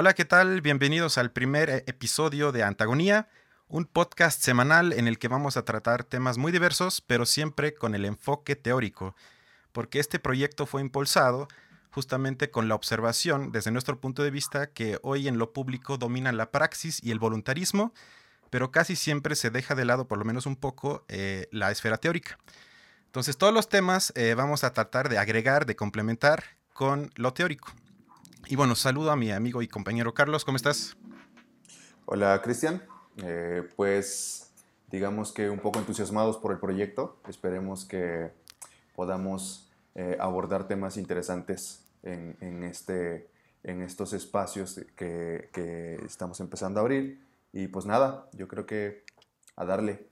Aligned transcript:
Hola, 0.00 0.14
¿qué 0.14 0.24
tal? 0.24 0.62
Bienvenidos 0.62 1.18
al 1.18 1.30
primer 1.30 1.68
eh, 1.68 1.84
episodio 1.86 2.52
de 2.52 2.62
Antagonía, 2.62 3.28
un 3.68 3.84
podcast 3.84 4.40
semanal 4.40 4.94
en 4.94 5.06
el 5.06 5.18
que 5.18 5.28
vamos 5.28 5.58
a 5.58 5.66
tratar 5.66 6.04
temas 6.04 6.38
muy 6.38 6.52
diversos, 6.52 7.02
pero 7.02 7.26
siempre 7.26 7.74
con 7.74 7.94
el 7.94 8.06
enfoque 8.06 8.56
teórico, 8.56 9.14
porque 9.72 10.00
este 10.00 10.18
proyecto 10.18 10.64
fue 10.64 10.80
impulsado 10.80 11.48
justamente 11.90 12.50
con 12.50 12.66
la 12.66 12.76
observación, 12.76 13.52
desde 13.52 13.72
nuestro 13.72 14.00
punto 14.00 14.22
de 14.22 14.30
vista, 14.30 14.68
que 14.70 14.98
hoy 15.02 15.28
en 15.28 15.36
lo 15.36 15.52
público 15.52 15.98
domina 15.98 16.32
la 16.32 16.50
praxis 16.50 17.04
y 17.04 17.10
el 17.10 17.18
voluntarismo, 17.18 17.92
pero 18.48 18.70
casi 18.70 18.96
siempre 18.96 19.36
se 19.36 19.50
deja 19.50 19.74
de 19.74 19.84
lado, 19.84 20.08
por 20.08 20.18
lo 20.18 20.24
menos 20.24 20.46
un 20.46 20.56
poco, 20.56 21.04
eh, 21.08 21.46
la 21.52 21.70
esfera 21.70 21.98
teórica. 21.98 22.38
Entonces, 23.04 23.36
todos 23.36 23.52
los 23.52 23.68
temas 23.68 24.14
eh, 24.16 24.32
vamos 24.34 24.64
a 24.64 24.72
tratar 24.72 25.10
de 25.10 25.18
agregar, 25.18 25.66
de 25.66 25.76
complementar 25.76 26.42
con 26.72 27.10
lo 27.16 27.34
teórico. 27.34 27.74
Y 28.46 28.56
bueno, 28.56 28.74
saludo 28.74 29.10
a 29.10 29.16
mi 29.16 29.30
amigo 29.30 29.62
y 29.62 29.68
compañero 29.68 30.12
Carlos, 30.14 30.44
¿cómo 30.44 30.56
estás? 30.56 30.96
Hola 32.06 32.40
Cristian, 32.42 32.82
eh, 33.22 33.68
pues 33.76 34.52
digamos 34.90 35.32
que 35.32 35.48
un 35.48 35.60
poco 35.60 35.78
entusiasmados 35.78 36.36
por 36.38 36.52
el 36.52 36.58
proyecto, 36.58 37.20
esperemos 37.28 37.84
que 37.84 38.32
podamos 38.96 39.70
eh, 39.94 40.16
abordar 40.18 40.66
temas 40.66 40.96
interesantes 40.96 41.86
en, 42.02 42.64
este, 42.64 43.30
en 43.62 43.82
estos 43.82 44.12
espacios 44.12 44.80
que, 44.96 45.48
que 45.52 45.96
estamos 46.06 46.40
empezando 46.40 46.80
a 46.80 46.82
abrir. 46.82 47.24
Y 47.52 47.68
pues 47.68 47.86
nada, 47.86 48.28
yo 48.32 48.48
creo 48.48 48.66
que 48.66 49.04
a 49.56 49.64
darle. 49.64 50.09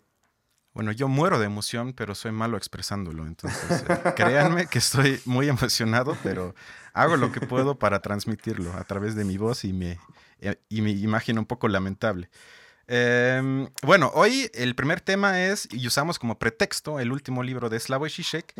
Bueno, 0.75 0.93
yo 0.93 1.09
muero 1.09 1.39
de 1.39 1.47
emoción, 1.47 1.93
pero 1.93 2.15
soy 2.15 2.33
malo 2.33 2.57
expresándolo. 2.57 3.27
Entonces, 3.27 3.85
eh, 3.89 4.13
créanme 4.17 4.67
que 4.67 4.79
estoy 4.79 5.21
muy 5.25 5.49
emocionado, 5.49 6.17
pero 6.23 6.55
hago 6.93 7.17
lo 7.17 7.33
que 7.33 7.41
puedo 7.41 7.79
para 7.79 8.01
transmitirlo 8.01 8.73
a 8.75 8.85
través 8.85 9.15
de 9.15 9.25
mi 9.25 9.37
voz 9.39 9.65
y 9.65 9.73
mi, 9.73 9.97
eh, 10.41 10.57
y 10.69 10.83
mi 10.83 10.93
imagen 10.93 11.39
un 11.39 11.47
poco 11.47 11.69
lamentable. 11.69 12.31
Em, 12.91 13.69
bueno, 13.83 14.11
hoy 14.15 14.51
el 14.55 14.75
primer 14.75 15.03
tema 15.03 15.45
es, 15.45 15.69
y 15.71 15.87
usamos 15.87 16.19
como 16.19 16.39
pretexto, 16.39 17.01
el 17.01 17.13
último 17.13 17.43
libro 17.43 17.69
de 17.69 17.79
Slavoj 17.79 18.09
Žižek, 18.09 18.55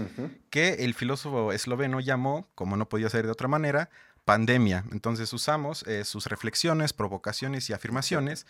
que 0.51 0.85
el 0.85 0.93
filósofo 0.93 1.53
esloveno 1.53 2.01
llamó, 2.01 2.47
como 2.55 2.77
no 2.77 2.89
podía 2.91 3.09
ser 3.09 3.25
de 3.25 3.33
otra 3.33 3.49
manera, 3.49 3.89
pandemia. 4.27 4.85
Entonces 4.93 5.33
usamos 5.33 5.83
eh, 5.85 6.05
sus 6.05 6.27
reflexiones, 6.27 6.93
provocaciones 6.93 7.71
y 7.71 7.73
afirmaciones 7.73 8.47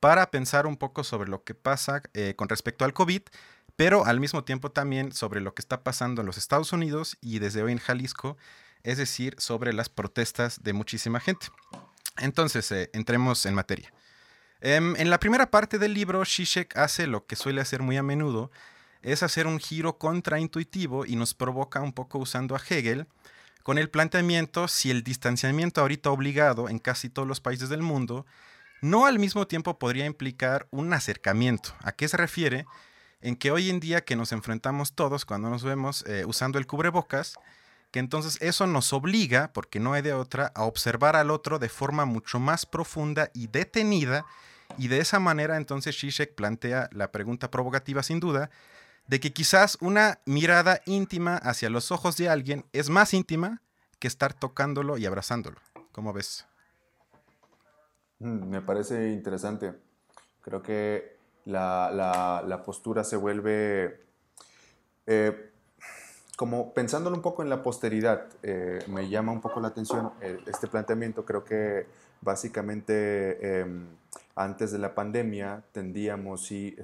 para 0.00 0.30
pensar 0.30 0.66
un 0.66 0.76
poco 0.76 1.04
sobre 1.04 1.28
lo 1.28 1.44
que 1.44 1.54
pasa 1.54 2.02
eh, 2.14 2.34
con 2.36 2.48
respecto 2.48 2.84
al 2.84 2.94
COVID, 2.94 3.22
pero 3.76 4.06
al 4.06 4.18
mismo 4.18 4.44
tiempo 4.44 4.70
también 4.72 5.12
sobre 5.12 5.40
lo 5.40 5.54
que 5.54 5.62
está 5.62 5.82
pasando 5.84 6.22
en 6.22 6.26
los 6.26 6.38
Estados 6.38 6.72
Unidos 6.72 7.16
y 7.20 7.38
desde 7.38 7.62
hoy 7.62 7.72
en 7.72 7.78
Jalisco, 7.78 8.36
es 8.82 8.98
decir, 8.98 9.36
sobre 9.38 9.72
las 9.72 9.88
protestas 9.88 10.62
de 10.62 10.72
muchísima 10.72 11.20
gente. 11.20 11.46
Entonces, 12.16 12.70
eh, 12.72 12.90
entremos 12.92 13.44
en 13.46 13.54
materia. 13.54 13.92
Em, 14.62 14.96
en 14.96 15.10
la 15.10 15.20
primera 15.20 15.50
parte 15.50 15.78
del 15.78 15.94
libro, 15.94 16.24
Shishek 16.24 16.76
hace 16.76 17.06
lo 17.06 17.26
que 17.26 17.36
suele 17.36 17.60
hacer 17.60 17.82
muy 17.82 17.96
a 17.96 18.02
menudo, 18.02 18.50
es 19.02 19.22
hacer 19.22 19.46
un 19.46 19.58
giro 19.58 19.96
contraintuitivo 19.96 21.06
y 21.06 21.16
nos 21.16 21.32
provoca 21.34 21.80
un 21.80 21.92
poco 21.92 22.18
usando 22.18 22.54
a 22.54 22.60
Hegel, 22.68 23.06
con 23.62 23.78
el 23.78 23.90
planteamiento 23.90 24.68
si 24.68 24.90
el 24.90 25.02
distanciamiento 25.02 25.80
ahorita 25.80 26.10
obligado 26.10 26.68
en 26.68 26.78
casi 26.78 27.08
todos 27.08 27.28
los 27.28 27.40
países 27.40 27.68
del 27.68 27.82
mundo 27.82 28.26
no 28.80 29.06
al 29.06 29.18
mismo 29.18 29.46
tiempo 29.46 29.78
podría 29.78 30.06
implicar 30.06 30.66
un 30.70 30.92
acercamiento. 30.92 31.74
¿A 31.82 31.92
qué 31.92 32.08
se 32.08 32.16
refiere? 32.16 32.66
En 33.20 33.36
que 33.36 33.50
hoy 33.50 33.70
en 33.70 33.80
día 33.80 34.04
que 34.04 34.16
nos 34.16 34.32
enfrentamos 34.32 34.94
todos 34.94 35.24
cuando 35.24 35.50
nos 35.50 35.62
vemos 35.62 36.04
eh, 36.06 36.24
usando 36.26 36.58
el 36.58 36.66
cubrebocas, 36.66 37.34
que 37.90 37.98
entonces 37.98 38.38
eso 38.40 38.66
nos 38.66 38.92
obliga, 38.92 39.52
porque 39.52 39.80
no 39.80 39.92
hay 39.92 40.02
de 40.02 40.14
otra, 40.14 40.52
a 40.54 40.64
observar 40.64 41.16
al 41.16 41.30
otro 41.30 41.58
de 41.58 41.68
forma 41.68 42.04
mucho 42.04 42.38
más 42.38 42.64
profunda 42.64 43.30
y 43.34 43.48
detenida, 43.48 44.24
y 44.78 44.88
de 44.88 45.00
esa 45.00 45.18
manera 45.18 45.56
entonces 45.56 45.98
Zizek 45.98 46.34
plantea 46.34 46.88
la 46.92 47.10
pregunta 47.10 47.50
provocativa 47.50 48.02
sin 48.02 48.20
duda, 48.20 48.50
de 49.08 49.18
que 49.18 49.32
quizás 49.32 49.76
una 49.80 50.20
mirada 50.24 50.80
íntima 50.86 51.36
hacia 51.36 51.68
los 51.68 51.90
ojos 51.90 52.16
de 52.16 52.28
alguien 52.28 52.64
es 52.72 52.90
más 52.90 53.12
íntima 53.12 53.60
que 53.98 54.06
estar 54.06 54.32
tocándolo 54.34 54.96
y 54.96 55.06
abrazándolo. 55.06 55.60
¿Cómo 55.90 56.12
ves? 56.12 56.46
Mm, 58.20 58.48
me 58.48 58.60
parece 58.62 59.10
interesante. 59.12 59.74
Creo 60.42 60.62
que 60.62 61.16
la, 61.46 62.62
postura 62.64 63.04
se 63.04 63.16
vuelve, 63.16 64.00
eh, 65.06 65.50
como 66.36 66.72
pensándolo 66.72 67.16
un 67.16 67.22
poco 67.22 67.42
en 67.42 67.50
la 67.50 67.62
posteridad, 67.62 68.28
eh, 68.42 68.78
me 68.88 69.08
llama 69.08 69.32
un 69.32 69.40
poco 69.40 69.60
la 69.60 69.68
atención 69.68 70.12
eh, 70.20 70.38
este 70.46 70.68
planteamiento. 70.68 71.24
Creo 71.24 71.44
que 71.44 71.86
básicamente 72.20 73.60
em, 73.60 73.86
antes 74.36 74.72
de 74.72 74.78
la 74.78 74.94
pandemia 74.94 75.62
tendíamos 75.72 76.44
sí 76.46 76.76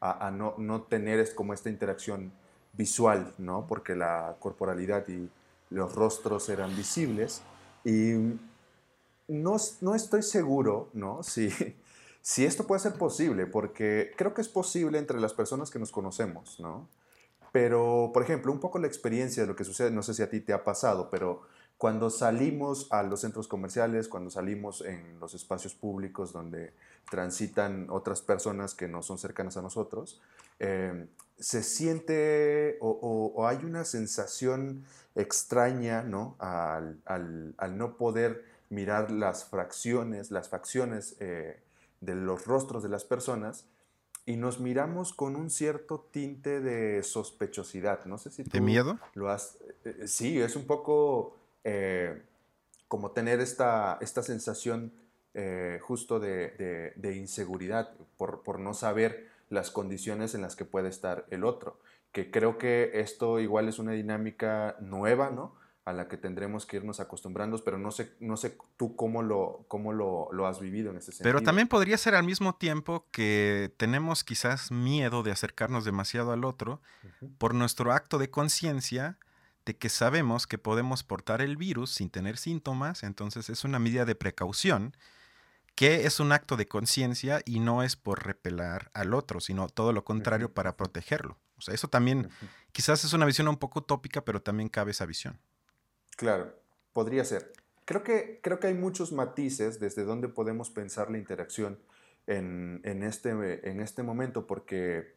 a, 0.00 0.26
a 0.26 0.30
no, 0.30 0.54
no, 0.58 0.82
tener 0.82 1.34
como 1.34 1.54
esta 1.54 1.70
interacción 1.70 2.32
visual, 2.74 3.32
¿no? 3.38 3.66
porque 3.66 3.94
la 3.94 4.36
corporalidad 4.38 5.06
y 5.08 5.30
los 5.70 5.94
rostros 5.94 6.48
eran 6.48 6.74
visibles. 6.76 7.42
Y 7.84 8.14
no, 9.28 9.56
no 9.80 9.94
estoy 9.94 10.22
seguro, 10.22 10.90
¿no? 10.92 11.22
Si, 11.34 11.50
si 12.22 12.44
esto 12.46 12.66
puede 12.66 12.80
ser 12.80 12.94
posible, 12.94 13.46
porque 13.46 14.12
creo 14.16 14.32
que 14.32 14.40
es 14.40 14.48
posible 14.48 14.98
entre 14.98 15.20
las 15.20 15.34
personas 15.34 15.70
que 15.70 15.78
nos 15.78 15.92
conocemos, 15.92 16.58
¿no? 16.58 16.88
Pero, 17.52 18.10
por 18.12 18.22
ejemplo, 18.22 18.50
un 18.50 18.58
poco 18.58 18.78
la 18.78 18.86
experiencia 18.86 19.42
de 19.42 19.46
lo 19.46 19.54
que 19.54 19.62
sucede, 19.62 19.90
no 19.90 20.02
sé 20.02 20.14
si 20.14 20.22
a 20.22 20.30
ti 20.30 20.40
te 20.40 20.52
ha 20.52 20.64
pasado, 20.64 21.08
pero 21.10 21.42
cuando 21.78 22.10
salimos 22.10 22.90
a 22.90 23.02
los 23.02 23.20
centros 23.20 23.46
comerciales, 23.46 24.08
cuando 24.08 24.30
salimos 24.30 24.80
en 24.80 25.20
los 25.20 25.34
espacios 25.34 25.74
públicos 25.74 26.32
donde 26.32 26.72
transitan 27.10 27.88
otras 27.90 28.22
personas 28.22 28.74
que 28.74 28.88
no 28.88 29.02
son 29.02 29.18
cercanas 29.18 29.56
a 29.56 29.62
nosotros, 29.62 30.20
eh, 30.58 31.06
se 31.38 31.62
siente 31.62 32.78
o, 32.80 33.46
hay 33.46 33.58
una 33.64 33.84
sensación 33.84 34.84
extraña, 35.14 36.02
¿no? 36.02 36.36
Al, 36.38 37.00
al, 37.04 37.54
al 37.58 37.76
no 37.76 37.96
poder 37.96 38.53
mirar 38.70 39.10
las 39.10 39.44
fracciones, 39.44 40.30
las 40.30 40.48
facciones 40.48 41.16
eh, 41.20 41.60
de 42.00 42.14
los 42.14 42.46
rostros 42.46 42.82
de 42.82 42.88
las 42.88 43.04
personas 43.04 43.66
y 44.26 44.36
nos 44.36 44.58
miramos 44.60 45.12
con 45.12 45.36
un 45.36 45.50
cierto 45.50 46.08
tinte 46.10 46.60
de 46.60 47.02
sospechosidad. 47.02 48.04
No 48.06 48.18
sé 48.18 48.30
si 48.30 48.44
tú 48.44 48.50
¿De 48.50 48.60
miedo? 48.60 48.98
Lo 49.14 49.30
has, 49.30 49.58
eh, 49.84 49.96
eh, 50.00 50.08
sí, 50.08 50.40
es 50.40 50.56
un 50.56 50.66
poco 50.66 51.36
como 52.88 53.12
tener 53.12 53.40
esta, 53.40 53.96
esta 54.02 54.22
sensación 54.22 54.92
justo 55.80 56.20
de, 56.20 56.92
de, 56.94 57.16
inseguridad 57.16 57.94
por, 58.18 58.42
por 58.42 58.60
no 58.60 58.74
saber 58.74 59.30
las 59.48 59.70
condiciones 59.70 60.34
en 60.34 60.42
las 60.42 60.56
que 60.56 60.66
puede 60.66 60.90
estar 60.90 61.24
el 61.30 61.42
otro. 61.42 61.78
Que 62.12 62.30
creo 62.30 62.58
que 62.58 62.90
esto 63.00 63.40
igual 63.40 63.66
es 63.66 63.78
una 63.78 63.92
dinámica 63.92 64.76
nueva, 64.80 65.30
¿no? 65.30 65.54
A 65.84 65.92
la 65.92 66.08
que 66.08 66.16
tendremos 66.16 66.64
que 66.64 66.78
irnos 66.78 66.98
acostumbrando, 67.00 67.62
pero 67.62 67.78
no 67.78 67.90
sé, 67.90 68.14
no 68.18 68.36
sé 68.36 68.56
tú 68.76 68.96
cómo 68.96 69.22
lo, 69.22 69.66
cómo 69.68 69.92
lo, 69.92 70.46
has 70.46 70.58
vivido 70.58 70.90
en 70.90 70.96
ese 70.96 71.12
sentido. 71.12 71.24
Pero 71.24 71.42
también 71.42 71.68
podría 71.68 71.98
ser 71.98 72.14
al 72.14 72.24
mismo 72.24 72.54
tiempo 72.54 73.06
que 73.10 73.72
tenemos 73.76 74.24
quizás 74.24 74.70
miedo 74.70 75.22
de 75.22 75.32
acercarnos 75.32 75.84
demasiado 75.84 76.32
al 76.32 76.44
otro 76.44 76.80
por 77.36 77.54
nuestro 77.54 77.92
acto 77.92 78.18
de 78.18 78.30
conciencia 78.30 79.18
de 79.66 79.76
que 79.76 79.90
sabemos 79.90 80.46
que 80.46 80.58
podemos 80.58 81.02
portar 81.02 81.42
el 81.42 81.56
virus 81.56 81.90
sin 81.90 82.10
tener 82.10 82.38
síntomas, 82.38 83.02
entonces 83.02 83.50
es 83.50 83.64
una 83.64 83.78
medida 83.78 84.04
de 84.04 84.14
precaución 84.14 84.96
que 85.74 86.06
es 86.06 86.20
un 86.20 86.32
acto 86.32 86.56
de 86.56 86.68
conciencia 86.68 87.42
y 87.44 87.60
no 87.60 87.82
es 87.82 87.96
por 87.96 88.24
repelar 88.24 88.90
al 88.94 89.12
otro, 89.12 89.40
sino 89.40 89.68
todo 89.68 89.92
lo 89.92 90.04
contrario 90.04 90.52
para 90.52 90.76
protegerlo. 90.76 91.36
O 91.58 91.62
sea, 91.62 91.74
eso 91.74 91.88
también 91.88 92.30
quizás 92.72 93.04
es 93.04 93.12
una 93.12 93.26
visión 93.26 93.48
un 93.48 93.56
poco 93.56 93.80
utópica, 93.80 94.24
pero 94.24 94.40
también 94.40 94.68
cabe 94.68 94.92
esa 94.92 95.04
visión. 95.04 95.40
Claro, 96.16 96.54
podría 96.92 97.24
ser. 97.24 97.52
Creo 97.84 98.02
que, 98.02 98.40
creo 98.42 98.60
que 98.60 98.68
hay 98.68 98.74
muchos 98.74 99.12
matices 99.12 99.80
desde 99.80 100.04
donde 100.04 100.28
podemos 100.28 100.70
pensar 100.70 101.10
la 101.10 101.18
interacción 101.18 101.78
en, 102.26 103.02
este, 103.02 103.68
en 103.68 103.80
este 103.80 104.02
momento, 104.02 104.46
porque, 104.46 105.14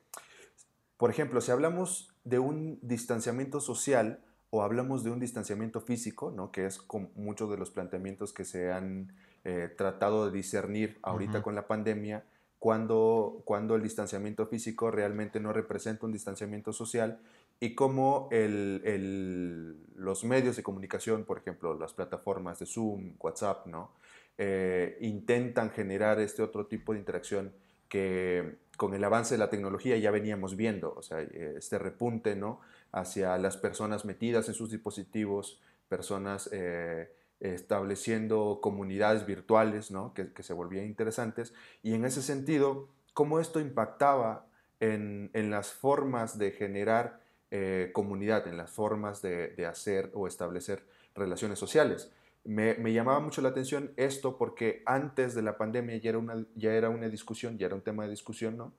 por 0.98 1.10
ejemplo, 1.10 1.40
si 1.40 1.52
hablamos 1.52 2.14
de 2.26 2.40
un 2.40 2.80
distanciamiento 2.82 3.62
social 3.62 4.20
o 4.50 4.64
hablamos 4.64 5.04
de 5.04 5.12
un 5.12 5.20
distanciamiento 5.20 5.82
físico, 5.82 6.32
¿no? 6.32 6.52
que 6.52 6.66
es 6.66 6.80
con 6.80 7.10
muchos 7.16 7.50
de 7.50 7.58
los 7.58 7.70
planteamientos 7.70 8.34
que 8.34 8.44
se 8.44 8.72
han 8.72 9.14
eh, 9.46 9.74
tratado 9.78 10.26
de 10.26 10.36
discernir 10.36 11.00
ahorita 11.04 11.42
con 11.42 11.56
la 11.56 11.68
pandemia, 11.68 12.26
cuando, 12.60 13.44
cuando 13.46 13.76
el 13.76 13.84
distanciamiento 13.84 14.48
físico 14.48 14.90
realmente 14.90 15.40
no 15.40 15.54
representa 15.54 16.06
un 16.06 16.12
distanciamiento 16.12 16.74
social 16.74 17.20
y 17.60 17.76
cómo 17.76 18.30
los 18.32 20.24
medios 20.24 20.56
de 20.56 20.64
comunicación, 20.64 21.26
por 21.26 21.40
ejemplo, 21.40 21.78
las 21.78 21.94
plataformas 21.94 22.60
de 22.60 22.66
Zoom, 22.66 23.14
WhatsApp, 23.20 23.66
¿no? 23.66 23.92
Eh, 24.38 24.98
intentan 25.02 25.72
generar 25.72 26.20
este 26.20 26.44
otro 26.44 26.68
tipo 26.68 26.94
de 26.94 27.00
interacción 27.00 27.54
que 27.90 28.58
con 28.78 28.94
el 28.94 29.04
avance 29.04 29.34
de 29.34 29.40
la 29.40 29.50
tecnología 29.50 29.98
ya 29.98 30.12
veníamos 30.12 30.56
viendo, 30.56 30.94
o 30.94 31.02
sea, 31.02 31.22
este 31.22 31.80
repunte 31.80 32.36
¿no? 32.36 32.60
hacia 32.92 33.38
las 33.40 33.58
personas 33.58 34.06
metidas 34.06 34.48
en 34.48 34.54
sus 34.54 34.70
dispositivos, 34.70 35.60
personas 35.90 36.50
eh, 36.52 37.12
estableciendo 37.40 38.60
comunidades 38.62 39.26
virtuales, 39.26 39.92
¿no? 39.92 40.14
Que, 40.14 40.32
se 40.44 40.54
volvían 40.54 40.86
interesantes. 40.86 41.54
Y 41.84 41.94
en 41.94 42.06
ese 42.06 42.22
sentido, 42.22 42.90
cómo 43.14 43.40
esto 43.40 43.60
impactaba 43.60 44.46
en, 44.80 45.32
las 45.50 45.72
formas 45.72 46.38
de 46.38 46.52
generar 46.52 47.20
eh, 47.50 47.92
comunidad, 47.94 48.48
en 48.48 48.58
las 48.58 48.70
formas 48.72 49.22
de, 49.22 49.66
hacer 49.66 50.12
o 50.14 50.28
establecer 50.28 50.84
relaciones 51.16 51.58
sociales. 51.58 52.12
Me, 52.44 52.76
llamaba 52.94 53.20
mucho 53.20 53.42
la 53.42 53.50
atención 53.50 53.92
esto 53.98 54.38
porque 54.38 54.84
antes 54.86 55.34
de 55.36 55.42
la 55.42 55.58
pandemia 55.58 55.98
ya 55.98 56.10
era, 56.10 56.18
una, 56.18 56.46
ya 56.56 56.74
era 56.74 56.90
una 56.90 57.10
discusión, 57.10 57.58
ya 57.58 57.68
era 57.68 57.76
un 57.76 57.82
tema 57.82 58.04
de 58.04 58.10
discusión, 58.10 58.58
¿no? 58.58 58.74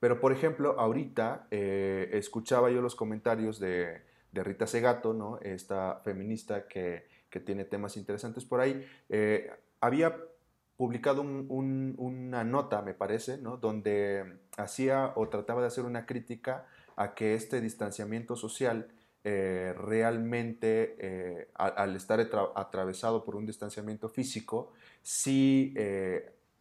Pero, 0.00 0.20
por 0.20 0.32
ejemplo, 0.32 0.78
ahorita 0.78 1.48
eh, 1.50 2.10
escuchaba 2.12 2.70
yo 2.70 2.80
los 2.80 2.94
comentarios 2.94 3.58
de, 3.58 4.02
Rita 4.32 4.66
Segato, 4.66 5.14
¿no? 5.14 5.40
esta 5.40 6.00
feminista 6.04 6.68
que, 6.68 7.06
tiene 7.44 7.64
temas 7.64 7.96
interesantes 7.96 8.44
por 8.44 8.60
ahí. 8.60 8.86
Eh, 9.08 9.50
había 9.80 10.16
publicado 10.76 11.22
una 11.22 12.44
nota, 12.44 12.82
me 12.82 12.94
parece, 12.94 13.36
¿no? 13.38 13.56
donde 13.56 14.38
hacía 14.56 15.12
o 15.16 15.28
trataba 15.28 15.60
de 15.60 15.66
hacer 15.66 15.84
una 15.84 16.06
crítica 16.06 16.66
a 16.98 17.14
que 17.14 17.34
este 17.34 17.60
distanciamiento 17.60 18.36
social 18.36 18.88
eh, 19.24 19.74
realmente, 19.76 21.48
al, 21.54 21.96
estar 21.96 22.20
atravesado 22.54 23.24
por 23.24 23.36
un 23.36 23.46
distanciamiento 23.46 24.08
físico, 24.08 24.72
sí 25.02 25.74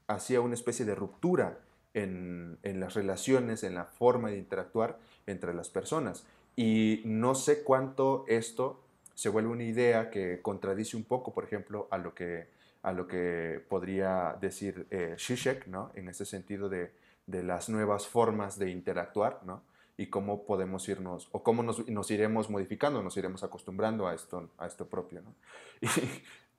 hacía 0.08 0.42
una 0.42 0.54
especie 0.56 0.86
de 0.86 0.96
ruptura 0.96 1.60
en, 2.04 2.80
las 2.80 2.94
relaciones, 2.94 3.64
en 3.64 3.76
la 3.76 3.86
forma 3.86 4.30
de 4.30 4.38
interactuar 4.38 5.00
entre 5.26 5.54
las 5.54 5.70
personas. 5.70 6.26
Y 6.56 7.02
no 7.06 7.36
sé 7.36 7.64
cuánto 7.64 8.26
esto 8.28 8.82
se 9.14 9.30
vuelve 9.30 9.50
una 9.50 9.64
idea 9.64 10.10
que 10.10 10.42
contradice 10.42 10.96
un 10.96 11.04
poco, 11.04 11.34
por 11.34 11.44
ejemplo, 11.44 11.88
a 11.92 11.98
lo 11.98 12.14
que, 12.14 12.48
a 12.84 12.92
lo 12.92 13.08
que 13.08 13.64
podría 13.68 14.38
decir 14.40 14.88
eh, 14.92 15.16
Zizek, 15.18 15.68
¿no? 15.68 15.92
En 15.96 16.08
ese 16.08 16.26
sentido 16.26 16.70
de, 16.70 16.92
las 17.26 17.68
nuevas 17.68 18.08
formas 18.08 18.58
de 18.58 18.70
interactuar, 18.70 19.42
¿no? 19.44 19.64
Y 19.98 20.08
cómo 20.08 20.46
podemos 20.46 20.88
irnos, 20.88 21.28
o 21.32 21.42
cómo 21.42 21.64
nos, 21.64 22.12
iremos 22.12 22.50
modificando, 22.50 23.02
nos 23.02 23.18
iremos 23.18 23.44
acostumbrando 23.44 24.08
a 24.08 24.14
esto, 24.14 24.52
a 24.60 24.68
esto 24.68 24.88
propio, 24.88 25.22
¿no? 25.22 25.34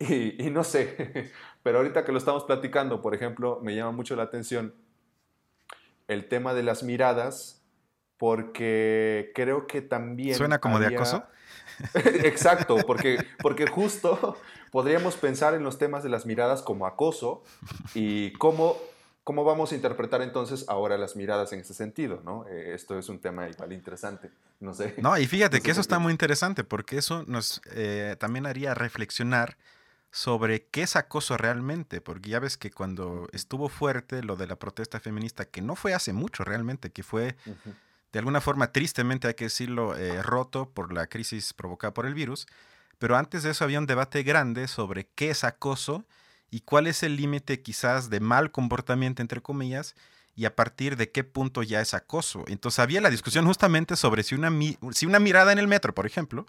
Y, 0.00 0.46
y 0.46 0.50
no 0.50 0.62
sé, 0.62 1.32
pero 1.64 1.79
ahorita 1.79 2.05
que 2.05 2.12
lo 2.12 2.19
estamos 2.19 2.44
platicando, 2.44 3.02
por 3.02 3.17
ejemplo, 3.17 3.58
me 3.64 3.75
llama 3.75 3.90
mucho 3.90 4.14
la 4.14 4.23
atención 4.23 4.73
el 6.06 6.29
tema 6.29 6.55
de 6.55 6.62
las 6.62 6.85
miradas, 6.85 7.62
porque 8.17 9.31
creo 9.35 9.67
que 9.67 9.82
también... 9.82 10.37
¿Suena 10.37 10.58
como 10.58 10.79
de 10.81 10.87
acoso? 10.87 11.25
Exacto, 12.25 12.76
porque, 12.87 13.19
porque 13.40 13.67
justo 13.67 14.37
podríamos 14.73 15.17
pensar 15.17 15.55
en 15.55 15.62
los 15.62 15.79
temas 15.79 16.02
de 16.02 16.08
las 16.08 16.26
miradas 16.26 16.62
como 16.62 16.87
acoso 16.87 17.44
y 17.94 18.32
cómo, 18.32 18.76
cómo 19.29 19.45
vamos 19.45 19.73
a 19.73 19.75
interpretar 19.75 20.23
entonces 20.23 20.65
ahora 20.69 20.97
las 20.97 21.15
miradas 21.15 21.53
en 21.53 21.61
ese 21.61 21.75
sentido, 21.75 22.23
¿no? 22.25 22.47
Eh, 22.49 22.73
esto 22.73 22.99
es 22.99 23.11
un 23.11 23.19
tema 23.19 23.47
igual 23.47 23.75
interesante, 23.75 24.31
no 24.59 24.73
sé. 24.73 24.95
No, 24.97 25.19
y 25.19 25.27
fíjate 25.27 25.61
que 25.61 25.71
eso 25.71 25.83
está 25.83 25.99
muy 25.99 26.13
interesante 26.13 26.65
porque 26.65 26.97
eso 26.97 27.25
nos 27.27 27.61
eh, 27.73 28.17
también 28.19 28.47
haría 28.47 28.73
reflexionar 28.73 29.59
sobre 30.11 30.65
qué 30.69 30.81
es 30.81 30.97
acoso 30.97 31.37
realmente, 31.37 32.01
porque 32.01 32.31
ya 32.31 32.41
ves 32.41 32.57
que 32.57 32.71
cuando 32.71 33.29
estuvo 33.33 33.69
fuerte 33.69 34.23
lo 34.23 34.37
de 34.37 34.47
la 34.47 34.57
protesta 34.57 34.99
feminista, 34.99 35.45
que 35.45 35.61
no 35.61 35.77
fue 35.77 35.93
hace 35.93 36.15
mucho 36.15 36.43
realmente, 36.43 36.91
que 36.91 37.03
fue 37.03 37.37
de 38.13 38.19
alguna 38.19 38.41
forma 38.41 38.73
tristemente, 38.73 39.29
hay 39.29 39.35
que 39.35 39.45
decirlo, 39.45 39.95
eh, 39.95 40.23
roto 40.23 40.71
por 40.71 40.91
la 40.91 41.07
crisis 41.07 41.53
provocada 41.53 41.93
por 41.93 42.07
el 42.07 42.15
virus, 42.15 42.47
pero 42.99 43.15
antes 43.15 43.43
de 43.43 43.51
eso 43.51 43.65
había 43.65 43.79
un 43.79 43.85
debate 43.85 44.23
grande 44.23 44.69
sobre 44.69 45.07
qué 45.15 45.29
es 45.29 45.45
acoso 45.45 46.07
y 46.50 46.61
cuál 46.61 46.87
es 46.87 47.03
el 47.03 47.17
límite 47.17 47.62
quizás 47.62 48.11
de 48.11 48.21
mal 48.21 48.50
comportamiento, 48.50 49.23
entre 49.23 49.41
comillas, 49.43 49.95
y 50.35 50.45
a 50.45 50.55
partir 50.55 50.97
de 50.97 51.11
qué 51.11 51.25
punto 51.25 51.62
ya 51.62 51.81
es 51.81 51.95
acoso. 51.95 52.45
Entonces 52.47 52.79
había 52.79 53.00
la 53.00 53.11
discusión 53.11 53.45
justamente 53.47 53.97
sobre 53.97 54.23
si 54.23 54.35
una, 54.35 54.50
mirada 54.50 55.53
en 55.53 55.59
el 55.59 55.67
metro, 55.67 55.95
por 55.95 56.06
ejemplo, 56.06 56.47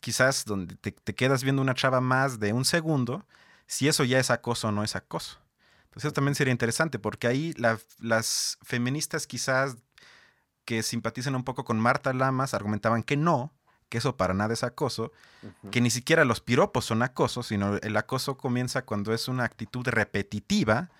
quizás 0.00 0.44
donde 0.46 0.76
te, 0.76 0.92
quedas 1.14 1.44
viendo 1.44 1.62
una 1.62 1.74
chava 1.74 2.00
más 2.00 2.40
de 2.40 2.52
un 2.52 2.64
segundo, 2.64 3.26
si 3.66 3.88
eso 3.88 4.04
ya 4.04 4.18
es 4.18 4.30
acoso 4.30 4.68
o 4.68 4.72
no 4.72 4.82
es 4.82 4.96
acoso. 4.96 5.38
Entonces 5.84 6.06
eso 6.06 6.12
también 6.12 6.34
sería 6.34 6.52
interesante, 6.52 6.98
porque 6.98 7.26
ahí 7.26 7.54
las 7.98 8.58
feministas 8.62 9.26
quizás 9.26 9.76
que 10.64 10.82
simpatizan 10.82 11.34
un 11.34 11.44
poco 11.44 11.64
con 11.64 11.78
Marta 11.78 12.12
Lamas 12.14 12.54
argumentaban 12.54 13.02
que 13.02 13.16
no, 13.16 13.52
que 13.94 13.98
eso 13.98 14.16
para 14.16 14.34
nada 14.34 14.52
es 14.52 14.64
acoso, 14.64 15.12
que 15.70 15.80
ni 15.80 15.88
siquiera 15.88 16.24
los 16.24 16.40
piropos 16.40 16.84
son 16.84 17.04
acoso, 17.04 17.44
sino 17.44 17.76
el 17.76 17.96
acoso 17.96 18.36
comienza 18.36 18.82
cuando 18.82 19.14
es 19.14 19.28
una 19.28 19.44
actitud 19.44 19.86
repetitiva, 19.86 20.90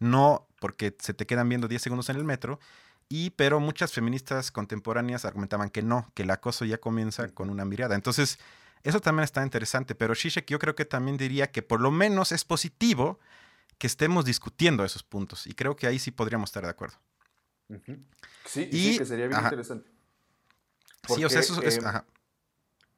no 0.00 0.48
porque 0.58 0.96
se 0.98 1.14
te 1.14 1.26
quedan 1.26 1.48
viendo 1.48 1.68
10 1.68 1.80
segundos 1.80 2.08
en 2.08 2.16
el 2.16 2.24
metro, 2.24 2.58
y, 3.08 3.30
pero 3.30 3.60
muchas 3.60 3.92
feministas 3.92 4.50
contemporáneas 4.50 5.24
argumentaban 5.24 5.70
que 5.70 5.80
no, 5.82 6.10
que 6.14 6.24
el 6.24 6.30
acoso 6.32 6.64
ya 6.64 6.78
comienza 6.78 7.28
con 7.28 7.50
una 7.50 7.64
mirada. 7.64 7.94
Entonces, 7.94 8.40
eso 8.82 8.98
también 8.98 9.22
está 9.22 9.44
interesante, 9.44 9.94
pero 9.94 10.14
Shishek 10.14 10.46
yo 10.48 10.58
creo 10.58 10.74
que 10.74 10.84
también 10.84 11.18
diría 11.18 11.52
que 11.52 11.62
por 11.62 11.80
lo 11.80 11.92
menos 11.92 12.32
es 12.32 12.44
positivo 12.44 13.20
que 13.78 13.86
estemos 13.86 14.24
discutiendo 14.24 14.84
esos 14.84 15.04
puntos. 15.04 15.46
Y 15.46 15.52
creo 15.52 15.76
que 15.76 15.86
ahí 15.86 16.00
sí 16.00 16.10
podríamos 16.10 16.50
estar 16.50 16.64
de 16.64 16.70
acuerdo. 16.70 16.96
Sí, 18.44 18.68
sí, 18.72 18.98
que 18.98 19.06
sería 19.06 19.28
bien 19.28 19.38
interesante. 19.40 19.88
sí, 21.14 21.24
o 21.24 21.28
sea, 21.28 21.38
eso 21.38 21.62
es... 21.62 21.76
Em, 21.76 21.84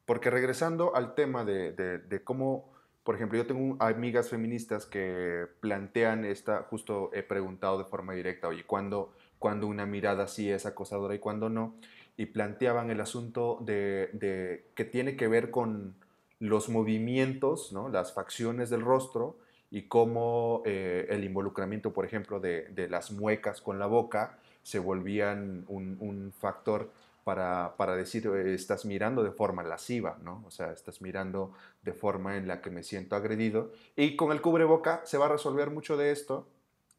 porque 0.05 0.29
regresando 0.29 0.95
al 0.95 1.15
tema 1.15 1.45
de, 1.45 1.71
de, 1.71 2.23
cómo, 2.23 2.71
por 3.03 3.15
ejemplo, 3.15 3.37
yo 3.37 3.45
tengo 3.45 3.77
amigas 3.79 4.29
feministas 4.29 4.85
que 4.85 5.47
plantean 5.59 6.25
esta, 6.25 6.63
justo 6.63 7.09
he 7.13 7.23
preguntado 7.23 7.77
de 7.77 7.85
forma 7.85 8.13
directa, 8.13 8.47
oye, 8.47 8.63
¿cuándo 8.65 9.13
cuando 9.43 9.67
una 9.67 9.85
mirada 9.85 10.29
sí 10.29 10.49
es 10.49 10.65
acosadora 10.65 11.15
y 11.15 11.19
cuando 11.19 11.49
no, 11.49 11.75
y 12.15 12.27
planteaban 12.27 12.89
el 12.89 13.01
asunto 13.01 13.59
de, 13.59 14.63
que 14.73 14.85
tiene 14.85 15.17
que 15.17 15.27
ver 15.27 15.51
con 15.51 15.95
los 16.39 16.69
movimientos, 16.69 17.73
¿no? 17.73 17.89
las 17.89 18.13
facciones 18.13 18.69
del 18.69 18.81
rostro 18.81 19.37
y 19.69 19.89
cómo 19.89 20.61
eh, 20.65 21.07
el 21.09 21.25
involucramiento, 21.25 21.91
por 21.91 22.05
ejemplo, 22.05 22.39
de, 22.39 22.87
las 22.89 23.11
muecas 23.11 23.59
con 23.59 23.79
la 23.79 23.85
boca 23.85 24.37
se 24.61 24.79
volvían 24.79 25.65
un, 25.67 26.31
factor 26.39 26.93
para, 27.23 27.75
para, 27.77 27.95
decir, 27.95 28.27
eh, 28.27 28.53
estás 28.53 28.85
mirando 28.85 29.23
de 29.23 29.31
forma 29.31 29.63
lasciva, 29.63 30.17
¿no? 30.23 30.43
O 30.45 30.51
sea, 30.51 30.71
estás 30.71 31.01
mirando 31.01 31.53
de 31.81 31.93
forma 31.93 32.37
en 32.37 32.47
la 32.47 32.61
que 32.61 32.69
me 32.69 32.83
siento 32.83 33.15
agredido. 33.15 33.71
Y 33.95 34.15
con 34.15 34.31
el 34.31 34.41
cubreboca 34.41 35.01
se 35.05 35.17
va 35.17 35.25
a 35.25 35.29
resolver 35.29 35.69
mucho 35.69 35.97
de 35.97 36.11
esto 36.11 36.47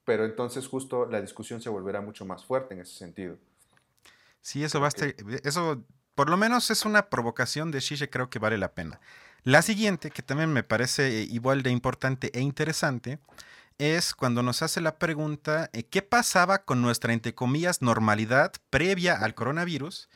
pero 0.05 0.25
entonces 0.25 0.67
justo 0.67 1.07
la 1.07 1.21
discusión 1.21 1.61
se 1.61 1.69
volverá 1.69 2.01
mucho 2.01 2.25
más 2.25 2.45
fuerte 2.45 2.75
en 2.75 2.81
ese 2.81 2.95
sentido. 2.95 3.39
Sí, 4.41 4.63
eso 4.63 4.81
va 4.81 4.87
a 4.87 4.89
estar, 4.89 5.15
eso 5.43 5.83
por 6.15 6.29
lo 6.29 6.37
menos 6.37 6.71
es 6.71 6.85
una 6.85 7.09
provocación 7.09 7.71
de 7.71 7.81
Shishe, 7.81 8.11
creo 8.11 8.29
que 8.29 8.39
vale 8.39 8.59
la 8.59 8.73
pena. 8.73 9.01
La 9.43 9.63
siguiente, 9.63 10.11
que 10.11 10.23
también 10.23 10.53
me 10.53 10.63
parece 10.63 11.23
igual 11.23 11.63
de 11.63 11.71
importante 11.71 12.31
e 12.35 12.41
interesante, 12.41 13.19
es 13.79 14.15
cuando 14.15 14.43
nos 14.43 14.63
hace 14.63 14.81
la 14.81 14.99
pregunta, 14.99 15.71
eh, 15.73 15.85
¿qué 15.85 16.03
pasaba 16.03 16.65
con 16.65 16.83
nuestra, 16.83 17.13
entre 17.13 17.35
comillas, 17.35 17.83
normalidad 17.83 18.53
previa 18.71 19.15
al 19.17 19.35
coronavirus? 19.35 20.09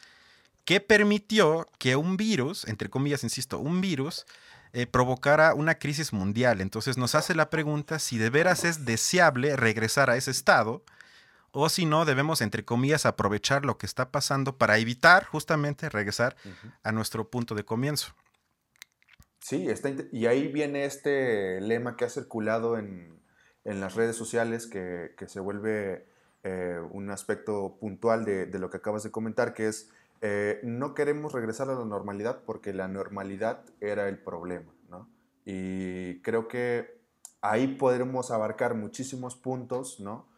que 0.68 0.82
permitió 0.82 1.66
que 1.78 1.96
un 1.96 2.18
virus, 2.18 2.68
entre 2.68 2.90
comillas, 2.90 3.24
insisto, 3.24 3.58
un 3.58 3.80
virus, 3.80 4.26
eh, 4.74 4.86
provocara 4.86 5.54
una 5.54 5.78
crisis 5.78 6.12
mundial. 6.12 6.60
Entonces 6.60 6.98
nos 6.98 7.14
hace 7.14 7.34
la 7.34 7.48
pregunta 7.48 7.98
si 7.98 8.18
de 8.18 8.28
veras 8.28 8.64
es 8.64 8.84
deseable 8.84 9.56
regresar 9.56 10.10
a 10.10 10.18
ese 10.18 10.30
estado 10.30 10.84
o 11.52 11.70
si 11.70 11.86
no 11.86 12.04
debemos, 12.04 12.42
entre 12.42 12.66
comillas, 12.66 13.06
aprovechar 13.06 13.64
lo 13.64 13.78
que 13.78 13.86
está 13.86 14.10
pasando 14.10 14.58
para 14.58 14.76
evitar 14.76 15.24
justamente 15.24 15.88
regresar 15.88 16.36
a 16.82 16.92
nuestro 16.92 17.30
punto 17.30 17.54
de 17.54 17.64
comienzo. 17.64 18.14
Sí, 19.40 19.70
está 19.70 19.90
y 20.12 20.26
ahí 20.26 20.48
viene 20.48 20.84
este 20.84 21.62
lema 21.62 21.96
que 21.96 22.04
ha 22.04 22.10
circulado 22.10 22.76
en, 22.76 23.17
las 23.74 23.94
redes 23.94 24.16
sociales 24.16 24.66
que, 24.66 25.14
se 25.26 25.40
vuelve 25.40 26.06
eh, 26.42 26.80
un 26.90 27.10
aspecto 27.10 27.76
puntual 27.80 28.24
de, 28.24 28.58
lo 28.58 28.70
que 28.70 28.78
acabas 28.78 29.02
de 29.02 29.10
comentar, 29.10 29.54
que 29.54 29.68
es 29.68 29.90
eh, 30.20 30.60
no 30.64 30.94
queremos 30.94 31.32
regresar 31.32 31.70
a 31.70 31.74
la 31.74 31.84
normalidad 31.84 32.42
porque 32.44 32.72
la 32.72 32.88
normalidad 32.88 33.64
era 33.80 34.08
el 34.08 34.18
problema, 34.18 34.74
¿no? 34.88 35.08
Y 35.44 36.20
creo 36.22 36.48
que 36.48 36.98
ahí 37.40 37.76
podremos 37.76 38.30
abarcar 38.30 38.74
muchísimos 38.74 39.36
puntos, 39.36 40.00
¿no? 40.00 40.28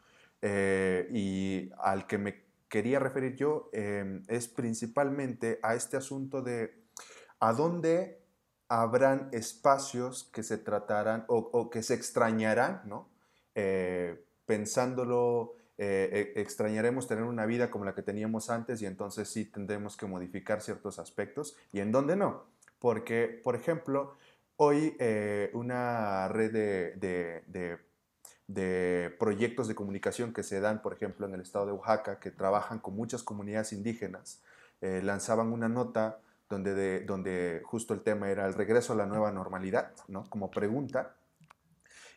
Eh, 0.42 1.08
y 1.12 1.70
al 1.78 2.06
que 2.06 2.18
me 2.18 2.44
quería 2.68 2.98
referir 2.98 3.36
yo 3.36 3.68
em, 3.72 4.22
es 4.28 4.48
principalmente 4.48 5.58
a 5.62 5.74
este 5.74 5.96
asunto 5.96 6.40
de 6.40 6.84
a 7.40 7.52
dónde 7.52 8.22
habrán 8.68 9.28
espacios 9.32 10.30
que 10.32 10.42
se 10.42 10.56
tratarán 10.56 11.24
o, 11.26 11.70
que 11.70 11.82
se 11.82 11.94
extrañarán, 11.94 12.82
¿no? 12.84 13.09
Eh, 13.54 14.24
pensándolo 14.46 15.54
eh, 15.78 16.32
e, 16.34 16.40
extrañaremos 16.40 17.06
tener 17.06 17.24
una 17.24 17.46
vida 17.46 17.70
como 17.70 17.84
la 17.84 17.94
que 17.94 18.02
teníamos 18.02 18.50
antes 18.50 18.82
y 18.82 18.86
entonces 18.86 19.28
sí 19.28 19.44
tendremos 19.44 19.96
que 19.96 20.06
modificar 20.06 20.60
ciertos 20.60 20.98
aspectos 20.98 21.56
y 21.72 21.80
en 21.80 21.92
dónde 21.92 22.16
no. 22.16 22.44
Porque, 22.78 23.40
por 23.42 23.54
ejemplo, 23.54 24.16
hoy 24.56 24.96
eh, 24.98 25.50
una 25.54 26.28
red 26.28 26.52
de, 26.52 27.78
de, 28.46 29.16
proyectos 29.18 29.68
de 29.68 29.74
comunicación 29.74 30.32
que 30.32 30.42
se 30.42 30.60
dan, 30.60 30.82
por 30.82 30.92
ejemplo, 30.92 31.26
en 31.26 31.34
el 31.34 31.42
estado 31.42 31.66
de 31.66 31.72
Oaxaca, 31.72 32.18
que 32.18 32.30
trabajan 32.30 32.78
con 32.78 32.96
muchas 32.96 33.22
comunidades 33.22 33.72
indígenas, 33.72 34.42
lanzaban 34.80 35.52
una 35.52 35.68
nota 35.68 36.20
donde, 36.48 36.74
de, 36.74 37.00
donde 37.04 37.62
justo 37.64 37.94
el 37.94 38.00
tema 38.00 38.28
era 38.28 38.46
el 38.46 38.54
regreso 38.54 38.92
a 38.92 38.96
la 38.96 39.06
nueva 39.06 39.30
normalidad, 39.30 39.92
¿no? 40.08 40.28
como 40.28 40.50
pregunta. 40.50 41.14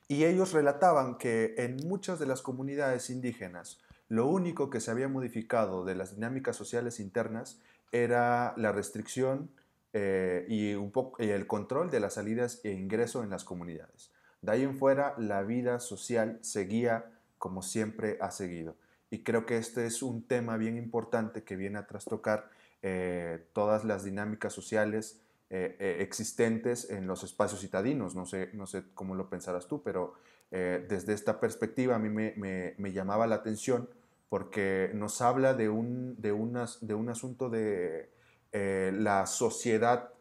Y 0.07 0.25
ellos 0.25 0.53
relataban 0.53 1.17
que 1.17 1.55
en 1.57 1.77
muchas 1.87 2.19
de 2.19 2.25
las 2.25 2.41
comunidades 2.41 3.09
indígenas, 3.09 3.79
lo 4.09 4.27
único 4.27 4.69
que 4.69 4.79
se 4.79 4.91
había 4.91 5.07
modificado 5.07 5.85
de 5.85 5.95
las 5.95 6.15
dinámicas 6.15 6.55
sociales 6.55 6.99
internas 6.99 7.59
era 7.91 8.53
la 8.57 8.71
restricción 8.71 9.49
eh, 9.93 10.45
y, 10.49 10.71
el 10.71 11.47
control 11.47 11.89
de 11.89 11.99
las 11.99 12.15
salidas 12.15 12.59
e 12.63 12.71
ingreso 12.71 13.23
en 13.23 13.29
las 13.29 13.43
comunidades. 13.43 14.11
De 14.41 14.51
ahí 14.51 14.63
en 14.63 14.77
fuera, 14.77 15.15
la 15.17 15.43
vida 15.43 15.79
social 15.79 16.39
seguía 16.41 17.11
como 17.37 17.61
siempre 17.61 18.17
ha 18.19 18.31
seguido. 18.31 18.75
Y 19.09 19.19
creo 19.23 19.45
que 19.45 19.57
este 19.57 19.85
es 19.85 20.01
un 20.01 20.23
tema 20.23 20.57
bien 20.57 20.77
importante 20.77 21.43
que 21.43 21.55
viene 21.55 21.77
a 21.77 21.87
trastocar 21.87 22.49
eh, 22.81 23.45
todas 23.53 23.83
las 23.83 24.03
dinámicas 24.03 24.53
sociales 24.53 25.21
eh, 25.55 25.97
existentes 25.99 26.89
en 26.89 27.07
los 27.07 27.23
espacios 27.23 27.61
citadinos. 27.61 28.15
No 28.15 28.25
sé, 28.25 28.49
no 28.53 28.65
sé 28.65 28.83
cómo 28.93 29.15
lo 29.15 29.29
pensarás 29.29 29.67
tú, 29.67 29.83
pero 29.83 30.15
desde 30.51 31.13
esta 31.13 31.39
perspectiva 31.39 31.95
a 31.95 31.99
mí 31.99 32.09
me, 32.09 32.91
llamaba 32.93 33.25
la 33.25 33.33
atención 33.33 33.89
porque 34.29 34.91
nos 34.93 35.19
habla 35.19 35.55
de 35.55 35.67
un, 35.67 36.15
de 36.21 36.31
un 36.31 37.09
asunto 37.09 37.49
de 37.49 38.13
eh, 38.55 38.91
la 38.93 39.25
sociedad 39.25 40.13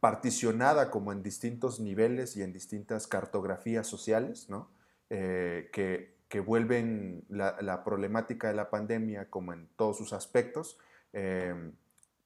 particionada 0.00 0.90
como 0.90 1.12
en 1.12 1.22
distintos 1.22 1.80
niveles 1.80 2.34
y 2.34 2.42
en 2.42 2.50
distintas 2.50 3.06
cartografías 3.06 3.86
sociales, 3.86 4.48
¿no? 4.48 4.70
Eh, 5.10 5.68
que, 5.70 6.40
vuelven 6.40 7.26
la, 7.28 7.84
problemática 7.84 8.48
de 8.48 8.54
la 8.54 8.70
pandemia, 8.70 9.28
como 9.28 9.52
en 9.52 9.68
todos 9.76 9.98
sus 9.98 10.14
aspectos, 10.14 10.78
eh, 11.12 11.54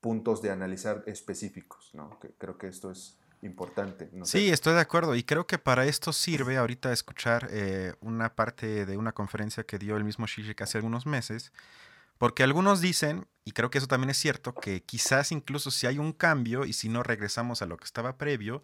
puntos 0.00 0.42
de 0.42 0.50
analizar 0.50 1.02
específicos. 1.06 1.90
¿no? 1.94 2.18
creo 2.38 2.58
que 2.58 2.68
esto 2.68 2.90
es 2.90 3.18
importante. 3.42 4.10
sí, 4.24 4.50
estoy 4.50 4.74
de 4.74 4.80
acuerdo 4.80 5.14
y 5.14 5.22
creo 5.22 5.46
que 5.46 5.58
para 5.58 5.84
esto 5.84 6.12
sirve 6.12 6.56
ahorita 6.56 6.92
escuchar 6.92 7.50
una 8.00 8.34
parte 8.34 8.86
de 8.86 8.96
una 8.96 9.12
conferencia 9.12 9.64
que 9.64 9.78
dio 9.78 9.96
el 9.96 10.04
mismo 10.04 10.26
Shishik 10.26 10.60
hace 10.62 10.78
algunos 10.78 11.06
meses, 11.06 11.52
porque 12.18 12.42
algunos 12.42 12.80
dicen, 12.80 13.26
y 13.44 13.52
creo 13.52 13.70
que 13.70 13.78
eso 13.78 13.86
también 13.86 14.10
es 14.10 14.16
cierto, 14.16 14.54
que 14.54 14.82
quizás 14.82 15.32
incluso 15.32 15.70
si 15.70 15.86
hay 15.86 15.98
un 15.98 16.12
cambio 16.12 16.64
y 16.64 16.72
si 16.72 16.88
no 16.88 17.02
regresamos 17.02 17.62
a 17.62 17.66
lo 17.66 17.76
que 17.76 17.84
estaba 17.84 18.16
previo, 18.16 18.62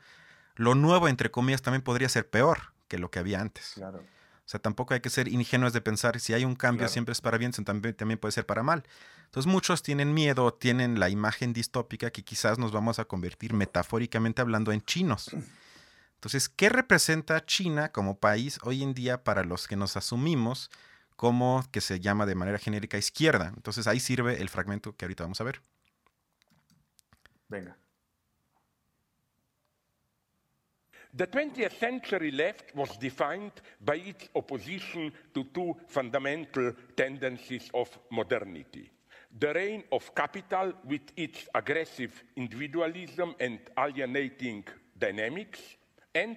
lo 0.54 0.74
nuevo, 0.74 1.08
entre 1.08 1.30
comillas, 1.30 1.62
también 1.62 1.82
podría 1.82 2.08
ser 2.08 2.28
peor 2.28 2.72
que 2.88 2.98
lo 2.98 3.10
que 3.10 3.18
había 3.18 3.40
antes. 3.40 3.72
Claro. 3.74 4.02
O 4.52 4.54
sea, 4.54 4.60
tampoco 4.60 4.92
hay 4.92 5.00
que 5.00 5.08
ser 5.08 5.28
ingenuos 5.28 5.72
de 5.72 5.80
pensar 5.80 6.20
si 6.20 6.34
hay 6.34 6.44
un 6.44 6.56
cambio 6.56 6.86
siempre 6.88 7.12
es 7.12 7.22
para 7.22 7.38
bien, 7.38 7.52
también, 7.52 7.94
también 7.94 8.18
puede 8.18 8.32
ser 8.32 8.44
para 8.44 8.62
mal. 8.62 8.82
Entonces 9.24 9.50
muchos 9.50 9.82
tienen 9.82 10.12
miedo, 10.12 10.52
tienen 10.52 11.00
la 11.00 11.08
imagen 11.08 11.54
distópica 11.54 12.10
que 12.10 12.22
quizás 12.22 12.58
nos 12.58 12.70
vamos 12.70 12.98
a 12.98 13.06
convertir 13.06 13.54
metafóricamente 13.54 14.42
hablando 14.42 14.70
en 14.70 14.82
chinos. 14.82 15.30
Entonces, 16.16 16.50
¿qué 16.50 16.68
representa 16.68 17.46
China 17.46 17.92
como 17.92 18.18
país 18.18 18.58
hoy 18.62 18.82
en 18.82 18.92
día 18.92 19.24
para 19.24 19.42
los 19.42 19.66
que 19.66 19.76
nos 19.76 19.96
asumimos 19.96 20.70
como 21.16 21.64
que 21.70 21.80
se 21.80 22.00
llama 22.00 22.26
de 22.26 22.34
manera 22.34 22.58
genérica 22.58 22.98
izquierda. 22.98 23.52
Entonces 23.54 23.86
ahí 23.86 24.00
sirve 24.00 24.42
el 24.42 24.48
fragmento 24.48 24.96
que 24.96 25.04
ahorita 25.04 25.22
vamos 25.22 25.40
a 25.40 25.44
ver. 25.44 25.62
Venga. 27.48 27.76
The 31.14 31.26
20th 31.26 31.78
century 31.78 32.30
left 32.30 32.74
was 32.74 32.96
defined 32.96 33.52
by 33.84 33.96
its 33.96 34.28
opposition 34.34 35.12
to 35.34 35.44
two 35.52 35.76
fundamental 35.86 36.72
tendencies 36.96 37.70
of 37.74 37.98
modernity. 38.10 38.90
The 39.38 39.52
reign 39.52 39.84
of 39.92 40.14
capital 40.14 40.72
with 40.84 41.12
its 41.16 41.48
aggressive 41.54 42.24
individualism 42.36 43.34
and 43.38 43.58
alienating 43.78 44.64
dynamics, 44.98 45.60
and 46.14 46.36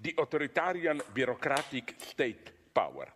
the 0.00 0.14
authoritarian 0.18 1.02
bureaucratic 1.14 1.94
state 1.98 2.50
power. 2.74 3.06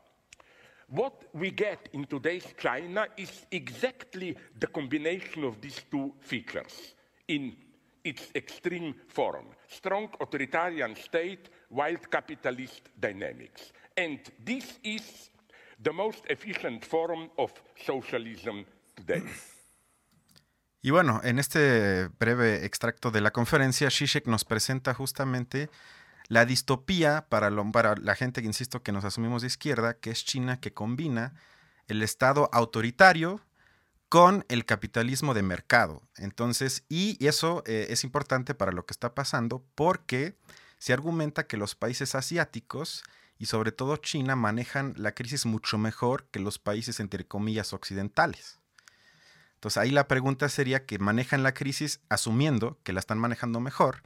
What 0.89 1.25
we 1.33 1.51
get 1.51 1.89
in 1.93 2.05
today's 2.05 2.47
China 2.59 3.07
is 3.17 3.47
exactly 3.51 4.37
the 4.59 4.67
combination 4.67 5.45
of 5.45 5.61
these 5.61 5.81
two 5.91 6.13
features 6.21 6.95
in 7.29 7.57
its 8.05 8.31
extreme 8.35 8.95
form 9.09 9.47
strong 9.69 10.11
authoritarian 10.21 10.97
state, 10.97 11.51
wild 11.71 12.09
capitalist 12.11 12.89
dynamics. 12.99 13.73
And 13.97 14.21
this 14.45 14.79
is 14.83 15.31
the 15.83 15.93
most 15.93 16.25
efficient 16.29 16.85
form 16.85 17.31
of 17.37 17.53
socialism 17.77 18.65
today. 18.97 19.23
Y 20.83 20.91
bueno, 20.91 21.21
en 21.23 21.39
este 21.39 22.09
breve 22.19 22.65
extracto 22.65 23.11
de 23.11 23.21
la 23.21 23.33
conferencia, 23.33 23.91
Zizek 23.91 24.27
nos 24.27 24.45
presenta 24.45 24.95
justamente 24.95 25.69
La 26.31 26.45
distopía 26.45 27.27
para, 27.29 27.51
la 27.51 28.15
gente 28.15 28.41
que 28.41 28.47
insisto 28.47 28.85
que 28.85 28.93
nos 28.93 29.05
asumimos 29.05 29.43
de 29.43 29.49
izquierda, 29.49 29.95
que 29.95 30.11
es 30.11 30.25
China, 30.25 30.61
que 30.61 30.73
combina 30.73 31.35
el 31.89 32.05
Estado 32.05 32.49
autoritario 32.53 33.41
con 34.11 34.45
el 34.49 34.65
capitalismo 34.65 35.35
de 35.35 35.43
mercado. 35.43 36.03
Entonces, 36.17 36.85
y 36.89 37.17
eso 37.25 37.63
eh, 37.65 37.87
es 37.91 38.03
importante 38.03 38.55
para 38.55 38.73
lo 38.73 38.85
que 38.85 38.93
está 38.93 39.15
pasando 39.15 39.65
porque 39.77 40.37
se 40.79 40.93
argumenta 40.93 41.47
que 41.47 41.57
los 41.57 41.77
países 41.77 42.17
asiáticos 42.17 43.05
y 43.39 43.47
sobre 43.47 43.71
todo 43.71 43.97
China 43.99 44.35
manejan 44.35 44.95
la 44.97 45.13
crisis 45.13 45.47
mucho 45.47 45.79
mejor 45.79 46.27
que 46.33 46.41
los 46.41 46.59
países 46.59 46.99
entre 46.99 47.25
comillas 47.25 47.73
occidentales. 47.73 48.59
Entonces 49.55 49.79
ahí 49.79 49.93
la 49.93 50.09
pregunta 50.09 50.49
sería 50.49 50.85
que 50.87 50.99
manejan 50.99 51.45
la 51.45 51.55
crisis 51.55 52.01
asumiendo 52.09 52.81
que 52.83 52.93
la 52.93 52.99
están 52.99 53.19
manejando 53.19 53.61
mejor, 53.61 54.03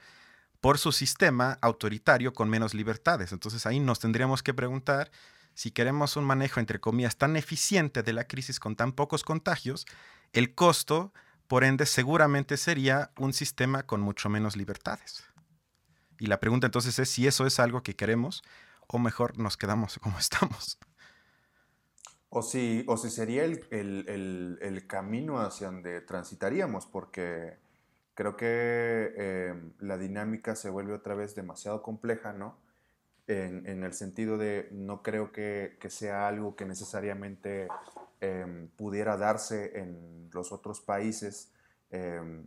por 0.61 0.79
su 0.79 0.93
sistema 0.93 1.59
autoritario 1.63 2.35
con 2.35 2.51
menos 2.51 2.75
libertades. 2.75 3.33
Entonces 3.33 3.65
ahí 3.65 3.81
nos 3.81 4.01
tendríamos 4.01 4.43
que 4.43 4.53
preguntar 4.53 5.11
si 5.55 5.71
queremos 5.71 6.17
un 6.17 6.25
manejo, 6.25 6.61
entre 6.61 6.81
comillas, 6.81 7.17
tan 7.17 7.37
eficiente 7.37 8.03
de 8.03 8.13
la 8.13 8.25
crisis 8.25 8.61
con 8.61 8.77
tan 8.77 8.93
pocos 8.93 9.25
contagios, 9.25 9.87
el 10.33 10.55
costo, 10.55 11.13
por 11.47 11.65
ende, 11.65 11.87
seguramente 11.87 12.57
sería 12.57 13.11
un 13.19 13.33
sistema 13.33 13.85
con 13.85 14.01
mucho 14.01 14.29
menos 14.29 14.57
libertades. 14.57 15.25
Y 16.19 16.27
la 16.27 16.41
pregunta 16.41 16.67
entonces 16.67 16.99
es 16.99 17.09
si 17.09 17.27
eso 17.27 17.47
es 17.47 17.59
algo 17.61 17.83
que 17.83 17.97
queremos 17.97 18.43
o 18.87 18.99
mejor 18.99 19.39
nos 19.39 19.57
quedamos 19.57 19.99
como 20.03 20.19
estamos. 20.19 20.79
O 22.29 22.43
si, 22.43 22.85
o 22.89 22.97
sería 22.97 23.45
el, 23.45 24.59
el 24.61 24.87
camino 24.89 25.39
hacia 25.39 25.69
donde 25.69 26.01
transitaríamos, 26.01 26.87
porque 26.87 27.59
creo 28.15 28.37
que 28.37 29.13
em, 29.17 29.73
la 29.81 29.99
dinámica 29.99 30.57
se 30.57 30.71
vuelve 30.71 30.95
otra 30.95 31.15
vez 31.15 31.35
demasiado 31.35 31.83
compleja, 31.83 32.33
¿no? 32.33 32.57
En, 33.27 33.83
el 33.83 33.93
sentido 33.95 34.37
de 34.37 34.69
no 34.71 35.03
creo 35.03 35.33
que, 35.33 35.79
sea 35.89 36.29
algo 36.29 36.57
que 36.57 36.67
necesariamente 36.67 37.69
em, 38.21 38.69
pudiera 38.69 39.17
darse 39.17 39.79
en 39.79 40.29
los 40.33 40.53
otros 40.53 40.81
países 40.81 41.51
em, 41.91 42.47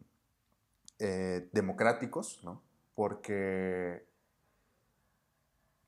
eh, 0.99 1.49
democráticos, 1.51 2.43
¿no? 2.43 2.61
Porque, 2.93 4.05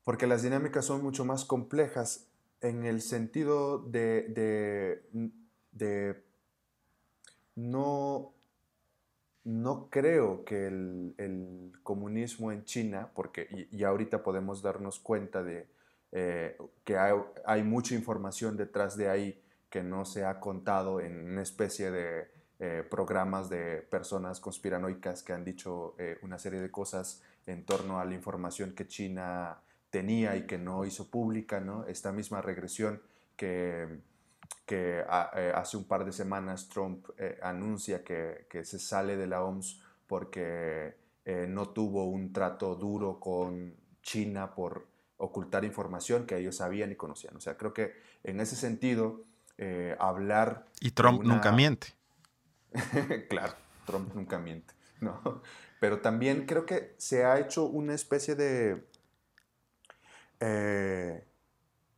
porque 0.04 0.26
las 0.26 0.42
dinámicas 0.42 0.84
son 0.84 1.02
mucho 1.02 1.24
más 1.24 1.44
complejas 1.44 2.26
en 2.60 2.84
el 2.84 3.00
sentido 3.00 3.78
de, 3.78 5.00
de 5.70 6.24
no 7.54 8.34
no 9.44 9.88
creo 9.90 10.44
que 10.44 10.66
el, 10.66 11.72
comunismo 11.82 12.52
en 12.52 12.64
China, 12.64 13.10
porque 13.14 13.68
y, 13.70 13.82
ahorita 13.82 14.22
podemos 14.22 14.62
darnos 14.62 15.00
cuenta 15.00 15.42
de 15.42 15.66
eh, 16.12 16.56
que 16.84 16.96
hay, 16.96 17.62
mucha 17.62 17.94
información 17.94 18.56
detrás 18.56 18.96
de 18.96 19.08
ahí 19.08 19.42
que 19.68 19.82
no 19.82 20.04
se 20.04 20.24
ha 20.24 20.40
contado 20.40 21.00
en 21.00 21.30
una 21.30 21.42
especie 21.42 21.90
de 21.90 22.28
eh, 22.58 22.84
programas 22.88 23.48
de 23.48 23.82
personas 23.82 24.40
conspiranoicas 24.40 25.22
que 25.22 25.32
han 25.32 25.44
dicho 25.44 25.94
eh, 25.98 26.18
una 26.22 26.38
serie 26.38 26.60
de 26.60 26.70
cosas 26.70 27.22
en 27.46 27.64
torno 27.64 27.98
a 27.98 28.04
la 28.04 28.14
información 28.14 28.74
que 28.74 28.86
China 28.86 29.62
tenía 29.90 30.36
y 30.36 30.46
que 30.46 30.58
no 30.58 30.84
hizo 30.84 31.10
pública, 31.10 31.60
¿no? 31.60 31.86
Esta 31.86 32.12
misma 32.12 32.42
regresión 32.42 33.00
que 33.36 34.00
que 34.66 35.00
eh, 35.00 35.52
hace 35.54 35.76
un 35.76 35.84
par 35.84 36.04
de 36.04 36.12
semanas 36.12 36.68
Trump 36.68 37.06
eh, 37.18 37.38
anuncia 37.42 38.04
que, 38.04 38.46
se 38.64 38.78
sale 38.78 39.16
de 39.16 39.26
la 39.26 39.42
OMS 39.42 39.82
porque 40.06 40.96
eh, 41.24 41.46
no 41.48 41.70
tuvo 41.70 42.04
un 42.04 42.32
trato 42.32 42.74
duro 42.76 43.18
con 43.18 43.74
China 44.02 44.54
por 44.54 44.86
ocultar 45.16 45.64
información 45.64 46.26
que 46.26 46.36
ellos 46.38 46.56
sabían 46.56 46.92
y 46.92 46.96
conocían. 46.96 47.36
O 47.36 47.40
sea, 47.40 47.56
creo 47.56 47.74
que 47.74 47.92
en 48.24 48.40
ese 48.40 48.56
sentido, 48.56 49.24
hablar... 49.98 50.66
Y 50.80 50.92
Trump 50.92 51.22
nunca 51.22 51.52
miente. 51.52 51.88
claro, 53.28 53.52
Trump 53.84 54.14
nunca 54.14 54.38
miente. 54.38 54.72
¿no? 55.00 55.42
Pero 55.80 56.00
también 56.00 56.46
creo 56.46 56.66
que 56.66 56.94
se 56.98 57.24
ha 57.24 57.38
hecho 57.38 57.64
una 57.64 57.94
especie 57.94 58.34
de... 58.34 58.84
Eh, 60.40 61.24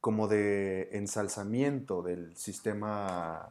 como 0.03 0.27
de 0.27 0.89
ensalzamiento 0.91 2.03
del 2.03 2.37
sistema 2.37 3.49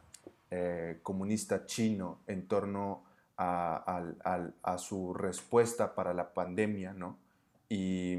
eh, 0.50 1.00
comunista 1.02 1.64
chino 1.64 2.18
en 2.26 2.46
torno 2.46 3.04
a, 3.38 4.76
su 4.76 5.14
respuesta 5.14 5.94
para 5.94 6.12
la 6.12 6.34
pandemia, 6.34 6.92
¿no? 6.92 7.18
Y, 7.70 8.18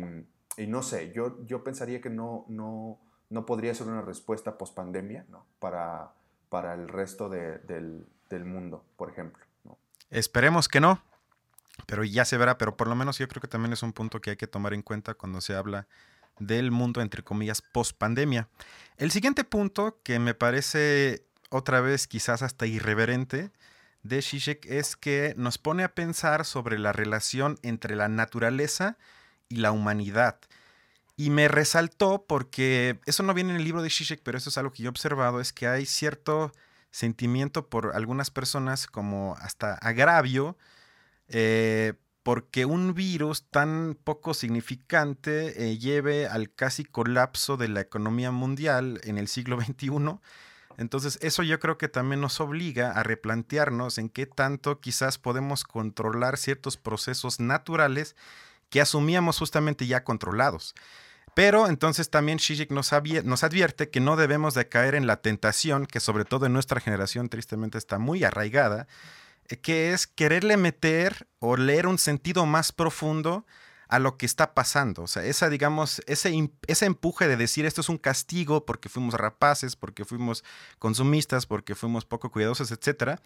no 0.67 0.81
sé, 0.81 1.11
yo, 1.13 1.45
yo 1.45 1.63
pensaría 1.63 2.01
que 2.01 2.09
no, 2.09 2.45
no, 2.49 2.97
no 3.29 3.45
podría 3.45 3.75
ser 3.75 3.87
una 3.87 4.01
respuesta 4.01 4.57
post-pandemia, 4.57 5.27
¿no? 5.29 5.45
Para, 5.59 6.11
para 6.49 6.73
el 6.73 6.87
resto 6.87 7.29
del, 7.29 8.07
mundo, 8.31 8.83
por 8.97 9.11
ejemplo. 9.11 9.45
Esperemos 10.09 10.67
que 10.67 10.79
no, 10.79 11.03
pero 11.85 12.03
ya 12.03 12.25
se 12.25 12.37
verá, 12.37 12.57
pero 12.57 12.75
por 12.75 12.87
lo 12.87 12.95
menos 12.95 13.19
yo 13.19 13.27
creo 13.27 13.41
que 13.41 13.47
también 13.47 13.73
es 13.73 13.83
un 13.83 13.93
punto 13.93 14.21
que 14.21 14.31
hay 14.31 14.37
que 14.37 14.47
tomar 14.47 14.73
en 14.73 14.81
cuenta 14.81 15.13
cuando 15.13 15.39
se 15.39 15.53
habla 15.53 15.87
del 16.39 16.71
mundo, 16.71 17.01
entre 17.01 17.23
comillas, 17.23 17.61
post 17.61 17.97
pandemia. 17.97 18.49
El 18.97 19.11
siguiente 19.11 19.43
punto, 19.43 19.99
que 20.03 20.19
me 20.19 20.33
parece 20.33 21.25
otra 21.49 21.81
vez 21.81 22.07
quizás 22.07 22.41
hasta 22.41 22.65
irreverente, 22.65 23.51
de 24.03 24.21
Zizek 24.21 24.65
es 24.65 24.95
que 24.95 25.33
nos 25.37 25.57
pone 25.57 25.83
a 25.83 25.95
pensar 25.95 26.45
sobre 26.45 26.77
la 26.77 26.91
relación 26.91 27.57
entre 27.61 27.95
la 27.95 28.09
naturaleza 28.09 28.97
y 29.49 29.57
la 29.57 29.71
humanidad. 29.71 30.39
Y 31.15 31.29
me 31.29 31.47
resaltó 31.47 32.25
porque 32.27 32.99
eso 33.05 33.23
no 33.23 33.33
viene 33.33 33.51
en 33.51 33.57
el 33.57 33.63
libro 33.63 33.81
de 33.81 33.89
Zizek, 33.89 34.21
pero 34.23 34.37
eso 34.37 34.49
es 34.49 34.57
algo 34.57 34.71
que 34.71 34.83
yo 34.83 34.87
he 34.87 34.89
observado, 34.89 35.39
es 35.39 35.53
que 35.53 35.67
hay 35.67 35.85
cierto 35.85 36.51
sentimiento 36.91 37.69
por 37.69 37.95
algunas 37.95 38.29
personas 38.29 38.87
como 38.87 39.35
hasta 39.39 39.75
agravio 39.75 40.57
eh, 41.27 41.93
porque 42.23 42.65
un 42.65 42.93
virus 42.93 43.43
tan 43.49 43.97
poco 44.01 44.33
significante 44.33 45.69
eh, 45.69 45.77
lleve 45.77 46.27
al 46.27 46.53
casi 46.53 46.85
colapso 46.85 47.57
de 47.57 47.67
la 47.67 47.81
economía 47.81 48.31
mundial 48.31 49.01
en 49.03 49.17
el 49.17 49.27
siglo 49.27 49.59
XXI. 49.61 49.89
Entonces 50.77 51.19
eso 51.21 51.43
yo 51.43 51.59
creo 51.59 51.77
que 51.77 51.89
también 51.89 52.21
nos 52.21 52.39
obliga 52.39 52.91
a 52.91 53.03
replantearnos 53.03 53.97
en 53.97 54.09
qué 54.09 54.25
tanto 54.25 54.79
quizás 54.79 55.17
podemos 55.17 55.65
controlar 55.65 56.37
ciertos 56.37 56.77
procesos 56.77 57.39
naturales 57.39 58.15
que 58.69 58.81
asumíamos 58.81 59.37
justamente 59.37 59.85
ya 59.85 60.03
controlados. 60.03 60.73
Pero 61.35 61.67
entonces 61.67 62.09
también 62.09 62.37
Shijik 62.37 62.71
nos, 62.71 62.91
nos 63.23 63.43
advierte 63.43 63.89
que 63.89 63.99
no 63.99 64.15
debemos 64.15 64.53
de 64.53 64.69
caer 64.69 64.95
en 64.95 65.07
la 65.07 65.21
tentación, 65.21 65.85
que 65.85 65.99
sobre 65.99 66.25
todo 66.25 66.45
en 66.45 66.53
nuestra 66.53 66.79
generación 66.79 67.29
tristemente 67.29 67.77
está 67.77 67.99
muy 67.99 68.23
arraigada, 68.23 68.87
que 69.61 69.93
es 69.93 70.07
quererle 70.07 70.57
meter 70.57 71.27
o 71.39 71.57
leer 71.57 71.87
un 71.87 71.97
sentido 71.97 72.45
más 72.45 72.71
profundo 72.71 73.45
a 73.93 73.99
lo 73.99 74.17
que 74.17 74.25
está 74.25 74.55
pasando. 74.55 75.03
O 75.03 75.07
sea, 75.07 75.23
esa, 75.23 75.49
digamos, 75.49 76.01
ese, 76.07 76.49
ese 76.65 76.85
empuje 76.87 77.27
de 77.27 77.37
decir 77.37 77.67
esto 77.67 77.81
es 77.81 77.89
un 77.89 77.99
castigo 77.99 78.65
porque 78.65 78.89
fuimos 78.89 79.13
rapaces, 79.13 79.75
porque 79.75 80.03
fuimos 80.03 80.43
consumistas, 80.79 81.45
porque 81.45 81.75
fuimos 81.75 82.03
poco 82.03 82.31
cuidadosos, 82.31 82.71
etc. 82.71 83.19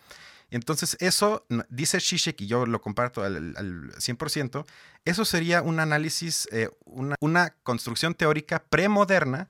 Entonces, 0.49 0.97
eso, 0.99 1.45
dice 1.69 1.99
Shishik, 1.99 2.41
y 2.41 2.47
yo 2.47 2.65
lo 2.65 2.81
comparto 2.81 3.23
al, 3.23 3.55
100%, 3.55 4.65
eso 5.05 5.23
sería 5.23 5.61
un 5.61 5.79
análisis, 5.79 6.49
eh, 6.51 6.69
una, 6.83 7.15
una 7.21 7.51
construcción 7.63 8.13
teórica 8.13 8.61
premoderna, 8.69 9.47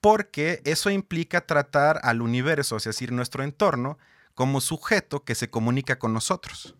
porque 0.00 0.62
eso 0.64 0.88
implica 0.88 1.42
tratar 1.42 2.00
al 2.02 2.22
universo, 2.22 2.78
es 2.78 2.84
decir, 2.84 3.12
nuestro 3.12 3.44
entorno, 3.44 3.98
como 4.40 4.62
sujeto 4.62 5.22
que 5.22 5.34
se 5.34 5.50
comunica 5.50 5.98
con 5.98 6.14
nosotros. 6.14 6.74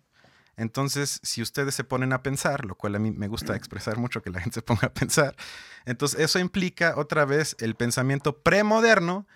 Entonces, 0.56 1.20
si 1.22 1.42
ustedes 1.42 1.74
se 1.74 1.84
ponen 1.84 2.14
a 2.14 2.22
pensar, 2.22 2.64
lo 2.64 2.74
cual 2.74 2.94
a 2.94 2.98
mí 2.98 3.10
me 3.10 3.28
gusta 3.28 3.54
expresar 3.54 3.98
mucho 3.98 4.22
que 4.22 4.30
la 4.30 4.40
gente 4.40 4.54
se 4.54 4.62
ponga 4.62 4.86
a 4.86 4.94
pensar, 4.94 5.36
entonces 5.84 6.20
eso 6.20 6.38
implica 6.38 6.94
otra 6.96 7.26
vez 7.26 7.56
el 7.60 7.74
pensamiento 7.74 8.38
premoderno, 8.38 9.26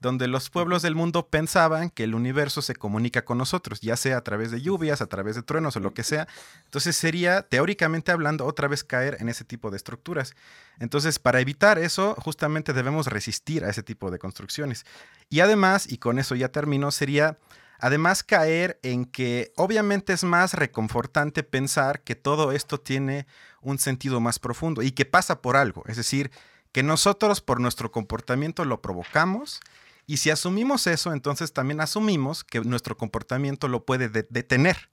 donde 0.00 0.26
los 0.26 0.48
pueblos 0.48 0.80
del 0.80 0.94
mundo 0.94 1.28
pensaban 1.28 1.90
que 1.90 2.04
el 2.04 2.14
universo 2.14 2.62
se 2.62 2.74
comunica 2.74 3.26
con 3.26 3.36
nosotros, 3.36 3.82
ya 3.82 3.98
sea 3.98 4.16
a 4.16 4.24
través 4.24 4.50
de 4.50 4.62
lluvias, 4.62 5.02
a 5.02 5.06
través 5.06 5.36
de 5.36 5.42
truenos 5.42 5.76
o 5.76 5.80
lo 5.80 5.92
que 5.92 6.02
sea. 6.02 6.26
Entonces 6.64 6.96
sería, 6.96 7.42
teóricamente 7.42 8.10
hablando, 8.10 8.46
otra 8.46 8.68
vez 8.68 8.84
caer 8.84 9.18
en 9.20 9.28
ese 9.28 9.44
tipo 9.44 9.70
de 9.70 9.76
estructuras. 9.76 10.34
Entonces, 10.78 11.18
para 11.18 11.40
evitar 11.40 11.78
eso, 11.78 12.14
justamente 12.24 12.72
debemos 12.72 13.08
resistir 13.08 13.66
a 13.66 13.68
ese 13.68 13.82
tipo 13.82 14.10
de 14.10 14.18
construcciones. 14.18 14.86
Y 15.28 15.40
además, 15.40 15.92
y 15.92 15.98
con 15.98 16.18
eso 16.18 16.34
ya 16.34 16.48
termino, 16.48 16.90
sería 16.90 17.36
Además, 17.78 18.22
caer 18.22 18.78
en 18.82 19.04
que 19.04 19.52
obviamente 19.56 20.12
es 20.12 20.24
más 20.24 20.54
reconfortante 20.54 21.42
pensar 21.42 22.02
que 22.02 22.14
todo 22.14 22.52
esto 22.52 22.80
tiene 22.80 23.26
un 23.60 23.78
sentido 23.78 24.20
más 24.20 24.38
profundo 24.38 24.82
y 24.82 24.92
que 24.92 25.04
pasa 25.04 25.42
por 25.42 25.56
algo. 25.56 25.82
Es 25.86 25.96
decir, 25.96 26.30
que 26.72 26.82
nosotros 26.82 27.40
por 27.40 27.60
nuestro 27.60 27.90
comportamiento 27.90 28.64
lo 28.64 28.82
provocamos 28.82 29.60
y 30.06 30.18
si 30.18 30.30
asumimos 30.30 30.86
eso, 30.86 31.12
entonces 31.12 31.52
también 31.52 31.80
asumimos 31.80 32.44
que 32.44 32.60
nuestro 32.60 32.96
comportamiento 32.96 33.66
lo 33.66 33.84
puede 33.84 34.08
detener. 34.08 34.88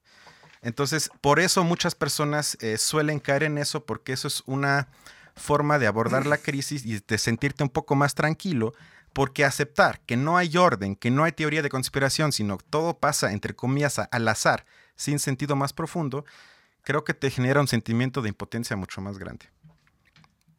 Entonces, 0.61 1.11
por 1.21 1.39
eso 1.39 1.63
muchas 1.63 1.93
personas 1.93 2.57
eh, 2.61 2.77
suelen 2.77 3.19
caer 3.19 3.43
en 3.43 3.57
eso 3.57 3.85
porque 3.85 4.13
eso 4.13 4.27
es 4.27 4.43
una 4.45 4.87
forma 5.35 5.77
de 5.77 5.87
abordar 5.87 6.25
la 6.25 6.37
crisis 6.39 6.85
y 6.85 6.99
de 6.99 7.17
sentirte 7.17 7.63
un 7.63 7.69
poco 7.69 7.95
más 7.95 8.15
tranquilo 8.15 8.73
porque 9.13 9.45
aceptar 9.45 10.01
que 10.01 10.17
no 10.17 10.37
hay 10.37 10.57
orden, 10.57 10.95
que 10.95 11.11
no 11.11 11.23
hay 11.23 11.31
teoría 11.31 11.61
de 11.61 11.69
conspiración, 11.69 12.31
sino 12.31 12.57
todo 12.57 12.97
pasa, 12.97 13.31
entre 13.31 13.55
comillas, 13.55 13.99
al 13.99 14.27
azar, 14.27 14.65
sin 14.95 15.19
sentido 15.19 15.55
más 15.55 15.71
profundo, 15.73 16.25
creo 16.81 17.03
que 17.03 17.13
te 17.13 17.29
genera 17.29 17.61
un 17.61 17.67
sentimiento 17.67 18.21
de 18.21 18.29
impotencia 18.29 18.75
mucho 18.75 19.01
más 19.01 19.17
grande. 19.17 19.45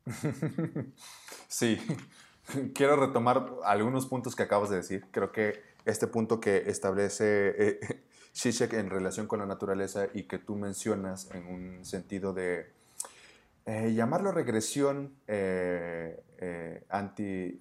Sí, 1.54 1.78
quiero 2.74 2.96
retomar 2.96 3.46
algunos 3.64 4.06
puntos 4.06 4.34
que 4.34 4.42
acabas 4.42 4.70
de 4.70 4.76
decir. 4.76 5.06
Creo 5.12 5.30
que 5.30 5.62
este 5.84 6.06
punto 6.06 6.40
que 6.40 6.64
establece 6.66 7.54
eh, 7.56 7.80
en 8.72 8.90
relación 8.90 9.26
con 9.26 9.38
la 9.38 9.46
naturaleza 9.46 10.08
y 10.12 10.24
que 10.24 10.38
tú 10.38 10.56
mencionas 10.56 11.30
en 11.32 11.46
un 11.46 11.84
sentido 11.84 12.32
de 12.32 12.72
eh, 13.66 13.94
llamarlo 13.94 14.30
regresión 14.30 15.14
eh, 15.26 16.22
eh, 16.36 16.84
anti... 16.90 17.58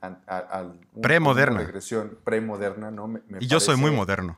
premoderna. 1.01 1.59
Regresión 1.59 2.19
premoderna, 2.25 2.91
¿no? 2.91 3.21
y 3.39 3.47
yo 3.47 3.61
soy 3.61 3.77
muy 3.77 3.91
moderno. 3.91 4.37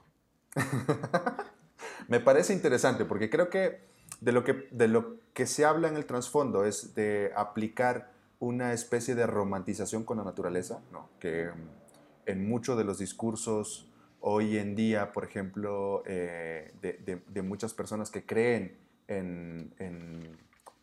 me 2.08 2.20
parece 2.20 2.54
interesante 2.54 3.04
porque 3.04 3.32
creo 3.32 3.50
que 3.50 3.82
de, 4.22 4.32
lo 4.32 4.44
que 4.44 4.68
de 4.72 4.88
lo 4.88 5.18
que 5.34 5.48
se 5.48 5.66
habla 5.66 5.88
en 5.88 5.96
el 5.96 6.06
trasfondo 6.06 6.66
es 6.66 6.94
de 6.94 7.32
aplicar 7.36 8.12
una 8.38 8.74
especie 8.74 9.16
de 9.16 9.26
romantización 9.26 10.04
con 10.04 10.18
la 10.18 10.24
naturaleza, 10.24 10.82
¿no? 10.92 11.10
que 11.20 11.48
mm, 11.48 12.30
en 12.30 12.48
muchos 12.48 12.78
de 12.78 12.84
los 12.84 13.00
discursos 13.00 13.90
hoy 14.20 14.60
en 14.60 14.76
día, 14.76 15.12
por 15.12 15.24
ejemplo, 15.24 16.04
de, 16.06 17.42
muchas 17.44 17.74
personas 17.74 18.12
que 18.12 18.24
creen 18.24 18.78
en 19.08 19.74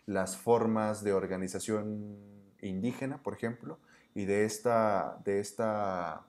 las 0.07 0.37
formas 0.37 1.05
de 1.05 1.13
organización 1.13 2.17
indígena, 2.61 3.23
por 3.23 3.35
ejemplo, 3.35 3.79
y 4.15 4.25
de, 4.25 4.45
esta, 4.45 5.19
de, 5.25 5.41
esta, 5.41 6.27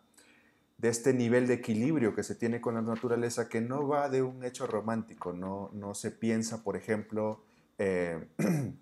de 0.78 0.90
este 0.90 1.14
nivel 1.14 1.48
de 1.48 1.56
equilibrio 1.56 2.16
que 2.16 2.24
se 2.24 2.36
tiene 2.36 2.62
con 2.62 2.76
la 2.76 2.82
naturaleza 2.82 3.50
que 3.50 3.62
no 3.62 3.88
va 3.88 4.10
de 4.10 4.22
un 4.22 4.44
hecho 4.44 4.68
romántico, 4.68 5.34
no, 5.34 5.70
no 5.74 5.94
se 5.94 6.12
piensa, 6.12 6.64
por 6.64 6.76
ejemplo, 6.76 7.44
eh, 7.78 8.28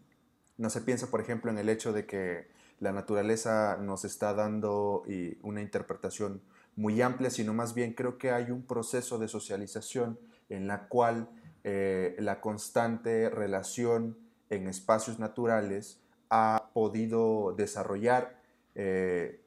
no 0.58 0.70
se 0.70 0.82
piensa, 0.82 1.08
por 1.08 1.22
ejemplo, 1.22 1.52
en 1.52 1.58
el 1.58 1.70
hecho 1.70 1.94
de 1.94 2.06
que 2.06 2.50
la 2.80 2.92
naturaleza 2.92 3.78
nos 3.80 4.06
está 4.06 4.34
dando 4.34 5.04
una 5.44 5.62
interpretación 5.62 6.42
muy 6.76 7.02
amplia, 7.02 7.30
sino 7.30 7.54
más 7.54 7.76
bien 7.76 7.94
creo 7.94 8.18
que 8.18 8.32
hay 8.32 8.50
un 8.50 8.64
proceso 8.64 9.20
de 9.20 9.28
socialización 9.28 10.20
en 10.50 10.68
la 10.68 10.88
cual 10.88 11.30
eh, 11.64 12.16
la 12.18 12.42
constante 12.42 13.30
relación 13.30 14.18
en 14.52 14.68
espacios 14.68 15.18
naturales 15.18 16.00
ha 16.30 16.70
podido 16.74 17.56
desarrollar 17.58 18.38
eh, 18.76 19.42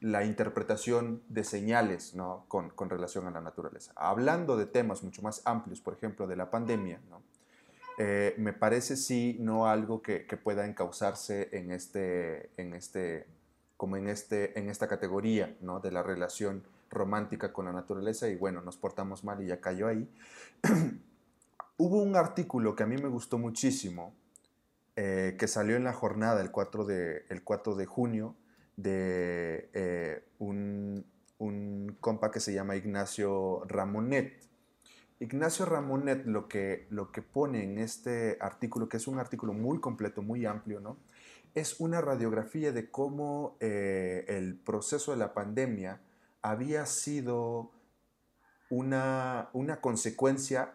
la 0.00 0.24
interpretación 0.24 1.22
de 1.28 1.44
señales 1.44 2.14
¿no? 2.14 2.44
con, 2.48 2.70
con, 2.70 2.88
relación 2.88 3.26
a 3.26 3.30
la 3.30 3.40
naturaleza. 3.40 3.92
Hablando 3.96 4.56
de 4.56 4.66
temas 4.66 5.02
mucho 5.02 5.20
más 5.20 5.42
amplios, 5.44 5.80
por 5.80 5.94
ejemplo, 5.94 6.26
de 6.26 6.36
la 6.36 6.50
pandemia, 6.50 7.00
¿no? 7.10 7.22
Eh, 7.98 8.34
me 8.36 8.52
parece 8.52 8.94
sí 8.94 9.38
no 9.40 9.68
algo 9.68 10.02
que, 10.02 10.26
que, 10.26 10.36
pueda 10.36 10.66
encauzarse 10.66 11.48
en 11.52 11.72
este, 11.72 12.50
en 12.58 12.74
este, 12.74 13.26
como 13.78 13.96
en, 13.96 14.08
este, 14.08 14.58
en 14.58 14.68
esta 14.68 14.86
categoría 14.86 15.56
¿no? 15.62 15.80
de 15.80 15.90
la 15.90 16.02
relación 16.02 16.62
romántica 16.90 17.54
con 17.54 17.64
la 17.64 17.72
naturaleza 17.72 18.28
y 18.28 18.36
bueno, 18.36 18.60
nos 18.60 18.76
portamos 18.76 19.24
mal 19.24 19.42
y 19.42 19.46
ya 19.46 19.62
cayó 19.62 19.88
ahí. 19.88 20.06
Hubo 21.78 22.02
un 22.02 22.16
artículo 22.16 22.76
que 22.76 22.82
a 22.82 22.86
mí 22.86 22.96
me 22.98 23.08
gustó 23.08 23.38
muchísimo, 23.38 24.12
eh, 24.98 25.36
que 25.38 25.46
salió 25.46 25.76
en 25.76 25.84
la 25.84 25.92
jornada 25.92 26.40
el 26.40 26.50
4 26.50 26.86
de, 26.86 27.26
el 27.28 27.44
4 27.44 27.74
de 27.74 27.84
junio 27.84 28.34
de 28.76 29.68
eh, 29.74 30.24
un, 30.38 31.04
un, 31.36 31.98
compa 32.00 32.30
que 32.30 32.40
se 32.40 32.54
llama 32.54 32.76
Ignacio 32.76 33.62
Ramonet. 33.66 34.42
Ignacio 35.20 35.66
Ramonet 35.66 36.24
lo 36.24 36.48
que, 36.48 36.86
lo 36.88 37.12
que 37.12 37.20
pone 37.20 37.62
en 37.62 37.76
este 37.76 38.38
artículo, 38.40 38.88
que 38.88 38.96
es 38.96 39.06
un 39.06 39.18
artículo 39.18 39.52
muy 39.52 39.80
completo, 39.80 40.22
muy 40.22 40.46
amplio, 40.46 40.80
¿no? 40.80 40.96
es 41.54 41.78
una 41.78 42.00
radiografía 42.00 42.72
de 42.72 42.90
cómo 42.90 43.58
eh, 43.60 44.24
el 44.28 44.56
proceso 44.56 45.12
de 45.12 45.18
la 45.18 45.34
pandemia 45.34 46.00
había 46.40 46.86
sido 46.86 47.70
una, 48.70 49.50
una 49.52 49.82
consecuencia 49.82 50.74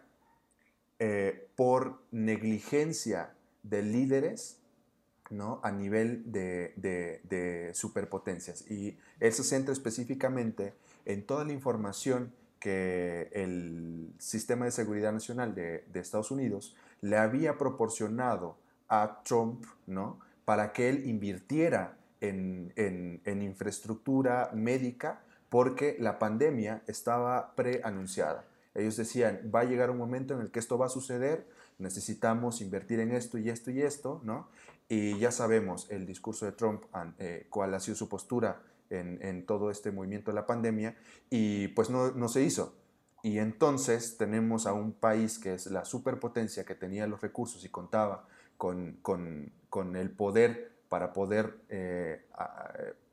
por 1.56 2.00
negligencia 2.12 3.34
de 3.62 3.82
líderes 3.82 4.58
¿no? 5.30 5.60
a 5.62 5.70
nivel 5.70 6.30
de, 6.30 7.70
superpotencias. 7.74 8.70
Y 8.70 8.98
él 9.20 9.32
se 9.32 9.44
centra 9.44 9.72
específicamente 9.72 10.74
en 11.04 11.24
toda 11.24 11.44
la 11.44 11.52
información 11.52 12.32
que 12.58 13.28
el 13.32 14.12
Sistema 14.18 14.66
de 14.66 14.70
Seguridad 14.70 15.12
Nacional 15.12 15.54
de, 15.54 15.84
Estados 15.94 16.30
Unidos 16.30 16.76
le 17.00 17.16
había 17.16 17.58
proporcionado 17.58 18.56
a 18.88 19.22
Trump 19.24 19.64
¿no? 19.86 20.20
para 20.44 20.72
que 20.72 20.88
él 20.88 21.08
invirtiera 21.08 21.96
en, 22.20 22.72
en 22.76 23.42
infraestructura 23.42 24.50
médica 24.54 25.22
porque 25.48 25.96
la 25.98 26.18
pandemia 26.18 26.82
estaba 26.86 27.54
preanunciada. 27.56 28.46
Ellos 28.74 28.96
decían, 28.96 29.50
va 29.54 29.60
a 29.60 29.64
llegar 29.64 29.90
un 29.90 29.98
momento 29.98 30.32
en 30.34 30.40
el 30.40 30.50
que 30.50 30.58
esto 30.58 30.78
va 30.78 30.86
a 30.86 30.88
suceder, 30.88 31.46
necesitamos 31.82 32.60
invertir 32.60 33.00
en 33.00 33.12
esto 33.12 33.38
y 33.38 33.50
esto 33.50 33.70
y 33.70 33.82
esto, 33.82 34.20
¿no? 34.24 34.48
Y 34.88 35.18
ya 35.18 35.30
sabemos 35.30 35.86
el 35.90 36.06
discurso 36.06 36.46
de 36.46 36.52
Trump, 36.52 36.84
eh, 37.18 37.46
cuál 37.50 37.74
ha 37.74 37.80
sido 37.80 37.96
su 37.96 38.08
postura 38.08 38.62
en, 38.90 39.46
todo 39.46 39.70
este 39.70 39.90
movimiento 39.90 40.30
de 40.30 40.34
la 40.34 40.46
pandemia, 40.46 40.96
y 41.30 41.68
pues 41.68 41.88
no, 41.90 42.28
se 42.28 42.42
hizo. 42.42 42.74
Y 43.22 43.38
entonces 43.38 44.16
tenemos 44.18 44.66
a 44.66 44.72
un 44.72 44.92
país 44.92 45.38
que 45.38 45.54
es 45.54 45.66
la 45.66 45.84
superpotencia 45.84 46.64
que 46.64 46.74
tenía 46.74 47.06
los 47.06 47.20
recursos 47.20 47.64
y 47.64 47.68
contaba 47.68 48.26
con, 48.58 48.98
el 49.96 50.10
poder 50.10 50.72
para 50.88 51.12
poder 51.14 51.58
eh, 51.70 52.26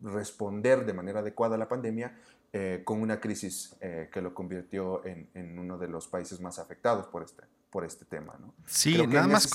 responder 0.01 0.85
de 0.85 0.93
manera 0.93 1.19
adecuada 1.19 1.55
a 1.55 1.57
la 1.57 1.69
pandemia, 1.69 2.13
eh, 2.51 2.81
con 2.83 2.99
una 2.99 3.19
crisis 3.19 3.75
eh, 3.79 4.09
que 4.11 4.21
lo 4.21 4.33
convirtió 4.33 5.05
en, 5.05 5.59
uno 5.59 5.77
de 5.77 5.87
los 5.87 6.07
países 6.07 6.41
más 6.41 6.57
afectados 6.57 7.05
por 7.05 7.21
este, 7.21 7.43
por 7.69 7.85
este 7.85 8.05
tema. 8.05 8.35
¿no? 8.39 8.53
Sí, 8.65 8.97
nada 9.07 9.27
más 9.27 9.49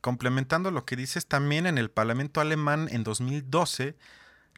complementando 0.00 0.70
lo 0.70 0.84
que 0.84 0.96
dices, 0.96 1.26
también 1.26 1.66
en 1.66 1.76
el 1.76 1.90
Parlamento 1.90 2.40
alemán 2.40 2.88
en 2.90 3.04
2012 3.04 3.96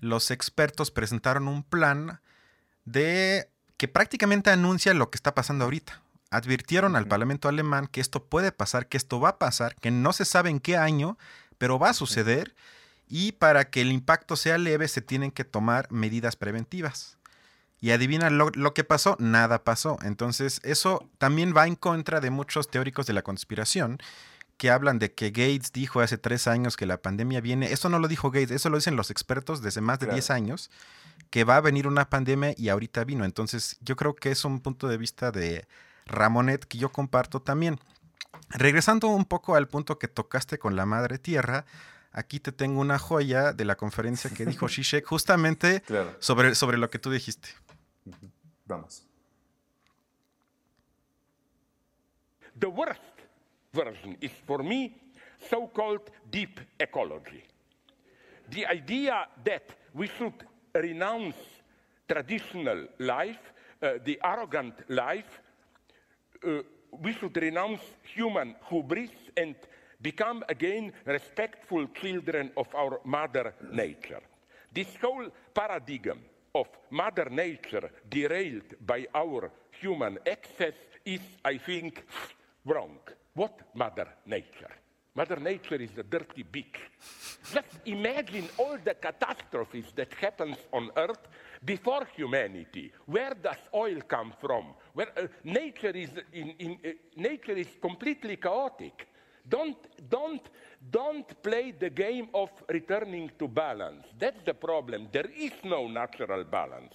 los 0.01 0.31
expertos 0.31 0.90
presentaron 0.90 1.49
un 1.49 1.62
plan 1.62 2.20
de 2.85 3.51
que 3.77 3.88
prácticamente 3.88 4.51
anuncia 4.51 4.94
lo 4.94 5.11
que 5.11 5.16
está 5.16 5.35
pasando 5.35 5.64
ahorita. 5.64 6.03
Advirtieron 6.31 6.96
al 6.96 7.09
Parlamento 7.09 7.49
alemán 7.49 7.87
que 7.87 8.01
esto 8.01 8.25
puede 8.25 8.53
pasar, 8.53 8.87
que 8.87 8.96
esto 8.96 9.20
va 9.20 9.31
a 9.31 9.38
pasar, 9.38 9.75
que 9.77 9.90
no 9.90 10.12
se 10.12 10.25
sabe 10.25 10.51
en 10.51 10.61
qué 10.61 10.77
año, 10.77 11.18
pero 11.59 11.79
va 11.79 11.90
a 11.90 11.94
suceder 11.94 12.55
y 13.09 13.33
para 13.33 13.70
que 13.70 13.81
el 13.81 13.90
impacto 13.90 14.37
sea 14.37 14.57
leve 14.57 14.87
se 14.87 15.03
tienen 15.03 15.33
que 15.33 15.44
tomar 15.44 15.90
medidas 15.90 16.37
preventivas. 16.37 17.18
Y 17.81 17.93
adivina 17.93 18.29
lo, 18.29 18.75
que 18.75 18.85
pasó, 18.85 19.16
nada 19.19 19.64
pasó. 19.64 19.99
Entonces, 20.03 20.61
eso 20.64 21.09
también 21.19 21.55
va 21.57 21.66
en 21.66 21.77
contra 21.77 22.21
de 22.21 22.31
muchos 22.31 22.69
teóricos 22.69 23.07
de 23.07 23.14
la 23.14 23.23
conspiración 23.23 23.99
que 24.59 24.71
hablan 24.71 24.99
de 24.99 25.14
que 25.14 25.31
Gates 25.31 25.73
dijo 25.73 26.01
hace 26.01 26.19
tres 26.19 26.47
años 26.47 26.77
que 26.77 26.85
la 26.85 27.01
pandemia 27.01 27.40
viene. 27.40 27.73
Eso 27.73 27.88
no 27.88 27.99
lo 27.99 28.09
dijo 28.09 28.31
Gates, 28.31 28.51
eso 28.51 28.69
lo 28.69 28.77
dicen 28.77 28.97
los 28.97 29.11
expertos 29.11 29.62
desde 29.62 29.81
más 29.81 29.99
de 29.99 30.09
10 30.09 30.31
años, 30.31 30.71
que 31.31 31.45
va 31.45 31.57
a 31.57 31.62
venir 31.62 31.87
una 31.87 32.11
pandemia 32.11 32.55
y 32.59 32.69
ahorita 32.69 33.05
vino. 33.05 33.25
Entonces, 33.25 33.79
yo 33.81 33.97
creo 33.97 34.14
que 34.14 34.31
es 34.31 34.45
un 34.45 34.61
punto 34.61 34.87
de 34.87 34.99
vista 34.99 35.33
de 35.33 35.66
Ramonet 36.05 36.66
que 36.66 36.77
yo 36.77 36.93
comparto 36.93 37.40
también. 37.40 37.81
Regresando 38.51 39.09
un 39.09 39.25
poco 39.25 39.55
al 39.55 39.66
punto 39.66 39.99
que 39.99 40.09
tocaste 40.09 40.59
con 40.59 40.77
la 40.77 40.85
madre 40.85 41.19
tierra, 41.19 41.64
aquí 42.12 42.40
te 42.40 42.53
tengo 42.53 42.81
una 42.81 42.99
joya 42.99 43.55
de 43.55 43.64
la 43.64 43.77
conferencia 43.77 44.29
que 44.31 44.45
dijo 44.45 44.69
Shishek 44.69 45.07
justamente 45.07 45.83
sobre, 46.19 46.55
sobre 46.55 46.77
lo 46.77 46.90
que 46.90 46.99
tú 46.99 47.11
dijiste. 47.11 47.49
Vamos. 48.66 49.02
The 52.56 52.70
worst 52.70 53.00
version 53.72 54.16
is 54.20 54.32
for 54.46 54.62
me 54.62 54.94
so-called 55.48 56.10
deep 56.30 56.60
ecology. 56.78 57.44
The 58.50 58.66
idea 58.66 59.26
that 59.44 59.74
we 59.94 60.08
should 60.08 60.44
renounce 60.74 61.36
traditional 62.08 62.86
life, 62.98 63.52
uh, 63.82 63.94
the 64.04 64.20
arrogant 64.22 64.74
life, 64.88 65.40
uh, 66.44 66.62
we 67.00 67.12
should 67.12 67.36
renounce 67.36 67.80
human 68.02 68.56
hubris 68.68 69.10
and 69.36 69.54
become 70.02 70.42
again 70.48 70.92
respectful 71.06 71.86
children 71.88 72.50
of 72.56 72.66
our 72.74 73.00
mother 73.04 73.54
nature. 73.72 74.20
This 74.72 74.88
whole 75.00 75.28
paradigm 75.54 76.20
of 76.54 76.66
Mother 76.90 77.28
Nature 77.30 77.90
derailed 78.08 78.74
by 78.84 79.06
our 79.14 79.50
human 79.80 80.18
excess 80.26 80.74
is, 81.04 81.20
I 81.44 81.58
think, 81.58 82.04
wrong. 82.64 82.98
What 83.34 83.60
Mother 83.74 84.08
Nature? 84.26 84.70
Mother 85.14 85.36
Nature 85.36 85.76
is 85.76 85.96
a 85.98 86.02
dirty 86.02 86.44
bitch. 86.44 86.76
Just 87.52 87.80
imagine 87.84 88.48
all 88.58 88.78
the 88.84 88.94
catastrophes 88.94 89.86
that 89.96 90.12
happens 90.14 90.56
on 90.72 90.90
Earth 90.96 91.26
before 91.64 92.06
humanity. 92.16 92.92
Where 93.06 93.34
does 93.34 93.56
oil 93.74 94.00
come 94.06 94.32
from? 94.40 94.74
Where 94.94 95.08
uh, 95.18 95.26
nature 95.44 95.90
is 95.90 96.10
in, 96.32 96.50
in 96.58 96.78
uh, 96.84 96.90
nature 97.16 97.52
is 97.52 97.68
completely 97.80 98.36
chaotic. 98.36 99.08
Don't, 99.50 99.76
don't, 100.08 100.42
don't 100.90 101.42
play 101.42 101.72
the 101.72 101.90
game 101.90 102.28
of 102.32 102.50
returning 102.68 103.30
to 103.38 103.48
balance. 103.48 104.06
That's 104.16 104.42
the 104.46 104.54
problem. 104.54 105.08
There 105.12 105.28
is 105.36 105.52
no 105.64 105.88
natural 105.88 106.44
balance. 106.44 106.94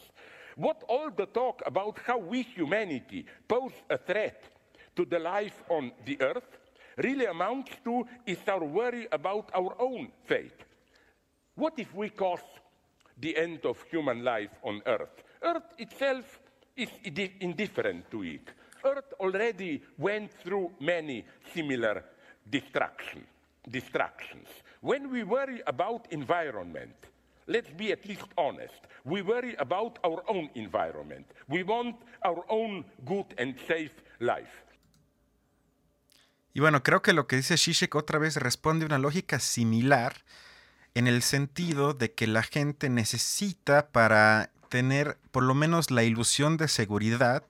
What 0.55 0.83
all 0.87 1.11
the 1.11 1.25
talk 1.25 1.61
about 1.65 1.99
how 2.07 2.17
we 2.17 2.43
humanity 2.43 3.25
pose 3.47 3.73
a 3.89 3.97
threat 3.97 4.41
to 4.95 5.03
the 5.03 5.19
life 5.19 5.63
on 5.69 5.91
the 6.05 6.19
earth 6.21 6.57
really 6.97 7.25
amounts 7.25 7.71
to 7.83 8.07
is 8.25 8.39
our 8.47 8.63
worry 8.63 9.05
about 9.11 9.51
our 9.53 9.75
own 9.79 10.07
fate. 10.23 10.61
What 11.55 11.73
if 11.77 11.93
we 11.93 12.09
cause 12.09 12.39
the 13.19 13.35
end 13.35 13.65
of 13.65 13.83
human 13.91 14.23
life 14.23 14.51
on 14.63 14.81
earth? 14.85 15.23
Earth 15.41 15.73
itself 15.77 16.39
is 16.77 16.89
indifferent 17.41 18.09
to 18.11 18.23
it. 18.23 18.49
Earth 18.85 19.13
already 19.19 19.81
went 19.97 20.31
through 20.31 20.71
many 20.79 21.25
similar 21.53 22.03
distraction, 22.49 23.25
distractions. 23.69 24.47
When 24.81 25.11
we 25.11 25.23
worry 25.23 25.61
about 25.65 26.07
environment, 26.11 26.95
let's 27.47 27.69
be 27.75 27.91
at 27.91 28.05
least 28.05 28.25
honest. 28.37 28.85
We 29.03 29.21
worry 29.21 29.55
about 29.59 29.99
our 30.03 30.23
own 30.27 30.49
environment. 30.55 31.25
We 31.47 31.63
want 31.63 31.95
our 32.23 32.43
own 32.49 32.85
good 33.05 33.25
and 33.37 33.55
safe 33.67 33.93
life. 34.19 34.63
Y 36.53 36.61
bueno, 36.61 36.83
creo 36.83 37.01
que 37.01 37.11
lo 37.11 37.27
que 37.27 37.35
dice 37.35 37.57
Shishik 37.57 37.95
otra 37.95 38.17
vez 38.17 38.37
responde 38.37 38.85
a 38.85 38.87
una 38.87 38.97
lógica 38.97 39.39
similar 39.39 40.23
en 40.93 41.07
el 41.07 41.21
sentido 41.21 41.93
de 41.93 42.13
que 42.13 42.27
la 42.27 42.43
gente 42.43 42.89
necesita 42.89 43.89
para 43.89 44.51
tener 44.69 45.17
por 45.31 45.43
lo 45.43 45.53
menos 45.53 45.91
la 45.91 46.03
ilusión 46.03 46.55
de 46.55 46.69
seguridad, 46.69 47.43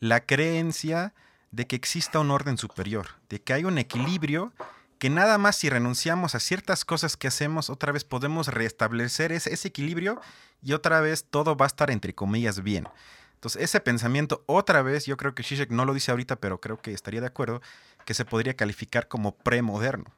la 0.00 0.24
creencia 0.24 1.12
de 1.50 1.66
que 1.66 1.76
exista 1.76 2.20
un 2.20 2.30
orden 2.30 2.58
superior, 2.58 3.08
de 3.28 3.40
que 3.40 3.52
hay 3.52 3.64
un 3.64 3.78
equilibrio 3.78 4.52
que 4.98 5.10
nada 5.10 5.38
más 5.38 5.56
si 5.56 5.70
renunciamos 5.70 6.34
a 6.34 6.40
ciertas 6.40 6.84
cosas 6.84 7.16
que 7.16 7.28
hacemos, 7.28 7.70
otra 7.70 7.92
vez 7.92 8.04
podemos 8.04 8.48
restablecer 8.48 9.32
ese, 9.32 9.54
equilibrio 9.66 10.20
y 10.62 10.72
otra 10.72 11.00
vez 11.00 11.24
todo 11.24 11.56
va 11.56 11.66
a 11.66 11.68
estar 11.68 11.90
entre 11.90 12.14
comillas 12.14 12.62
bien. 12.62 12.88
Entonces, 13.34 13.62
ese 13.62 13.80
pensamiento, 13.80 14.42
otra 14.46 14.82
vez, 14.82 15.06
yo 15.06 15.16
creo 15.16 15.34
que 15.34 15.44
Zizek 15.44 15.70
no 15.70 15.84
lo 15.84 15.94
dice 15.94 16.10
ahorita, 16.10 16.36
pero 16.36 16.60
creo 16.60 16.80
que 16.82 16.92
estaría 16.92 17.20
de 17.20 17.28
acuerdo, 17.28 17.62
que 18.04 18.14
se 18.14 18.24
podría 18.24 18.54
calificar 18.54 19.06
como 19.06 19.36
premoderno. 19.36 20.12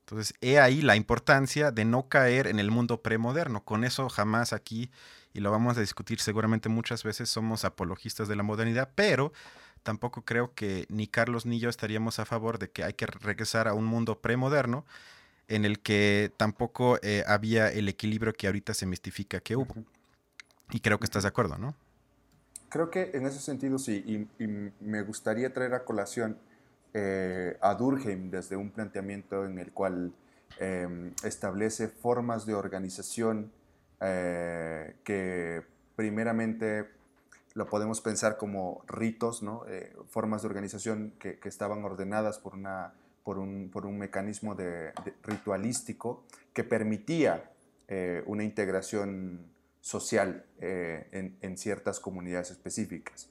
Entonces, 0.00 0.34
he 0.42 0.58
ahí 0.58 0.82
la 0.82 0.96
importancia 0.96 1.70
de 1.70 1.86
no 1.86 2.08
caer 2.08 2.46
en 2.46 2.58
el 2.58 2.70
mundo 2.70 3.00
premoderno. 3.02 3.64
Con 3.64 3.84
eso 3.84 4.10
jamás 4.10 4.52
aquí, 4.52 4.90
y 5.32 5.40
lo 5.40 5.50
vamos 5.50 5.78
a 5.78 5.80
discutir 5.80 6.20
seguramente 6.20 6.68
muchas 6.68 7.02
veces, 7.02 7.30
somos 7.30 7.64
apologistas 7.64 8.28
de 8.28 8.36
la 8.36 8.42
modernidad, 8.42 8.90
pero 8.94 9.32
tampoco 9.88 10.20
creo 10.20 10.52
que 10.54 10.84
ni 10.90 11.06
Carlos 11.06 11.46
ni 11.46 11.60
yo 11.60 11.70
estaríamos 11.70 12.18
a 12.18 12.26
favor 12.26 12.58
de 12.58 12.70
que 12.70 12.84
hay 12.84 12.92
que 12.92 13.06
regresar 13.06 13.68
a 13.68 13.72
un 13.72 13.86
mundo 13.86 14.20
premoderno 14.20 14.84
en 15.48 15.64
el 15.64 15.80
que 15.80 16.30
tampoco 16.36 16.98
eh, 17.00 17.24
había 17.26 17.72
el 17.72 17.88
equilibrio 17.88 18.34
que 18.34 18.48
ahorita 18.48 18.74
se 18.74 18.84
mistifica 18.84 19.40
que 19.40 19.56
hubo. 19.56 19.74
Y 20.72 20.80
creo 20.80 20.98
que 20.98 21.06
estás 21.06 21.22
de 21.22 21.30
acuerdo, 21.30 21.56
¿no? 21.56 21.74
Creo 22.68 22.90
que 22.90 23.12
en 23.14 23.24
ese 23.24 23.40
sentido 23.40 23.78
sí, 23.78 24.28
y, 24.38 24.46
me 24.84 25.00
gustaría 25.00 25.54
traer 25.54 25.72
a 25.72 25.86
colación 25.86 26.36
eh, 26.92 27.56
a 27.62 27.74
Durkheim 27.74 28.30
desde 28.30 28.56
un 28.56 28.68
planteamiento 28.68 29.46
en 29.46 29.58
el 29.58 29.72
cual 29.72 30.12
em, 30.58 31.14
establece 31.24 31.88
formas 31.88 32.44
de 32.44 32.52
organización 32.52 33.50
eh, 34.02 34.96
que 35.02 35.62
primeramente 35.96 36.97
lo 37.58 37.68
podemos 37.68 38.00
pensar 38.00 38.36
como 38.36 38.84
ritos, 38.86 39.42
¿no? 39.42 39.64
Eh, 39.66 39.92
formas 40.08 40.42
de 40.42 40.48
organización 40.48 41.12
que, 41.18 41.40
estaban 41.42 41.84
ordenadas 41.84 42.38
por, 42.38 42.54
una, 42.54 42.94
por, 43.24 43.36
un, 43.36 43.68
por 43.72 43.84
un 43.84 43.98
mecanismo 43.98 44.54
de, 44.54 44.92
ritualístico 45.24 46.22
que 46.52 46.62
permitía 46.62 47.50
eh, 47.88 48.22
una 48.26 48.44
integración 48.44 49.40
social 49.80 50.44
eh, 50.60 51.08
en, 51.10 51.36
en, 51.40 51.58
ciertas 51.58 51.98
comunidades 51.98 52.52
específicas. 52.52 53.28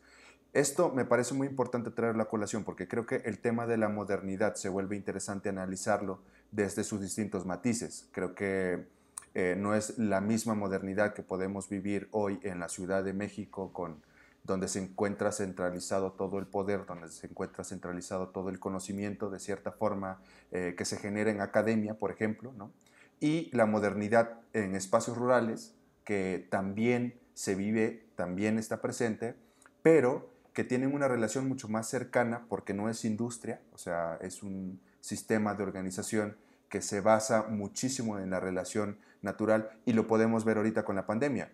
Esto 0.52 0.92
me 0.92 1.06
parece 1.06 1.34
muy 1.34 1.48
importante 1.48 1.90
traer 1.90 2.18
la 2.18 2.26
colación 2.26 2.66
porque 2.66 2.86
creo 2.86 3.06
que 3.06 3.22
el 3.24 3.40
tema 3.40 3.66
de 3.66 3.78
la 3.78 3.88
modernidad 3.88 4.56
se 4.56 4.68
vuelve 4.68 4.98
interesante 4.98 5.48
analizarlo 5.48 6.20
desde 6.52 6.84
sus 6.84 7.00
distintos 7.00 7.46
matices. 7.46 8.10
Creo 8.12 8.36
que 8.36 8.88
no 9.56 9.76
es 9.76 10.00
la 10.00 10.20
misma 10.20 10.56
modernidad 10.56 11.14
que 11.14 11.22
podemos 11.22 11.70
vivir 11.70 12.10
hoy 12.10 12.40
en 12.42 12.60
la 12.60 12.70
Ciudad 12.70 13.04
de 13.04 13.14
México 13.14 13.72
con 13.72 14.02
donde 14.48 14.68
se 14.68 14.82
encuentra 14.82 15.32
centralizado 15.32 16.14
todo 16.14 16.40
el 16.40 16.48
poder, 16.48 16.86
donde 16.88 17.10
se 17.10 17.28
encuentra 17.28 17.64
centralizado 17.64 18.30
todo 18.30 18.50
el 18.50 18.60
conocimiento, 18.60 19.30
de 19.30 19.40
cierta 19.40 19.72
forma, 19.72 20.20
eh, 20.52 20.74
que 20.76 20.86
se 20.86 20.98
genera 20.98 21.30
en 21.30 21.42
academia, 21.42 21.94
por 21.94 22.10
ejemplo, 22.10 22.54
¿no? 22.58 22.72
y 23.20 23.50
la 23.56 23.66
modernidad 23.66 24.40
en 24.54 24.76
espacios 24.76 25.18
rurales, 25.18 25.74
que 26.04 26.48
también 26.50 27.20
se 27.34 27.56
vive, 27.56 28.06
también 28.16 28.58
está 28.58 28.82
presente, 28.82 29.36
pero 29.82 30.30
que 30.54 30.64
tienen 30.64 30.94
una 30.94 31.08
relación 31.08 31.48
mucho 31.48 31.68
más 31.68 31.88
cercana 31.88 32.46
porque 32.50 32.74
no 32.74 32.90
es 32.90 33.06
industria, 33.06 33.62
o 33.74 33.78
sea, 33.78 34.18
es 34.22 34.44
un 34.44 34.80
sistema 35.02 35.54
de 35.54 35.64
organización 35.64 36.38
que 36.70 36.82
se 36.82 37.02
basa 37.02 37.44
muchísimo 37.44 38.20
en 38.20 38.30
la 38.30 38.40
relación 38.40 38.98
natural 39.22 39.70
y 39.86 39.94
lo 39.94 40.08
podemos 40.08 40.46
ver 40.46 40.58
ahorita 40.58 40.84
con 40.84 40.96
la 40.96 41.06
pandemia 41.06 41.52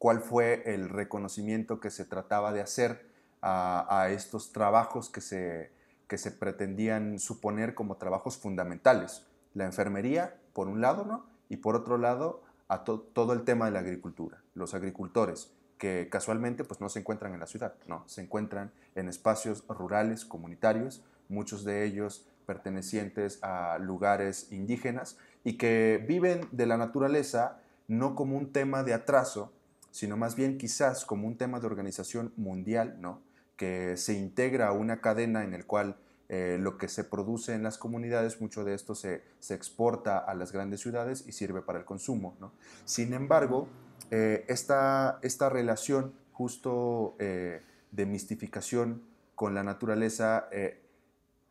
cuál 0.00 0.22
fue 0.22 0.62
el 0.64 0.88
reconocimiento 0.88 1.78
que 1.78 1.90
se 1.90 2.06
trataba 2.06 2.54
de 2.54 2.62
hacer 2.62 3.06
a, 3.42 4.08
estos 4.10 4.50
trabajos 4.50 5.10
que 5.10 5.20
se, 5.20 5.70
que 6.08 6.16
se 6.16 6.30
pretendían 6.30 7.18
suponer 7.18 7.74
como 7.74 7.98
trabajos 7.98 8.38
fundamentales. 8.38 9.26
La 9.52 9.66
enfermería, 9.66 10.38
por 10.54 10.68
un 10.68 10.80
lado, 10.80 11.04
¿no? 11.04 11.26
Y 11.50 11.58
por 11.58 11.76
otro 11.76 11.98
lado, 11.98 12.42
a 12.68 12.82
todo 12.82 13.34
el 13.34 13.44
tema 13.44 13.66
de 13.66 13.72
la 13.72 13.80
agricultura, 13.80 14.42
los 14.54 14.72
agricultores, 14.72 15.52
que 15.76 16.08
casualmente 16.10 16.64
pues, 16.64 16.80
no 16.80 16.88
se 16.88 17.00
encuentran 17.00 17.34
en 17.34 17.40
la 17.40 17.46
ciudad, 17.46 17.74
no, 17.86 18.02
se 18.08 18.22
encuentran 18.22 18.72
en 18.94 19.06
espacios 19.06 19.66
rurales, 19.68 20.24
comunitarios, 20.24 21.04
muchos 21.28 21.62
de 21.62 21.84
ellos 21.84 22.26
pertenecientes 22.46 23.38
a 23.42 23.76
lugares 23.78 24.50
indígenas 24.50 25.18
y 25.44 25.58
que 25.58 26.02
viven 26.08 26.48
de 26.52 26.64
la 26.64 26.78
naturaleza 26.78 27.58
no 27.86 28.14
como 28.14 28.38
un 28.38 28.50
tema 28.50 28.82
de 28.82 28.94
atraso, 28.94 29.52
sino 29.90 30.16
más 30.16 30.36
bien 30.36 30.58
quizás 30.58 31.04
como 31.04 31.26
un 31.26 31.36
tema 31.36 31.60
de 31.60 31.66
organización 31.66 32.32
mundial, 32.36 32.96
¿no? 33.00 33.22
que 33.60 33.98
se 33.98 34.14
integra 34.14 34.68
a 34.68 34.72
una 34.72 35.02
cadena 35.02 35.44
en 35.44 35.52
el 35.52 35.66
cual 35.66 35.98
eh, 36.30 36.58
lo 36.58 36.78
que 36.78 36.88
se 36.88 37.04
produce 37.04 37.54
en 37.54 37.62
las 37.64 37.76
comunidades, 37.76 38.40
mucho 38.40 38.64
de 38.64 38.72
esto 38.72 38.94
se, 38.94 39.22
exporta 39.50 40.16
a 40.16 40.32
las 40.34 40.52
grandes 40.52 40.80
ciudades 40.80 41.24
y 41.26 41.32
sirve 41.32 41.60
para 41.60 41.80
el 41.80 41.84
consumo. 41.84 42.36
Sin 42.84 43.12
embargo, 43.12 43.68
eh, 44.12 44.46
esta, 44.48 45.18
relación 45.50 46.14
justo 46.32 47.16
eh, 47.18 47.62
de 47.90 48.06
mistificación 48.06 49.02
con 49.34 49.54
la 49.54 49.64
naturaleza 49.64 50.48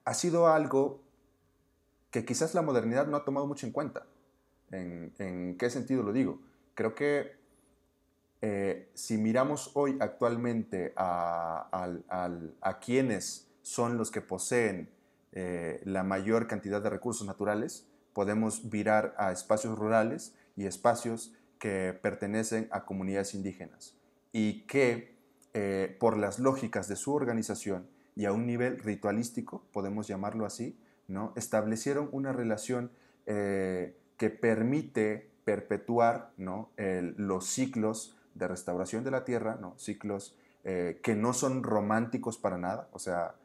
ha 0.05 0.13
sido 0.13 0.47
algo 0.47 1.03
que 2.09 2.23
quizás 2.23 2.55
la 2.55 2.61
modernidad 2.61 3.05
no 3.05 3.17
ha 3.17 3.25
tomado 3.25 3.45
mucho 3.45 3.67
en 3.67 3.73
cuenta. 3.73 4.07
¿En, 4.71 5.13
en 5.19 5.57
qué 5.57 5.69
sentido 5.69 6.03
lo 6.03 6.13
digo? 6.13 6.39
Creo 6.73 6.95
que 6.95 7.38
eh, 8.41 8.89
si 8.93 9.17
miramos 9.17 9.71
hoy 9.73 9.97
actualmente 9.99 10.93
a, 10.95 11.67
quienes 12.81 13.49
son 13.61 13.97
los 13.97 14.11
que 14.11 14.21
poseen 14.21 14.89
eh, 15.33 15.81
la 15.83 16.03
mayor 16.03 16.47
cantidad 16.47 16.81
de 16.81 16.89
recursos 16.89 17.27
naturales, 17.27 17.85
podemos 18.13 18.69
virar 18.69 19.13
a 19.17 19.31
espacios 19.31 19.77
rurales 19.77 20.35
y 20.55 20.65
espacios 20.65 21.33
que 21.59 21.97
pertenecen 22.01 22.69
a 22.71 22.85
comunidades 22.85 23.33
indígenas 23.33 23.95
y 24.31 24.61
que 24.61 25.17
eh, 25.53 25.97
por 25.99 26.17
las 26.17 26.39
lógicas 26.39 26.87
de 26.87 26.95
su 26.95 27.13
organización 27.13 27.87
y 28.15 28.25
a 28.25 28.31
un 28.31 28.45
nivel 28.45 28.79
ritualístico, 28.79 29.65
podemos 29.73 30.07
llamarlo 30.07 30.45
así, 30.45 30.79
¿no? 31.07 31.33
establecieron 31.35 32.09
una 32.11 32.31
relación 32.31 32.91
que 33.25 34.29
permite 34.41 35.29
perpetuar 35.45 36.31
¿no? 36.37 36.71
los 36.77 37.45
ciclos 37.45 38.18
de 38.35 38.47
restauración 38.47 39.03
de 39.03 39.11
la 39.11 39.25
tierra, 39.25 39.57
¿no? 39.59 39.77
ciclos 39.77 40.35
eh, 40.63 40.99
que 41.03 41.15
no 41.15 41.33
son 41.33 41.63
románticos 41.63 42.37
para 42.37 42.57
nada, 42.57 42.89
o 42.91 42.99
sea, 42.99 43.35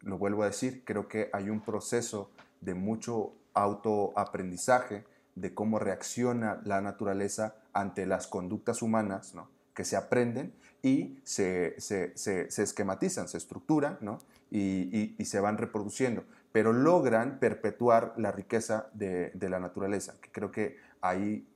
lo 0.00 0.18
vuelvo 0.18 0.42
a 0.42 0.46
decir, 0.46 0.82
creo 0.84 1.08
que 1.08 1.30
hay 1.32 1.48
un 1.50 1.60
proceso 1.60 2.30
de 2.60 2.74
mucho 2.74 3.32
autoaprendizaje 3.54 5.04
de 5.34 5.54
cómo 5.54 5.78
reacciona 5.78 6.60
la 6.64 6.80
naturaleza 6.80 7.56
ante 7.72 8.06
las 8.06 8.26
conductas 8.26 8.82
humanas, 8.82 9.34
¿no? 9.34 9.48
que 9.74 9.84
se 9.84 9.96
aprenden 9.96 10.54
y 10.82 11.20
se, 11.22 11.74
se, 11.78 12.16
se, 12.16 12.62
esquematizan, 12.62 13.28
se 13.28 13.36
estructuran 13.36 13.98
¿no? 14.00 14.18
y, 14.50 15.14
y, 15.18 15.24
se 15.26 15.38
van 15.38 15.58
reproduciendo, 15.58 16.24
pero 16.50 16.72
logran 16.72 17.38
perpetuar 17.38 18.14
la 18.16 18.32
riqueza 18.32 18.88
de, 18.94 19.30
de 19.34 19.48
la 19.50 19.60
naturaleza, 19.60 20.14
que 20.22 20.30
creo 20.30 20.50
que 20.50 20.78
ahí 21.02 21.46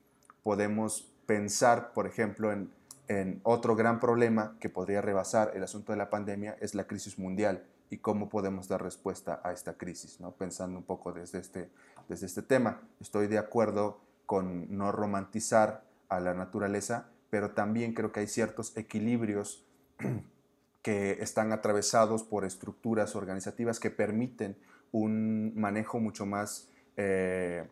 podemos 0.43 1.11
pensar, 1.31 1.93
por 1.93 2.09
ejemplo, 2.09 2.51
en, 2.51 3.41
otro 3.45 3.77
gran 3.77 4.01
problema 4.01 4.57
que 4.59 4.69
podría 4.69 5.01
rebasar 5.01 5.53
el 5.55 5.63
asunto 5.63 5.93
de 5.93 5.99
la 5.99 6.11
pandemia 6.11 6.57
es 6.61 6.75
la 6.75 6.89
crisis 6.89 7.21
mundial 7.21 7.63
y 7.89 7.99
cómo 7.99 8.29
podemos 8.29 8.67
dar 8.67 8.83
respuesta 8.83 9.41
a 9.45 9.53
esta 9.53 9.75
crisis, 9.75 10.19
¿no? 10.19 10.33
pensando 10.33 10.77
un 10.77 10.83
poco 10.83 11.13
desde 11.13 11.39
este, 11.39 11.71
desde 12.09 12.27
este 12.27 12.43
tema. 12.43 12.81
Estoy 13.01 13.29
de 13.29 13.39
acuerdo 13.39 14.01
con 14.27 14.77
no 14.77 14.91
romantizar 14.91 15.85
a 16.09 16.19
la 16.19 16.35
naturaleza, 16.35 17.11
pero 17.31 17.53
también 17.53 17.95
creo 17.95 18.11
que 18.11 18.21
hay 18.21 18.27
ciertos 18.27 18.77
equilibrios 18.77 19.65
que 20.83 21.13
están 21.21 21.53
atravesados 21.53 22.25
por 22.25 22.45
estructuras 22.45 23.15
organizativas 23.15 23.79
que 23.79 23.91
permiten 23.91 24.57
un 24.91 25.53
manejo 25.55 26.01
mucho 26.01 26.27
más, 26.27 26.69
eh, 26.97 27.69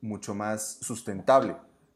mucho 0.00 0.34
más 0.34 0.78
sustentable 0.80 1.54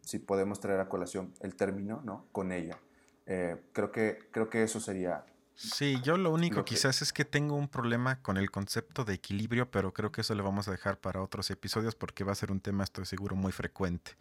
si 0.08 0.18
podemos 0.18 0.58
traer 0.58 0.80
a 0.80 0.88
colación 0.88 1.34
el 1.40 1.54
término, 1.54 2.00
¿no? 2.02 2.28
Con 2.32 2.50
ella. 2.50 2.78
Eh, 3.26 3.60
creo, 3.74 3.92
que, 3.92 4.18
creo 4.30 4.48
que 4.48 4.62
eso 4.62 4.80
sería... 4.80 5.26
Sí, 5.54 6.00
yo 6.02 6.16
lo 6.16 6.32
único 6.32 6.64
quizás 6.64 7.02
es 7.02 7.12
que 7.12 7.26
tengo 7.26 7.56
un 7.56 7.68
problema 7.68 8.22
con 8.22 8.38
el 8.38 8.50
concepto 8.50 9.04
de 9.04 9.12
equilibrio, 9.12 9.70
pero 9.70 9.92
creo 9.92 10.10
que 10.10 10.22
eso 10.22 10.34
lo 10.34 10.42
vamos 10.42 10.66
a 10.66 10.70
dejar 10.70 10.98
para 10.98 11.20
otros 11.20 11.50
episodios 11.50 11.94
porque 11.94 12.24
va 12.24 12.32
a 12.32 12.36
ser 12.36 12.50
un 12.50 12.60
tema, 12.60 12.84
estoy 12.84 13.04
seguro, 13.04 13.36
muy 13.36 13.52
frecuente. 13.52 14.12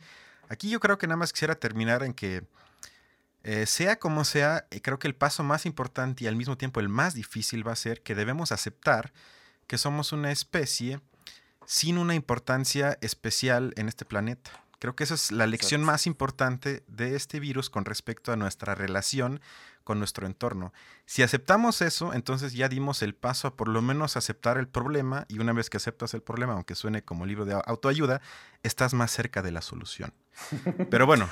Aquí 0.49 0.69
yo 0.69 0.81
creo 0.81 0.97
que 0.97 1.07
nada 1.07 1.15
más 1.15 1.31
quisiera 1.31 1.55
terminar 1.55 2.03
en 2.03 2.13
que, 2.13 2.43
eh, 3.43 3.65
sea 3.65 3.97
como 3.97 4.25
sea, 4.25 4.67
eh, 4.71 4.81
creo 4.81 4.99
que 4.99 5.07
el 5.07 5.15
paso 5.15 5.41
más 5.41 5.65
importante 5.65 6.25
y 6.25 6.27
al 6.27 6.35
mismo 6.35 6.57
tiempo 6.57 6.81
el 6.81 6.89
más 6.89 7.13
difícil 7.13 7.65
va 7.65 7.71
a 7.71 7.77
ser 7.77 8.01
que 8.01 8.13
debemos 8.13 8.51
aceptar 8.51 9.13
que 9.67 9.77
somos 9.77 10.11
una 10.11 10.33
especie 10.33 10.99
sin 11.65 11.97
una 11.97 12.13
importancia 12.13 12.97
especial 12.99 13.73
en 13.77 13.87
este 13.87 14.03
planeta. 14.03 14.66
Creo 14.79 14.95
que 14.95 15.03
esa 15.03 15.15
es 15.15 15.31
la 15.31 15.47
lección 15.47 15.83
más 15.83 16.05
importante 16.05 16.83
de 16.87 17.15
este 17.15 17.39
virus 17.39 17.69
con 17.69 17.85
respecto 17.85 18.31
a 18.31 18.35
nuestra 18.35 18.75
relación 18.75 19.41
con 19.83 19.99
nuestro 19.99 20.27
entorno. 20.27 20.73
Si 21.05 21.23
aceptamos 21.23 21.81
eso, 21.81 22.13
entonces 22.13 22.53
ya 22.53 22.67
dimos 22.67 23.01
el 23.01 23.15
paso 23.15 23.47
a 23.47 23.55
por 23.55 23.69
lo 23.69 23.81
menos 23.81 24.17
aceptar 24.17 24.57
el 24.57 24.67
problema 24.67 25.25
y 25.29 25.39
una 25.39 25.53
vez 25.53 25.69
que 25.69 25.77
aceptas 25.77 26.13
el 26.13 26.21
problema, 26.21 26.53
aunque 26.53 26.75
suene 26.75 27.03
como 27.03 27.25
libro 27.25 27.45
de 27.45 27.53
autoayuda, 27.65 28.21
estás 28.63 28.93
más 28.93 29.11
cerca 29.11 29.41
de 29.41 29.51
la 29.51 29.61
solución. 29.61 30.13
Pero 30.91 31.05
bueno. 31.05 31.29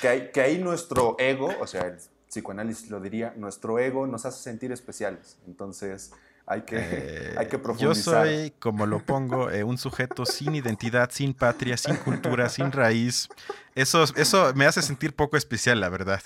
que, 0.00 0.30
que 0.32 0.40
ahí 0.40 0.58
nuestro 0.58 1.16
ego, 1.18 1.52
o 1.60 1.66
sea, 1.66 1.82
el 1.82 1.98
psicoanálisis 2.28 2.90
lo 2.90 3.00
diría, 3.00 3.34
nuestro 3.36 3.78
ego 3.78 4.06
nos 4.06 4.24
hace 4.24 4.42
sentir 4.42 4.70
especiales. 4.70 5.38
Entonces, 5.46 6.12
hay 6.46 6.62
que, 6.62 6.76
eh, 6.78 7.34
hay 7.36 7.48
que 7.48 7.58
profundizar. 7.58 8.26
Yo 8.26 8.32
soy, 8.32 8.52
como 8.58 8.86
lo 8.86 9.04
pongo, 9.04 9.50
eh, 9.50 9.64
un 9.64 9.78
sujeto 9.78 10.24
sin 10.24 10.54
identidad, 10.54 11.10
sin 11.10 11.34
patria, 11.34 11.76
sin 11.76 11.96
cultura, 11.96 12.48
sin 12.48 12.70
raíz. 12.70 13.28
Eso, 13.74 14.04
eso 14.14 14.52
me 14.54 14.64
hace 14.64 14.80
sentir 14.80 15.14
poco 15.14 15.36
especial, 15.36 15.80
la 15.80 15.88
verdad. 15.88 16.22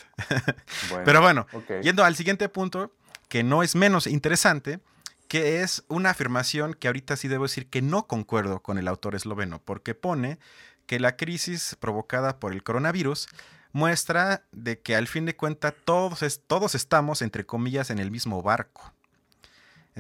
Pero 1.05 1.23
bueno, 1.23 1.47
yendo 1.83 2.05
al 2.05 2.17
siguiente 2.17 2.49
punto, 2.49 2.93
que 3.29 3.43
no 3.43 3.63
es 3.63 3.75
menos 3.75 4.07
interesante, 4.07 4.81
que 5.27 5.63
es 5.63 5.85
una 5.89 6.11
afirmación 6.11 6.75
que 6.75 6.89
ahorita 6.89 7.17
sí 7.17 7.29
debo 7.29 7.45
decir 7.45 7.69
que 7.69 7.81
no 7.81 8.07
concuerdo 8.07 8.61
con 8.61 8.77
el 8.77 8.89
autor 8.89 9.15
esloveno, 9.15 9.63
porque 9.65 9.95
pone 9.95 10.39
que 10.87 11.01
la 11.01 11.17
crisis 11.17 11.77
provocada 11.79 12.41
por 12.41 12.53
el 12.53 12.63
coronavirus 12.63 13.29
muestra 13.73 14.45
de 14.53 14.81
que 14.81 14.97
al 14.97 15.07
fin 15.07 15.25
de 15.27 15.37
cuentas 15.37 15.73
todos, 15.85 16.43
todos 16.47 16.75
estamos, 16.75 17.23
entre 17.23 17.47
comillas, 17.47 17.91
en 17.91 18.01
el 18.01 18.11
mismo 18.11 18.43
barco. 18.43 18.93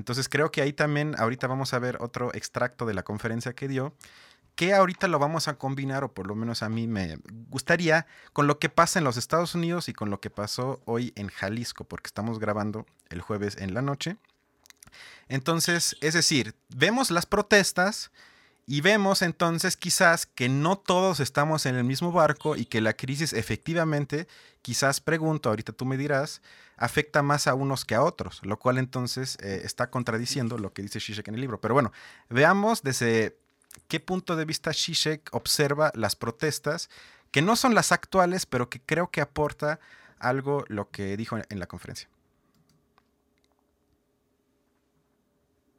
Entonces 0.00 0.30
creo 0.30 0.50
que 0.50 0.62
ahí 0.62 0.72
también, 0.72 1.14
ahorita 1.18 1.46
vamos 1.46 1.74
a 1.74 1.78
ver 1.78 1.98
otro 2.00 2.32
extracto 2.32 2.86
de 2.86 2.94
la 2.94 3.02
conferencia 3.02 3.52
que 3.52 3.68
dio, 3.68 3.94
que 4.54 4.72
ahorita 4.72 5.08
lo 5.08 5.18
vamos 5.18 5.46
a 5.46 5.58
combinar, 5.58 6.04
o 6.04 6.14
por 6.14 6.26
lo 6.26 6.34
menos 6.34 6.62
a 6.62 6.70
mí 6.70 6.86
me 6.86 7.18
gustaría, 7.50 8.06
con 8.32 8.46
lo 8.46 8.58
que 8.58 8.70
pasa 8.70 8.98
en 8.98 9.04
los 9.04 9.18
Estados 9.18 9.54
Unidos 9.54 9.90
y 9.90 9.92
con 9.92 10.08
lo 10.08 10.18
que 10.18 10.30
pasó 10.30 10.80
hoy 10.86 11.12
en 11.16 11.28
Jalisco, 11.28 11.84
porque 11.84 12.06
estamos 12.06 12.38
grabando 12.38 12.86
el 13.10 13.20
jueves 13.20 13.58
en 13.58 13.74
la 13.74 13.82
noche. 13.82 14.16
Entonces, 15.28 15.94
es 16.00 16.14
decir, 16.14 16.54
vemos 16.70 17.10
las 17.10 17.26
protestas 17.26 18.10
y 18.66 18.80
vemos 18.80 19.22
entonces 19.22 19.76
quizás 19.76 20.26
que 20.26 20.48
no 20.48 20.78
todos 20.78 21.20
estamos 21.20 21.66
en 21.66 21.74
el 21.76 21.84
mismo 21.84 22.12
barco 22.12 22.56
y 22.56 22.64
que 22.64 22.80
la 22.80 22.92
crisis 22.92 23.32
efectivamente, 23.32 24.28
quizás 24.62 25.00
pregunto, 25.00 25.48
ahorita 25.48 25.72
tú 25.72 25.84
me 25.84 25.96
dirás, 25.96 26.42
afecta 26.76 27.22
más 27.22 27.46
a 27.46 27.54
unos 27.54 27.84
que 27.84 27.94
a 27.94 28.02
otros, 28.02 28.40
lo 28.42 28.58
cual 28.58 28.78
entonces 28.78 29.36
eh, 29.42 29.62
está 29.64 29.90
contradiciendo 29.90 30.56
lo 30.58 30.72
que 30.72 30.82
dice 30.82 30.98
Shishek 30.98 31.28
en 31.28 31.34
el 31.34 31.40
libro. 31.40 31.60
Pero 31.60 31.74
bueno, 31.74 31.92
veamos 32.28 32.82
desde 32.82 33.38
qué 33.88 34.00
punto 34.00 34.36
de 34.36 34.44
vista 34.44 34.70
Shishek 34.72 35.28
observa 35.32 35.92
las 35.94 36.16
protestas, 36.16 36.88
que 37.30 37.42
no 37.42 37.56
son 37.56 37.74
las 37.74 37.92
actuales, 37.92 38.46
pero 38.46 38.70
que 38.70 38.80
creo 38.80 39.10
que 39.10 39.20
aporta 39.20 39.78
algo 40.18 40.64
lo 40.68 40.90
que 40.90 41.16
dijo 41.16 41.38
en 41.48 41.58
la 41.58 41.66
conferencia. 41.66 42.08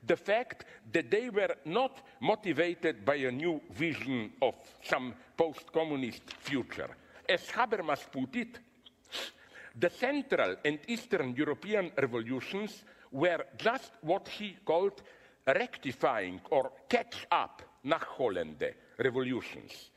The 0.03 0.17
fact 0.17 0.65
that 0.91 1.11
they 1.11 1.29
were 1.29 1.55
not 1.65 2.01
motivated 2.21 3.05
by 3.05 3.15
a 3.15 3.31
new 3.31 3.61
vision 3.71 4.33
of 4.41 4.55
some 4.83 5.13
post 5.37 5.71
communist 5.71 6.23
future. 6.39 6.89
As 7.29 7.47
Habermas 7.47 8.11
put 8.11 8.35
it, 8.35 8.59
The 9.75 9.89
Central 9.89 10.57
and 10.65 10.79
Eastern 10.87 11.33
European 11.33 11.91
revolutions 11.97 12.83
were 13.11 13.45
just 13.57 13.93
what 14.01 14.27
he 14.27 14.57
called 14.65 15.01
rectifying 15.47 16.41
or 16.49 16.71
catch 16.89 17.25
up 17.31 17.61
Nachholende 17.85 18.73
revolutions. 18.97 19.91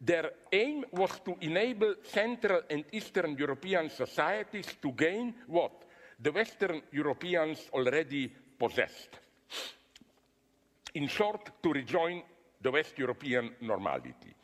Their 0.00 0.30
aim 0.50 0.84
was 0.92 1.20
to 1.24 1.36
enable 1.40 1.96
Central 2.02 2.62
and 2.68 2.84
Eastern 2.92 3.36
European 3.36 3.90
societies 3.90 4.76
to 4.80 4.92
gain 4.92 5.34
what 5.46 5.84
the 6.18 6.32
Western 6.32 6.82
Europeans 6.92 7.68
already 7.72 8.32
possessed. 8.58 9.20
In 10.94 11.08
short, 11.08 11.50
to 11.60 11.72
rejoin 11.72 12.24
the 12.62 12.68
West 12.68 12.98
European 12.98 13.56
normality. 13.60 14.34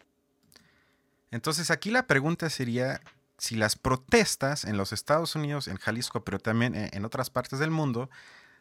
Entonces 1.31 1.71
aquí 1.71 1.91
la 1.91 2.07
pregunta 2.07 2.51
sería, 2.51 3.01
si 3.39 3.55
las 3.55 3.77
protestas 3.77 4.65
en 4.65 4.77
los 4.77 4.93
Estados 4.93 5.37
Unidos, 5.37 5.69
en 5.69 5.77
Jalisco, 5.77 6.25
pero 6.25 6.39
también 6.39 6.75
en 6.75 7.05
otras 7.05 7.31
partes 7.31 7.59
del 7.61 7.71
mundo, 7.71 8.11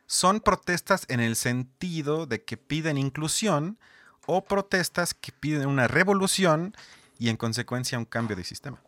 son 0.06 0.40
protestas 0.40 1.06
en 1.08 1.20
el 1.20 1.36
sentido 1.36 2.26
de 2.26 2.44
que 2.44 2.58
piden 2.58 2.98
inclusión 2.98 3.78
o 4.26 4.44
protestas 4.44 5.14
que 5.14 5.32
piden 5.32 5.68
una 5.68 5.88
revolución 5.88 6.76
y 7.18 7.30
en 7.30 7.38
consecuencia 7.38 7.98
un 7.98 8.06
cambio 8.06 8.36
de 8.36 8.44
sistema. 8.44 8.82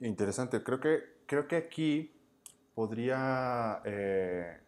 Interesante, 0.00 0.62
creo 0.62 0.80
que, 0.80 1.02
creo 1.26 1.48
que 1.48 1.56
aquí 1.56 2.12
podría, 2.74 3.80
eh, 3.84 4.58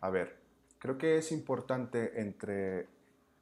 a 0.00 0.10
ver, 0.10 0.36
creo 0.78 0.98
que 0.98 1.18
es 1.18 1.32
importante 1.32 2.20
entre, 2.20 2.86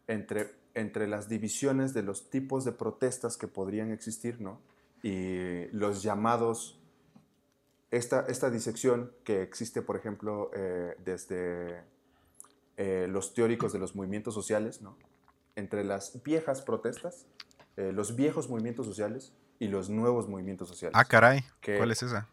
entre 0.07 0.67
entre 0.77 1.07
las 1.09 1.29
divisiones 1.29 1.95
de 1.95 2.03
los 2.03 2.29
tipos 2.29 2.65
de 2.65 2.73
protestas 2.73 3.39
que 3.39 3.49
podrían 3.49 3.91
existir, 3.91 4.43
¿no? 4.43 4.61
Y 5.03 5.65
los 5.73 6.03
llamados, 6.03 6.79
esta, 7.91 8.27
esta 8.29 8.51
disección 8.51 9.11
que 9.25 9.41
existe, 9.41 9.81
por 9.81 9.97
ejemplo, 9.97 10.51
eh, 10.55 10.95
desde 11.03 11.83
eh, 12.77 13.07
los 13.09 13.33
teóricos 13.33 13.73
de 13.73 13.79
los 13.79 13.97
movimientos 13.97 14.35
sociales, 14.35 14.83
¿no? 14.83 14.99
Entre 15.57 15.83
las 15.83 16.23
viejas 16.23 16.61
protestas, 16.61 17.25
eh, 17.79 17.93
los 17.93 18.15
viejos 18.15 18.51
movimientos 18.51 18.85
sociales 18.85 19.33
y 19.59 19.69
los 19.69 19.89
nuevos 19.89 20.29
movimientos 20.29 20.69
sociales. 20.69 20.95
Ah, 20.95 21.07
caray, 21.07 21.43
¿cuál 21.79 21.91
es 21.91 22.03
esa? 22.03 22.29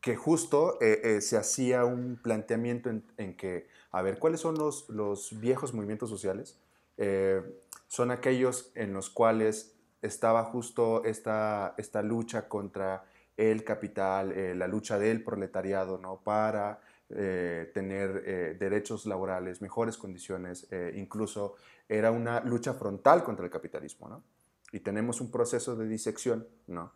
Que, 0.00 0.16
justo 0.16 0.78
se 0.80 1.36
hacía 1.36 1.84
un 1.84 2.18
planteamiento 2.22 2.90
en, 3.18 3.36
que, 3.36 3.68
a 3.90 4.00
ver, 4.00 4.18
¿cuáles 4.18 4.40
son 4.40 4.56
los, 4.56 4.88
los 4.88 5.38
viejos 5.40 5.74
movimientos 5.74 6.08
sociales? 6.08 6.58
son 7.88 8.10
aquellos 8.10 8.72
en 8.74 8.92
los 8.92 9.10
cuales 9.10 9.74
estaba 10.02 10.44
justo 10.44 11.04
esta, 11.04 11.74
esta 11.76 12.02
lucha 12.02 12.48
contra 12.48 13.04
el 13.36 13.64
capital, 13.64 14.32
eh, 14.32 14.54
la 14.54 14.68
lucha 14.68 14.98
del 14.98 15.22
proletariado, 15.22 15.98
¿no? 15.98 16.20
Para 16.22 16.80
eh, 17.08 17.70
tener 17.74 18.22
eh, 18.26 18.56
derechos 18.58 19.06
laborales, 19.06 19.62
mejores 19.62 19.96
condiciones, 19.96 20.68
incluso 20.94 21.56
era 21.88 22.10
una 22.10 22.40
lucha 22.40 22.74
frontal 22.74 23.24
contra 23.24 23.44
el 23.44 23.50
capitalismo, 23.50 24.08
¿no? 24.08 24.22
Y 24.72 24.80
tenemos 24.80 25.20
un 25.20 25.30
proceso 25.30 25.74
de 25.76 25.86
disección, 25.86 26.46
¿no? 26.66 26.92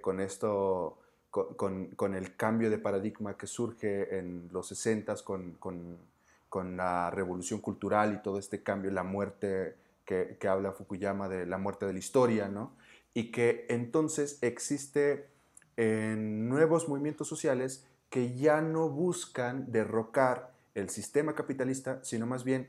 con 0.00 0.18
esto, 0.18 0.98
con, 1.32 2.14
el 2.14 2.36
cambio 2.36 2.68
de 2.68 2.76
paradigma 2.76 3.38
que 3.38 3.46
surge 3.46 4.18
en 4.18 4.50
los 4.52 4.68
60 4.68 5.16
con, 5.24 5.56
con, 6.50 6.76
la 6.76 7.10
revolución 7.10 7.60
cultural 7.60 8.12
y 8.12 8.22
todo 8.22 8.38
este 8.38 8.62
cambio, 8.62 8.90
la 8.90 9.02
muerte 9.02 9.74
que, 10.04 10.36
habla 10.46 10.72
Fukuyama 10.72 11.30
de 11.30 11.46
la 11.46 11.56
muerte 11.56 11.86
de 11.86 11.94
la 11.94 11.98
historia, 11.98 12.48
¿no? 12.48 12.72
Y 13.14 13.30
que 13.30 13.64
entonces 13.70 14.38
existe 14.42 15.28
en 15.78 16.50
nuevos 16.50 16.86
movimientos 16.90 17.28
sociales 17.28 17.86
que 18.10 18.34
ya 18.34 18.60
no 18.60 18.90
buscan 18.90 19.72
derrocar 19.72 20.52
el 20.74 20.90
sistema 20.90 21.34
capitalista, 21.34 22.04
sino 22.04 22.26
más 22.26 22.44
bien 22.44 22.68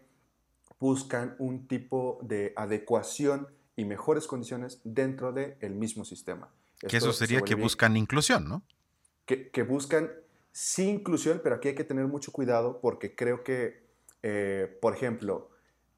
buscan 0.79 1.35
un 1.37 1.67
tipo 1.67 2.19
de 2.21 2.53
adecuación 2.55 3.49
y 3.75 3.83
mejores 3.83 4.25
condiciones 4.25 4.79
dentro 4.85 5.33
del 5.33 5.75
mismo 5.75 6.05
sistema. 6.05 6.49
Que 6.87 6.97
eso 6.97 7.13
sería 7.13 7.41
que 7.41 7.55
buscan 7.55 7.97
inclusión, 7.97 8.47
¿no? 8.47 8.63
Que, 9.25 9.49
que, 9.49 9.63
buscan 9.63 10.11
sí 10.51 10.89
inclusión, 10.89 11.41
pero 11.43 11.55
aquí 11.55 11.69
hay 11.69 11.75
que 11.75 11.83
tener 11.83 12.07
mucho 12.07 12.31
cuidado 12.31 12.79
porque 12.81 13.15
creo 13.15 13.43
que, 13.43 13.83
eh, 14.21 14.77
por 14.81 14.93
ejemplo, 14.93 15.49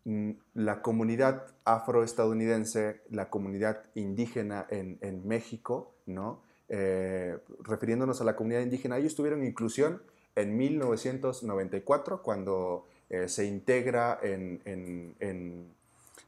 Mm, 0.06 0.34
la 0.54 0.84
comunidad 0.84 1.48
afroestadounidense, 1.64 3.02
la 3.10 3.32
comunidad 3.32 3.86
indígena 3.96 4.68
en, 4.70 5.28
México, 5.28 5.96
¿no? 6.06 6.44
Eh, 6.70 7.40
refiriéndonos 7.64 8.22
a 8.22 8.24
la 8.24 8.36
comunidad 8.36 8.62
indígena, 8.62 8.98
ellos 9.00 9.16
tuvieron 9.16 9.44
inclusión 9.44 10.04
en 10.36 10.56
1994 10.58 12.22
cuando 12.22 12.86
eh, 13.10 13.28
se, 13.28 13.46
integra 13.46 14.20
en, 14.22 14.62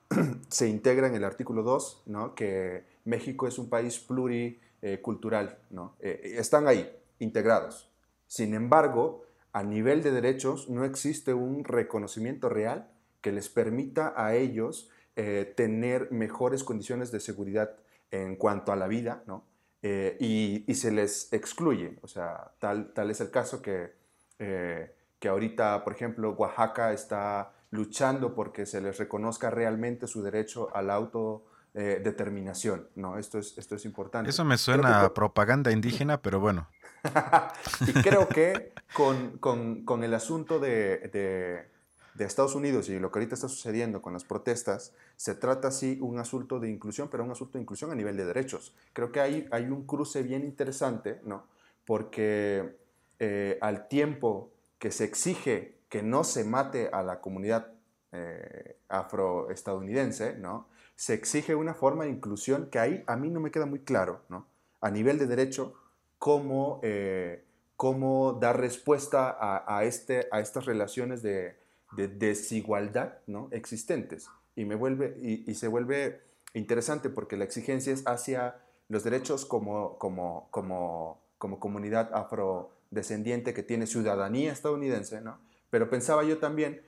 se 0.50 0.68
integra 0.68 1.08
en 1.08 1.16
el 1.16 1.24
artículo 1.24 1.64
2, 1.64 2.04
¿no? 2.08 2.36
que 2.36 2.86
México 3.06 3.48
es 3.48 3.58
un 3.58 3.70
país 3.70 4.00
pluricultural. 4.00 5.58
¿no? 5.70 5.96
Eh, 6.00 6.36
están 6.38 6.68
ahí, 6.68 6.90
integrados. 7.20 7.90
Sin 8.28 8.54
embargo, 8.54 9.24
a 9.54 9.64
nivel 9.64 10.04
de 10.04 10.12
derechos 10.12 10.70
no 10.70 10.86
existe 10.86 11.34
un 11.34 11.64
reconocimiento 11.64 12.50
real 12.50 12.90
que 13.22 13.32
les 13.32 13.50
permita 13.50 14.14
a 14.16 14.36
ellos 14.36 14.90
eh, 15.16 15.52
tener 15.58 16.12
mejores 16.12 16.64
condiciones 16.64 17.12
de 17.12 17.20
seguridad 17.20 17.76
en 18.12 18.36
cuanto 18.36 18.72
a 18.72 18.76
la 18.76 18.88
vida, 18.88 19.24
¿no? 19.26 19.44
Eh, 19.82 20.16
y, 20.20 20.74
se 20.76 20.92
les 20.92 21.32
excluye. 21.34 21.98
O 22.02 22.08
sea, 22.08 22.52
tal, 22.60 22.94
tal 22.94 23.10
es 23.10 23.20
el 23.22 23.32
caso 23.32 23.62
que, 23.62 23.94
eh, 24.40 24.94
que 25.20 25.28
ahorita, 25.28 25.84
por 25.84 25.94
ejemplo, 25.94 26.34
Oaxaca 26.34 26.94
está 26.94 27.54
luchando 27.72 28.34
porque 28.34 28.66
se 28.66 28.82
les 28.82 28.98
reconozca 28.98 29.50
realmente 29.50 30.08
su 30.08 30.22
derecho 30.22 30.76
a 30.76 30.82
la 30.82 30.96
autodeterminación. 30.96 32.88
¿no? 32.96 33.18
Esto, 33.18 33.40
es, 33.40 33.58
esto 33.58 33.76
es 33.76 33.86
importante. 33.86 34.30
Eso 34.30 34.46
me 34.46 34.58
suena 34.58 35.04
a 35.04 35.14
propaganda 35.14 35.72
indígena, 35.72 36.22
pero 36.22 36.40
bueno. 36.40 36.68
y 37.88 37.94
creo 37.94 38.28
que 38.28 38.74
con, 38.94 39.38
con, 39.38 39.84
con 39.84 40.04
el 40.04 40.14
asunto 40.14 40.60
de 40.60 41.70
de 42.18 42.26
Estados 42.26 42.56
Unidos 42.56 42.90
y 42.90 43.00
lo 43.00 43.12
que 43.12 43.20
ahorita 43.20 43.36
está 43.36 43.48
sucediendo 43.48 44.02
con 44.02 44.14
las 44.14 44.24
protestas, 44.24 44.92
se 45.16 45.36
trata 45.36 45.70
sí 45.70 46.00
un 46.02 46.18
asunto 46.18 46.60
de 46.60 46.70
inclusión, 46.70 47.10
pero 47.10 47.24
un 47.24 47.32
asunto 47.32 47.58
de 47.58 47.62
inclusión 47.62 47.92
a 47.92 47.96
nivel 47.96 48.18
de 48.18 48.26
derechos. 48.26 48.74
Creo 48.94 49.12
que 49.12 49.20
hay, 49.20 49.48
hay 49.52 49.66
un 49.66 49.86
cruce 49.86 50.24
bien 50.24 50.44
interesante, 50.44 51.22
¿no? 51.24 51.46
Porque 51.86 52.76
eh, 53.20 53.60
al 53.62 53.88
tiempo 53.88 54.52
que 54.80 54.92
se 54.92 55.04
exige 55.04 55.77
que 55.90 56.04
no 56.04 56.24
se 56.24 56.44
mate 56.44 56.90
a 56.92 57.04
la 57.04 57.22
comunidad 57.22 57.74
eh, 58.12 58.78
afroestadounidense, 58.90 60.38
¿no? 60.38 60.68
Se 60.96 61.14
exige 61.14 61.56
una 61.56 61.74
forma 61.74 62.06
de 62.06 62.10
inclusión 62.10 62.70
que 62.70 62.80
ahí 62.80 63.04
a 63.08 63.16
mí 63.16 63.30
no 63.30 63.40
me 63.40 63.52
queda 63.52 63.66
muy 63.66 63.80
claro, 63.80 64.22
¿no? 64.30 64.48
A 64.82 64.90
nivel 64.90 65.20
de 65.20 65.28
derecho, 65.28 65.76
cómo, 66.18 66.80
eh, 66.84 67.46
cómo 67.76 68.34
dar 68.34 68.60
respuesta 68.60 69.38
a, 69.40 69.84
este, 69.84 70.28
a 70.32 70.40
estas 70.40 70.66
relaciones 70.66 71.22
de, 71.22 71.58
de 71.96 72.08
desigualdad 72.08 73.20
¿no? 73.28 73.50
existentes. 73.52 74.30
Y, 74.56 74.66
me 74.66 74.76
vuelve, 74.76 75.16
y, 75.22 75.54
se 75.54 75.68
vuelve 75.68 76.22
interesante 76.54 77.10
porque 77.10 77.38
la 77.38 77.44
exigencia 77.44 77.94
es 77.94 78.06
hacia 78.08 78.56
los 78.90 79.04
derechos 79.04 79.46
como, 79.46 79.98
como, 80.00 80.48
como, 80.52 81.22
como 81.38 81.60
comunidad 81.60 82.10
afrodescendiente 82.14 83.54
que 83.54 83.64
tiene 83.64 83.86
ciudadanía 83.86 84.52
estadounidense, 84.52 85.22
¿no? 85.22 85.40
Pero 85.70 85.90
pensaba 85.90 86.24
yo 86.24 86.38
también 86.38 86.82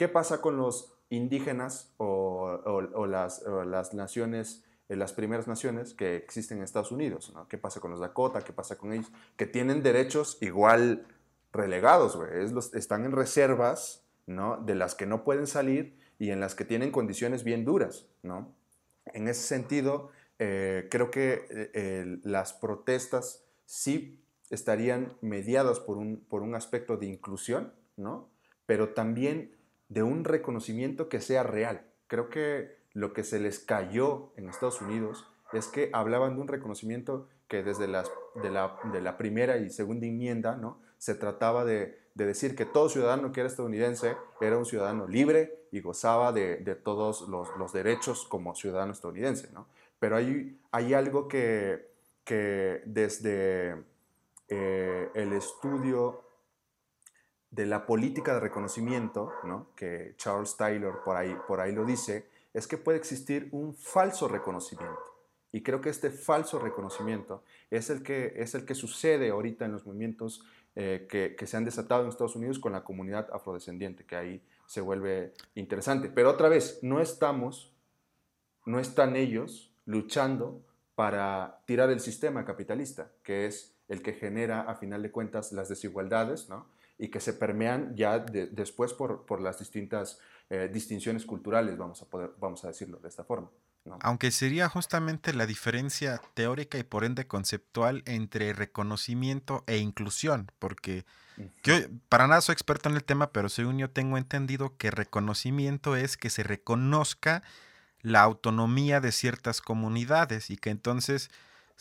¿Qué 0.00 0.08
pasa 0.08 0.40
con 0.40 0.56
los 0.56 0.94
indígenas 1.10 1.92
o, 1.98 3.06
las, 3.06 3.92
naciones, 3.92 4.64
eh, 4.88 4.96
las 4.96 5.12
primeras 5.12 5.46
naciones 5.46 5.92
que 5.92 6.16
existen 6.16 6.56
en 6.56 6.64
Estados 6.64 6.90
Unidos? 6.90 7.34
¿Qué 7.50 7.58
pasa 7.58 7.80
con 7.80 7.90
los 7.90 8.00
Dakota? 8.00 8.40
¿Qué 8.40 8.54
pasa 8.54 8.78
con 8.78 8.94
ellos? 8.94 9.12
Que 9.36 9.44
tienen 9.44 9.82
derechos 9.82 10.38
igual 10.40 11.06
relegados, 11.52 12.16
güey. 12.16 12.30
están 12.72 13.04
en 13.04 13.12
reservas, 13.12 14.02
¿no? 14.24 14.56
De 14.56 14.74
las 14.74 14.94
que 14.94 15.04
no 15.04 15.22
pueden 15.22 15.46
salir 15.46 15.98
y 16.18 16.30
en 16.30 16.40
las 16.40 16.54
que 16.54 16.64
tienen 16.64 16.92
condiciones 16.92 17.44
bien 17.44 17.66
duras, 17.66 18.06
¿no? 18.22 18.54
En 19.04 19.28
ese 19.28 19.42
sentido, 19.42 20.12
eh, 20.38 20.88
creo 20.90 21.10
que 21.10 21.44
eh, 21.74 22.20
las 22.22 22.54
protestas 22.54 23.44
sí 23.66 24.18
estarían 24.48 25.12
mediadas 25.20 25.78
por 25.78 25.98
un, 25.98 26.24
por 26.26 26.40
un 26.40 26.54
aspecto 26.54 26.96
de 26.96 27.04
inclusión, 27.04 27.74
¿no? 28.00 28.28
Pero 28.66 28.90
también 28.90 29.56
de 29.88 30.02
un 30.02 30.24
reconocimiento 30.24 31.08
que 31.08 31.20
sea 31.20 31.42
real. 31.42 31.86
Creo 32.06 32.30
que 32.30 32.80
lo 32.92 33.12
que 33.12 33.24
se 33.24 33.38
les 33.38 33.58
cayó 33.58 34.32
en 34.36 34.48
Estados 34.48 34.80
Unidos 34.80 35.26
es 35.52 35.66
que 35.66 35.90
hablaban 35.92 36.36
de 36.36 36.42
un 36.42 36.48
reconocimiento 36.48 37.28
que 37.48 37.62
desde 37.62 37.88
las, 37.88 38.10
de, 38.42 38.50
la, 38.50 38.78
de 38.92 39.00
la 39.00 39.16
primera 39.16 39.58
y 39.58 39.70
segunda 39.70 40.06
enmienda, 40.06 40.56
¿no? 40.56 40.80
se 41.00 41.14
trataba 41.14 41.64
de, 41.64 41.98
decir 42.14 42.54
que 42.54 42.66
todo 42.66 42.90
ciudadano 42.90 43.32
que 43.32 43.40
era 43.40 43.48
estadounidense 43.48 44.14
era 44.42 44.58
un 44.58 44.66
ciudadano 44.66 45.08
libre 45.08 45.64
y 45.72 45.80
gozaba 45.80 46.32
de, 46.32 46.56
todos 46.84 47.26
los, 47.28 47.72
derechos 47.72 48.26
como 48.26 48.54
ciudadano 48.54 48.92
estadounidense. 48.92 49.50
¿no? 49.52 49.66
Pero 49.98 50.16
hay, 50.16 50.60
hay 50.70 50.92
algo 50.92 51.26
que, 51.26 51.88
que 52.24 52.82
desde 52.84 53.74
eh, 54.48 55.08
el 55.14 55.32
estudio 55.32 56.22
de 57.50 57.66
la 57.66 57.86
política 57.86 58.34
de 58.34 58.40
reconocimiento, 58.40 59.32
¿no? 59.44 59.68
que 59.74 60.14
Charles 60.16 60.56
Taylor 60.56 61.02
por 61.04 61.16
ahí, 61.16 61.36
por 61.48 61.60
ahí 61.60 61.72
lo 61.72 61.84
dice, 61.84 62.28
es 62.54 62.66
que 62.66 62.78
puede 62.78 62.98
existir 62.98 63.48
un 63.52 63.74
falso 63.74 64.28
reconocimiento. 64.28 64.98
Y 65.52 65.62
creo 65.62 65.80
que 65.80 65.88
este 65.88 66.10
falso 66.10 66.60
reconocimiento 66.60 67.42
es 67.70 67.90
el 67.90 68.02
que, 68.02 68.34
es 68.36 68.54
el 68.54 68.64
que 68.64 68.74
sucede 68.74 69.30
ahorita 69.30 69.64
en 69.64 69.72
los 69.72 69.84
movimientos 69.84 70.44
eh, 70.76 71.08
que, 71.10 71.46
se 71.46 71.56
han 71.56 71.64
desatado 71.64 72.02
en 72.02 72.08
Estados 72.08 72.36
Unidos 72.36 72.60
con 72.60 72.72
la 72.72 72.84
comunidad 72.84 73.28
afrodescendiente, 73.32 74.04
que 74.04 74.14
ahí 74.14 74.42
se 74.66 74.80
vuelve 74.80 75.34
interesante. 75.56 76.08
Pero 76.08 76.30
otra 76.30 76.48
vez, 76.48 76.78
no 76.82 77.00
estamos, 77.00 77.74
no 78.64 78.78
están 78.78 79.16
ellos 79.16 79.74
luchando 79.84 80.62
para 80.94 81.62
tirar 81.66 81.90
el 81.90 81.98
sistema 81.98 82.44
capitalista, 82.44 83.10
que 83.24 83.46
es 83.46 83.74
el 83.90 84.00
que 84.00 84.14
genera 84.14 84.62
a 84.62 84.76
final 84.76 85.02
de 85.02 85.10
cuentas 85.10 85.52
las 85.52 85.68
desigualdades, 85.68 86.48
¿no? 86.48 86.66
y 86.96 87.08
que 87.08 87.20
se 87.20 87.32
permean 87.32 87.96
ya 87.96 88.18
después 88.18 88.92
por, 88.92 89.24
por, 89.24 89.40
las 89.40 89.58
distintas 89.58 90.18
eh, 90.50 90.70
distinciones 90.72 91.24
culturales, 91.24 91.78
vamos 91.78 92.02
a, 92.02 92.04
poder, 92.04 92.32
vamos 92.38 92.62
a 92.64 92.68
decirlo 92.68 92.98
de 92.98 93.08
esta 93.08 93.24
forma. 93.24 93.50
Aunque 94.00 94.30
sería 94.30 94.68
justamente 94.68 95.32
la 95.32 95.46
diferencia 95.46 96.20
teórica 96.34 96.76
y 96.76 96.82
por 96.82 97.04
ende 97.04 97.26
conceptual 97.26 98.02
entre 98.04 98.52
reconocimiento 98.52 99.64
e 99.66 99.78
inclusión, 99.78 100.52
porque 100.58 101.06
yo 101.62 101.74
para 102.10 102.26
nada 102.26 102.42
soy 102.42 102.52
experto 102.52 102.90
en 102.90 102.96
el 102.96 103.04
tema, 103.04 103.32
pero 103.32 103.48
según 103.48 103.78
yo 103.78 103.88
tengo 103.90 104.18
entendido 104.18 104.76
que 104.76 104.90
reconocimiento 104.90 105.96
es 105.96 106.18
que 106.18 106.28
se 106.28 106.42
reconozca 106.42 107.42
la 108.02 108.20
autonomía 108.20 109.00
de 109.00 109.12
ciertas 109.12 109.62
comunidades 109.62 110.50
y 110.50 110.58
que 110.58 110.68
entonces 110.68 111.30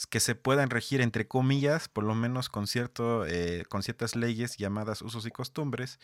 que 0.08 0.20
se 0.20 0.36
puedan 0.36 0.70
regir 0.70 1.02
entre 1.02 1.28
comillas, 1.28 1.88
por 1.88 2.04
lo 2.04 2.16
menos 2.16 2.50
con, 2.50 2.68
cierto, 2.68 3.26
eh, 3.26 3.66
con 3.70 3.84
ciertas 3.84 4.16
leyes 4.16 4.58
llamadas 4.58 5.02
usos 5.02 5.26
y 5.26 5.32
costumbres, 5.32 6.00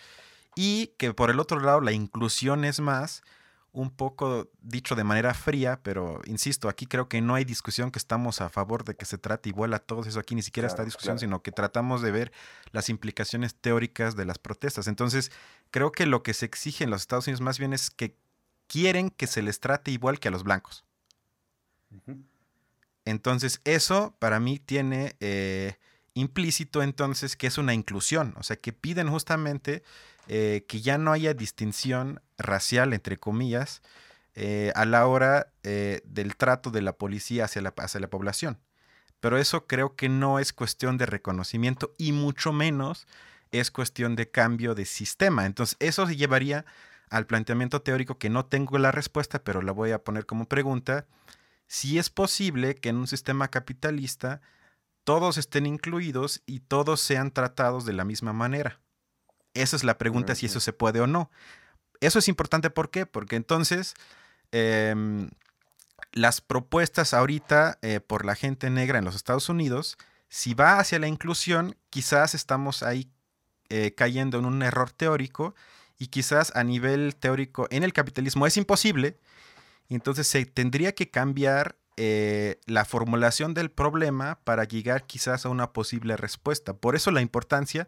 y 0.56 0.88
que 0.98 1.14
por 1.14 1.30
el 1.30 1.40
otro 1.40 1.60
lado 1.60 1.82
la 1.82 1.92
inclusión 1.92 2.66
es 2.66 2.80
más 2.80 3.24
un 3.76 3.92
poco 3.92 4.50
dicho 4.62 4.96
de 4.96 5.04
manera 5.04 5.34
fría, 5.34 5.82
pero 5.84 6.22
insisto, 6.26 6.70
aquí 6.70 6.86
creo 6.86 7.10
que 7.10 7.20
no 7.20 7.36
hay 7.36 7.44
discusión 7.44 7.92
que 7.92 8.00
estamos 8.00 8.40
a 8.40 8.50
favor 8.50 8.86
de 8.86 8.96
que 8.96 9.04
se 9.04 9.18
trate 9.18 9.50
igual 9.50 9.74
a 9.74 9.80
todos, 9.80 10.08
eso 10.08 10.18
aquí 10.18 10.34
ni 10.34 10.42
siquiera 10.42 10.68
está 10.68 10.86
discusión, 10.86 11.20
sino 11.20 11.44
que 11.44 11.52
tratamos 11.52 12.02
de 12.02 12.12
ver 12.12 12.32
las 12.72 12.88
implicaciones 12.88 13.54
teóricas 13.56 14.16
de 14.16 14.24
las 14.24 14.40
protestas. 14.40 14.88
Entonces, 14.88 15.30
creo 15.72 15.92
que 15.92 16.06
lo 16.06 16.24
que 16.24 16.34
se 16.34 16.46
exige 16.46 16.86
en 16.86 16.90
los 16.90 17.02
Estados 17.02 17.28
Unidos 17.28 17.42
más 17.42 17.60
bien 17.60 17.74
es 17.74 17.92
que 17.92 18.16
quieren 18.68 19.10
que 19.10 19.28
se 19.28 19.42
les 19.42 19.60
trate 19.60 19.92
igual 19.92 20.20
que 20.22 20.30
a 20.30 20.32
los 20.32 20.44
blancos. 20.44 20.86
Entonces, 23.06 23.62
eso 23.64 24.16
para 24.20 24.40
mí 24.40 24.60
tiene 24.60 25.16
eh, 25.20 25.76
implícito 26.14 26.82
entonces 26.82 27.36
que 27.36 27.48
es 27.48 27.58
una 27.58 27.74
inclusión, 27.74 28.34
o 28.38 28.44
sea, 28.44 28.56
que 28.56 28.74
piden 28.74 29.10
justamente 29.10 29.84
eh, 30.28 30.66
que 30.68 30.82
ya 30.82 30.98
no 30.98 31.12
haya 31.12 31.34
distinción 31.34 32.22
racial, 32.38 32.94
entre 32.94 33.18
comillas, 33.18 33.82
eh, 34.34 34.72
a 34.76 34.86
la 34.86 35.08
hora 35.08 35.54
del 35.64 36.36
trato 36.36 36.72
de 36.72 36.82
la 36.82 36.94
policía 36.94 37.46
hacia 37.46 37.62
la, 37.62 37.74
hacia 37.78 38.00
la 38.00 38.10
población. 38.10 38.60
Pero 39.20 39.38
eso 39.38 39.66
creo 39.66 39.96
que 39.96 40.10
no 40.10 40.40
es 40.40 40.52
cuestión 40.54 40.98
de 40.98 41.06
reconocimiento 41.06 41.94
y 41.98 42.12
mucho 42.12 42.52
menos 42.52 43.08
es 43.52 43.72
cuestión 43.72 44.16
de 44.16 44.30
cambio 44.30 44.76
de 44.76 44.86
sistema. 44.86 45.46
Entonces, 45.46 45.78
eso 45.80 46.06
se 46.06 46.16
llevaría 46.16 46.66
al 47.10 47.26
planteamiento 47.26 47.82
teórico 47.82 48.18
que 48.18 48.30
no 48.30 48.46
tengo 48.46 48.78
la 48.78 48.92
respuesta, 48.92 49.44
pero 49.44 49.62
la 49.62 49.72
voy 49.72 49.92
a 49.92 50.04
poner 50.04 50.26
como 50.26 50.46
pregunta. 50.46 51.06
Si 51.68 51.98
es 51.98 52.10
posible 52.10 52.76
que 52.76 52.90
en 52.90 52.98
un 52.98 53.08
sistema 53.08 53.50
capitalista 53.50 54.42
todos 55.04 55.38
estén 55.38 55.66
incluidos 55.66 56.42
y 56.46 56.60
todos 56.62 57.00
sean 57.00 57.32
tratados 57.32 57.86
de 57.86 57.94
la 57.94 58.04
misma 58.04 58.34
manera. 58.34 58.82
Esa 59.54 59.76
es 59.76 59.84
la 59.84 59.98
pregunta, 59.98 60.36
si 60.36 60.48
eso 60.48 60.60
se 60.60 60.74
puede 60.74 61.00
o 61.00 61.08
no. 61.08 61.32
Eso 62.02 62.20
es 62.20 62.28
importante, 62.28 62.70
¿por 62.70 62.90
qué? 62.90 63.06
Porque 63.06 63.38
entonces 63.38 63.94
em, 64.52 65.30
las 66.12 66.42
propuestas 66.42 67.14
ahorita 67.14 67.78
eh, 67.82 68.00
por 68.02 68.26
la 68.26 68.36
gente 68.36 68.70
negra 68.70 69.00
en 69.00 69.06
los 69.06 69.16
Estados 69.16 69.48
Unidos, 69.48 69.98
si 70.28 70.54
va 70.54 70.80
hacia 70.80 71.00
la 71.00 71.08
inclusión, 71.08 71.78
quizás 71.90 72.36
estamos 72.36 72.84
ahí 72.84 73.10
eh, 73.70 73.94
cayendo 73.96 74.40
en 74.40 74.46
un 74.46 74.62
error 74.64 74.92
teórico 74.92 75.56
y 75.98 76.08
quizás 76.08 76.54
a 76.56 76.64
nivel 76.64 77.16
teórico 77.16 77.68
en 77.70 77.84
el 77.84 77.94
capitalismo 77.94 78.46
es 78.46 78.58
imposible. 78.58 79.18
Entonces 79.90 80.28
se 80.28 80.46
tendría 80.46 80.94
que 80.94 81.10
cambiar 81.10 81.78
eh, 81.98 82.60
la 82.66 82.84
formulación 82.84 83.54
del 83.54 83.72
problema 83.72 84.40
para 84.44 84.66
llegar 84.66 85.06
quizás 85.06 85.46
a 85.46 85.50
una 85.50 85.72
posible 85.72 86.18
respuesta. 86.18 86.74
Por 86.74 86.96
eso 86.96 87.12
la 87.12 87.22
importancia 87.22 87.88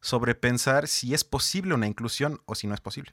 sobre 0.00 0.34
pensar 0.34 0.88
si 0.88 1.14
es 1.14 1.24
posible 1.24 1.74
una 1.74 1.86
inclusión 1.86 2.40
o 2.44 2.54
si 2.54 2.66
no 2.66 2.74
es 2.74 2.80
posible. 2.80 3.12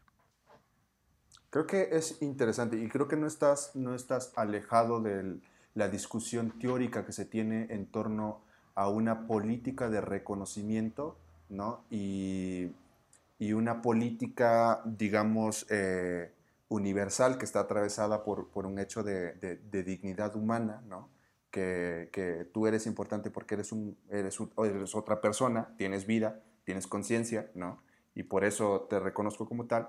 Creo 1.49 1.67
que 1.67 1.89
es 1.91 2.21
interesante 2.21 2.77
y 2.77 2.89
creo 2.89 3.07
que 3.07 3.15
no 3.15 3.27
estás, 3.27 3.71
no 3.75 3.95
estás 3.95 4.33
alejado 4.35 5.01
de 5.01 5.37
la 5.75 5.87
discusión 5.87 6.51
teórica 6.59 7.05
que 7.05 7.13
se 7.13 7.25
tiene 7.25 7.67
en 7.69 7.85
torno 7.85 8.41
a 8.75 8.89
una 8.89 9.27
política 9.27 9.89
de 9.89 10.01
reconocimiento 10.01 11.17
¿no? 11.49 11.83
y, 11.89 12.71
y 13.39 13.53
una 13.53 13.81
política, 13.81 14.81
digamos, 14.83 15.67
eh, 15.69 16.31
universal 16.69 17.37
que 17.37 17.45
está 17.45 17.61
atravesada 17.61 18.23
por, 18.23 18.49
por 18.49 18.65
un 18.65 18.79
hecho 18.79 19.03
de, 19.03 19.33
de, 19.33 19.83
dignidad 19.83 20.35
humana, 20.35 20.81
¿no? 20.87 21.09
que, 21.51 22.09
que, 22.11 22.45
tú 22.51 22.67
eres 22.67 22.87
importante 22.87 23.29
porque 23.29 23.55
eres, 23.55 23.71
un, 23.71 23.97
eres, 24.09 24.37
eres 24.57 24.95
otra 24.95 25.21
persona, 25.21 25.75
tienes 25.77 26.07
vida, 26.07 26.41
tienes 26.63 26.87
conciencia, 26.87 27.51
¿no? 27.53 27.83
Y 28.15 28.23
por 28.23 28.43
eso 28.43 28.87
te 28.89 28.99
reconozco 28.99 29.47
como 29.47 29.65
tal. 29.65 29.87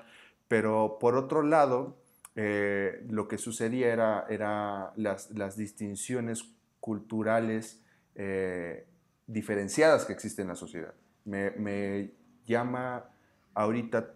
Pero 0.48 0.98
por 1.00 1.16
otro 1.16 1.42
lado, 1.42 1.96
eh, 2.36 3.04
lo 3.08 3.28
que 3.28 3.38
sucedía 3.38 3.92
era, 3.92 4.26
era 4.28 4.92
las, 4.96 5.30
las 5.30 5.56
distinciones 5.56 6.44
culturales 6.80 7.82
eh, 8.14 8.86
diferenciadas 9.26 10.04
que 10.04 10.12
existen 10.12 10.44
en 10.44 10.48
la 10.48 10.56
sociedad. 10.56 10.94
Me, 11.24 11.50
me, 11.52 12.12
llama 12.46 13.08
ahorita 13.54 14.12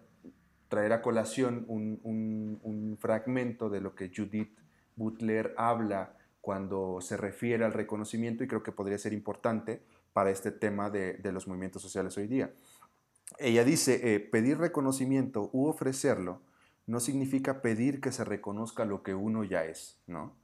traer 0.69 0.93
a 0.93 1.01
colación 1.01 1.65
un, 1.67 2.97
fragmento 2.99 3.69
de 3.69 3.81
lo 3.81 3.95
que 3.95 4.11
Judith 4.15 4.57
Butler 4.95 5.53
habla 5.57 6.15
cuando 6.41 6.99
se 7.01 7.17
refiere 7.17 7.65
al 7.65 7.73
reconocimiento 7.73 8.43
y 8.43 8.47
creo 8.47 8.63
que 8.63 8.71
podría 8.71 8.97
ser 8.97 9.13
importante 9.13 9.81
para 10.13 10.31
este 10.31 10.51
tema 10.51 10.89
de, 10.89 11.19
los 11.31 11.47
movimientos 11.47 11.81
sociales 11.81 12.17
hoy 12.17 12.27
día. 12.27 12.53
Ella 13.37 13.63
dice, 13.63 14.15
eh, 14.15 14.19
pedir 14.19 14.57
reconocimiento 14.57 15.49
u 15.53 15.67
ofrecerlo 15.67 16.41
no 16.87 16.99
significa 16.99 17.61
pedir 17.61 18.01
que 18.01 18.11
se 18.11 18.25
reconozca 18.25 18.85
lo 18.85 19.03
que 19.03 19.13
uno 19.13 19.43
ya 19.43 19.65
es, 19.65 20.01
¿no? 20.07 20.35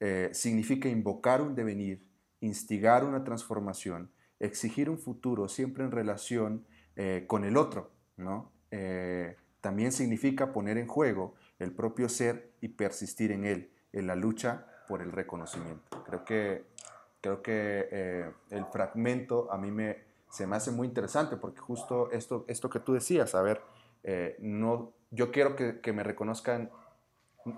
Eh, 0.00 0.28
significa 0.32 0.88
invocar 0.88 1.40
un 1.40 1.54
devenir, 1.54 2.06
instigar 2.40 3.04
una 3.04 3.24
transformación, 3.24 4.10
exigir 4.38 4.90
un 4.90 4.98
futuro 4.98 5.48
siempre 5.48 5.82
en 5.84 5.90
relación 5.90 6.66
eh, 6.96 7.24
con 7.26 7.44
el 7.44 7.56
otro, 7.56 7.90
¿no? 8.16 8.52
También 9.64 9.92
significa 9.92 10.52
poner 10.52 10.76
en 10.76 10.86
juego 10.86 11.32
el 11.58 11.72
propio 11.72 12.10
ser 12.10 12.50
y 12.60 12.68
persistir 12.68 13.32
en 13.32 13.46
él, 13.46 13.70
en 13.94 14.06
la 14.06 14.14
lucha 14.14 14.66
por 14.86 15.00
el 15.00 15.10
reconocimiento. 15.10 16.04
Creo 16.04 16.22
que 16.26 16.64
creo 17.22 17.40
que 17.40 17.88
eh, 17.90 18.30
el 18.50 18.66
fragmento 18.66 19.50
a 19.50 19.56
mí 19.56 19.70
me, 19.70 20.02
se 20.28 20.46
me 20.46 20.56
hace 20.56 20.70
muy 20.70 20.86
interesante 20.86 21.38
porque 21.38 21.60
justo 21.60 22.10
esto, 22.12 22.44
esto 22.46 22.68
que 22.68 22.78
tú 22.78 22.92
decías, 22.92 23.34
a 23.34 23.40
ver, 23.40 23.62
eh, 24.02 24.36
no 24.38 24.92
yo 25.10 25.32
quiero 25.32 25.56
que, 25.56 25.80
que, 25.80 25.94
me 25.94 26.02
reconozcan, 26.02 26.68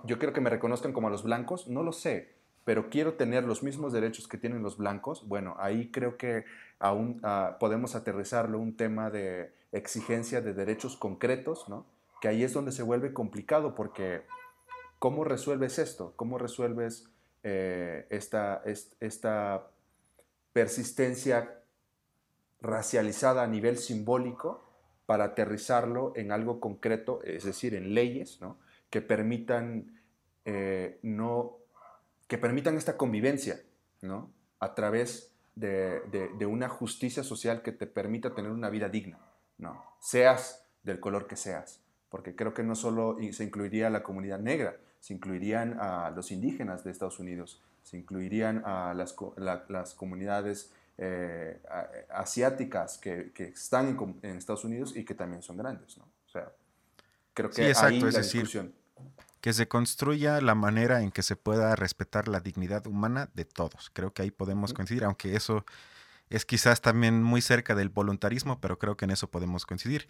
yo 0.05 0.17
quiero 0.17 0.31
que 0.31 0.39
me 0.39 0.49
reconozcan 0.49 0.93
como 0.93 1.09
a 1.09 1.11
los 1.11 1.23
blancos, 1.23 1.67
no 1.67 1.83
lo 1.83 1.91
sé, 1.91 2.35
pero 2.63 2.89
quiero 2.89 3.15
tener 3.15 3.43
los 3.43 3.63
mismos 3.63 3.91
derechos 3.91 4.29
que 4.29 4.37
tienen 4.37 4.63
los 4.63 4.77
blancos, 4.77 5.27
bueno, 5.27 5.57
ahí 5.59 5.91
creo 5.91 6.15
que 6.15 6.45
aún 6.79 7.21
uh, 7.25 7.59
podemos 7.59 7.95
aterrizarlo 7.95 8.59
un 8.59 8.77
tema 8.77 9.09
de 9.09 9.51
exigencia 9.73 10.39
de 10.39 10.53
derechos 10.53 10.95
concretos, 10.95 11.67
¿no? 11.67 11.85
Que 12.21 12.27
ahí 12.27 12.43
es 12.43 12.53
donde 12.53 12.71
se 12.71 12.83
vuelve 12.83 13.13
complicado 13.13 13.75
porque 13.75 14.23
¿cómo 14.99 15.23
resuelves 15.23 15.79
esto? 15.79 16.13
¿Cómo 16.15 16.37
resuelves 16.37 17.09
eh, 17.43 18.05
esta, 18.09 18.61
esta 18.99 19.67
persistencia 20.53 21.61
racializada 22.61 23.43
a 23.43 23.47
nivel 23.47 23.77
simbólico 23.77 24.67
para 25.05 25.25
aterrizarlo 25.25 26.13
en 26.15 26.31
algo 26.31 26.59
concreto, 26.59 27.21
es 27.23 27.45
decir, 27.45 27.75
en 27.75 27.93
leyes 27.93 28.41
¿no? 28.41 28.59
que, 28.89 29.01
permitan, 29.01 30.01
eh, 30.45 30.99
no, 31.01 31.59
que 32.27 32.37
permitan 32.37 32.75
esta 32.75 32.97
convivencia 32.97 33.61
¿no? 34.01 34.31
a 34.59 34.75
través 34.75 35.33
de, 35.55 36.01
de, 36.37 36.45
una 36.45 36.67
justicia 36.69 37.23
social 37.23 37.61
que 37.61 37.71
te 37.71 37.87
permita 37.87 38.35
tener 38.35 38.51
una 38.51 38.69
vida 38.69 38.89
digna, 38.89 39.19
¿no? 39.57 39.81
seas 39.99 40.67
del 40.83 40.99
color 40.99 41.27
que 41.27 41.35
seas, 41.35 41.81
porque 42.09 42.35
creo 42.35 42.53
que 42.53 42.63
no 42.63 42.75
solo 42.75 43.17
se 43.31 43.43
incluiría 43.43 43.89
la 43.89 44.03
comunidad 44.03 44.39
negra, 44.39 44.77
se 44.99 45.13
incluirían 45.13 45.77
a 45.79 46.11
los 46.11 46.31
indígenas 46.31 46.83
de 46.83 46.91
Estados 46.91 47.19
Unidos, 47.19 47.61
se 47.83 47.97
incluirían 47.97 48.63
a 48.65 48.93
las, 48.93 49.15
las 49.69 49.93
comunidades 49.93 50.71
eh, 50.97 51.59
asiáticas 52.09 52.97
que, 52.97 53.31
que 53.33 53.45
están 53.45 53.97
en, 54.23 54.37
Estados 54.37 54.65
Unidos 54.65 54.95
y 54.95 55.05
que 55.05 55.13
también 55.13 55.41
son 55.41 55.57
grandes, 55.57 55.97
¿no? 55.97 56.05
O 56.25 56.29
sea, 56.29 56.51
creo 57.33 57.49
que 57.49 57.55
sí, 57.55 57.61
exacto, 57.63 58.07
es 58.07 58.15
decir, 58.15 58.73
que 59.41 59.53
se 59.53 59.67
construya 59.67 60.41
la 60.41 60.55
manera 60.55 61.01
en 61.01 61.11
que 61.11 61.21
se 61.21 61.35
pueda 61.35 61.75
respetar 61.75 62.27
la 62.27 62.39
dignidad 62.39 62.87
humana 62.87 63.29
de 63.35 63.45
todos. 63.45 63.91
Creo 63.93 64.11
que 64.11 64.23
ahí 64.23 64.31
podemos 64.31 64.73
coincidir, 64.73 65.03
aunque 65.03 65.35
eso 65.35 65.65
es 66.29 66.45
quizás 66.45 66.81
también 66.81 67.23
muy 67.23 67.41
cerca 67.41 67.75
del 67.75 67.89
voluntarismo, 67.89 68.59
pero 68.59 68.79
creo 68.79 68.97
que 68.97 69.05
en 69.05 69.11
eso 69.11 69.29
podemos 69.29 69.65
coincidir. 69.65 70.07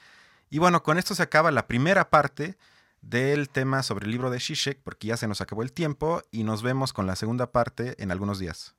Y 0.50 0.60
bueno, 0.60 0.84
con 0.84 0.98
esto 0.98 1.16
se 1.16 1.24
acaba 1.24 1.52
la 1.52 1.68
primera 1.68 2.10
parte 2.10 2.58
del 3.02 3.50
tema 3.50 3.84
sobre 3.84 4.06
el 4.06 4.12
libro 4.12 4.30
de 4.30 4.39
Shishek, 4.39 4.82
porque 4.84 5.08
ya 5.08 5.18
se 5.18 5.28
nos 5.28 5.41
acabó 5.41 5.62
el 5.62 5.72
tiempo 5.72 6.22
y 6.32 6.43
nos 6.43 6.62
vemos 6.62 6.93
con 6.93 7.08
la 7.08 7.16
segunda 7.16 7.52
parte 7.52 8.02
en 8.02 8.12
algunos 8.12 8.39
días. 8.39 8.76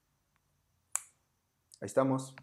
Ahí 1.80 1.86
estamos. 1.86 2.34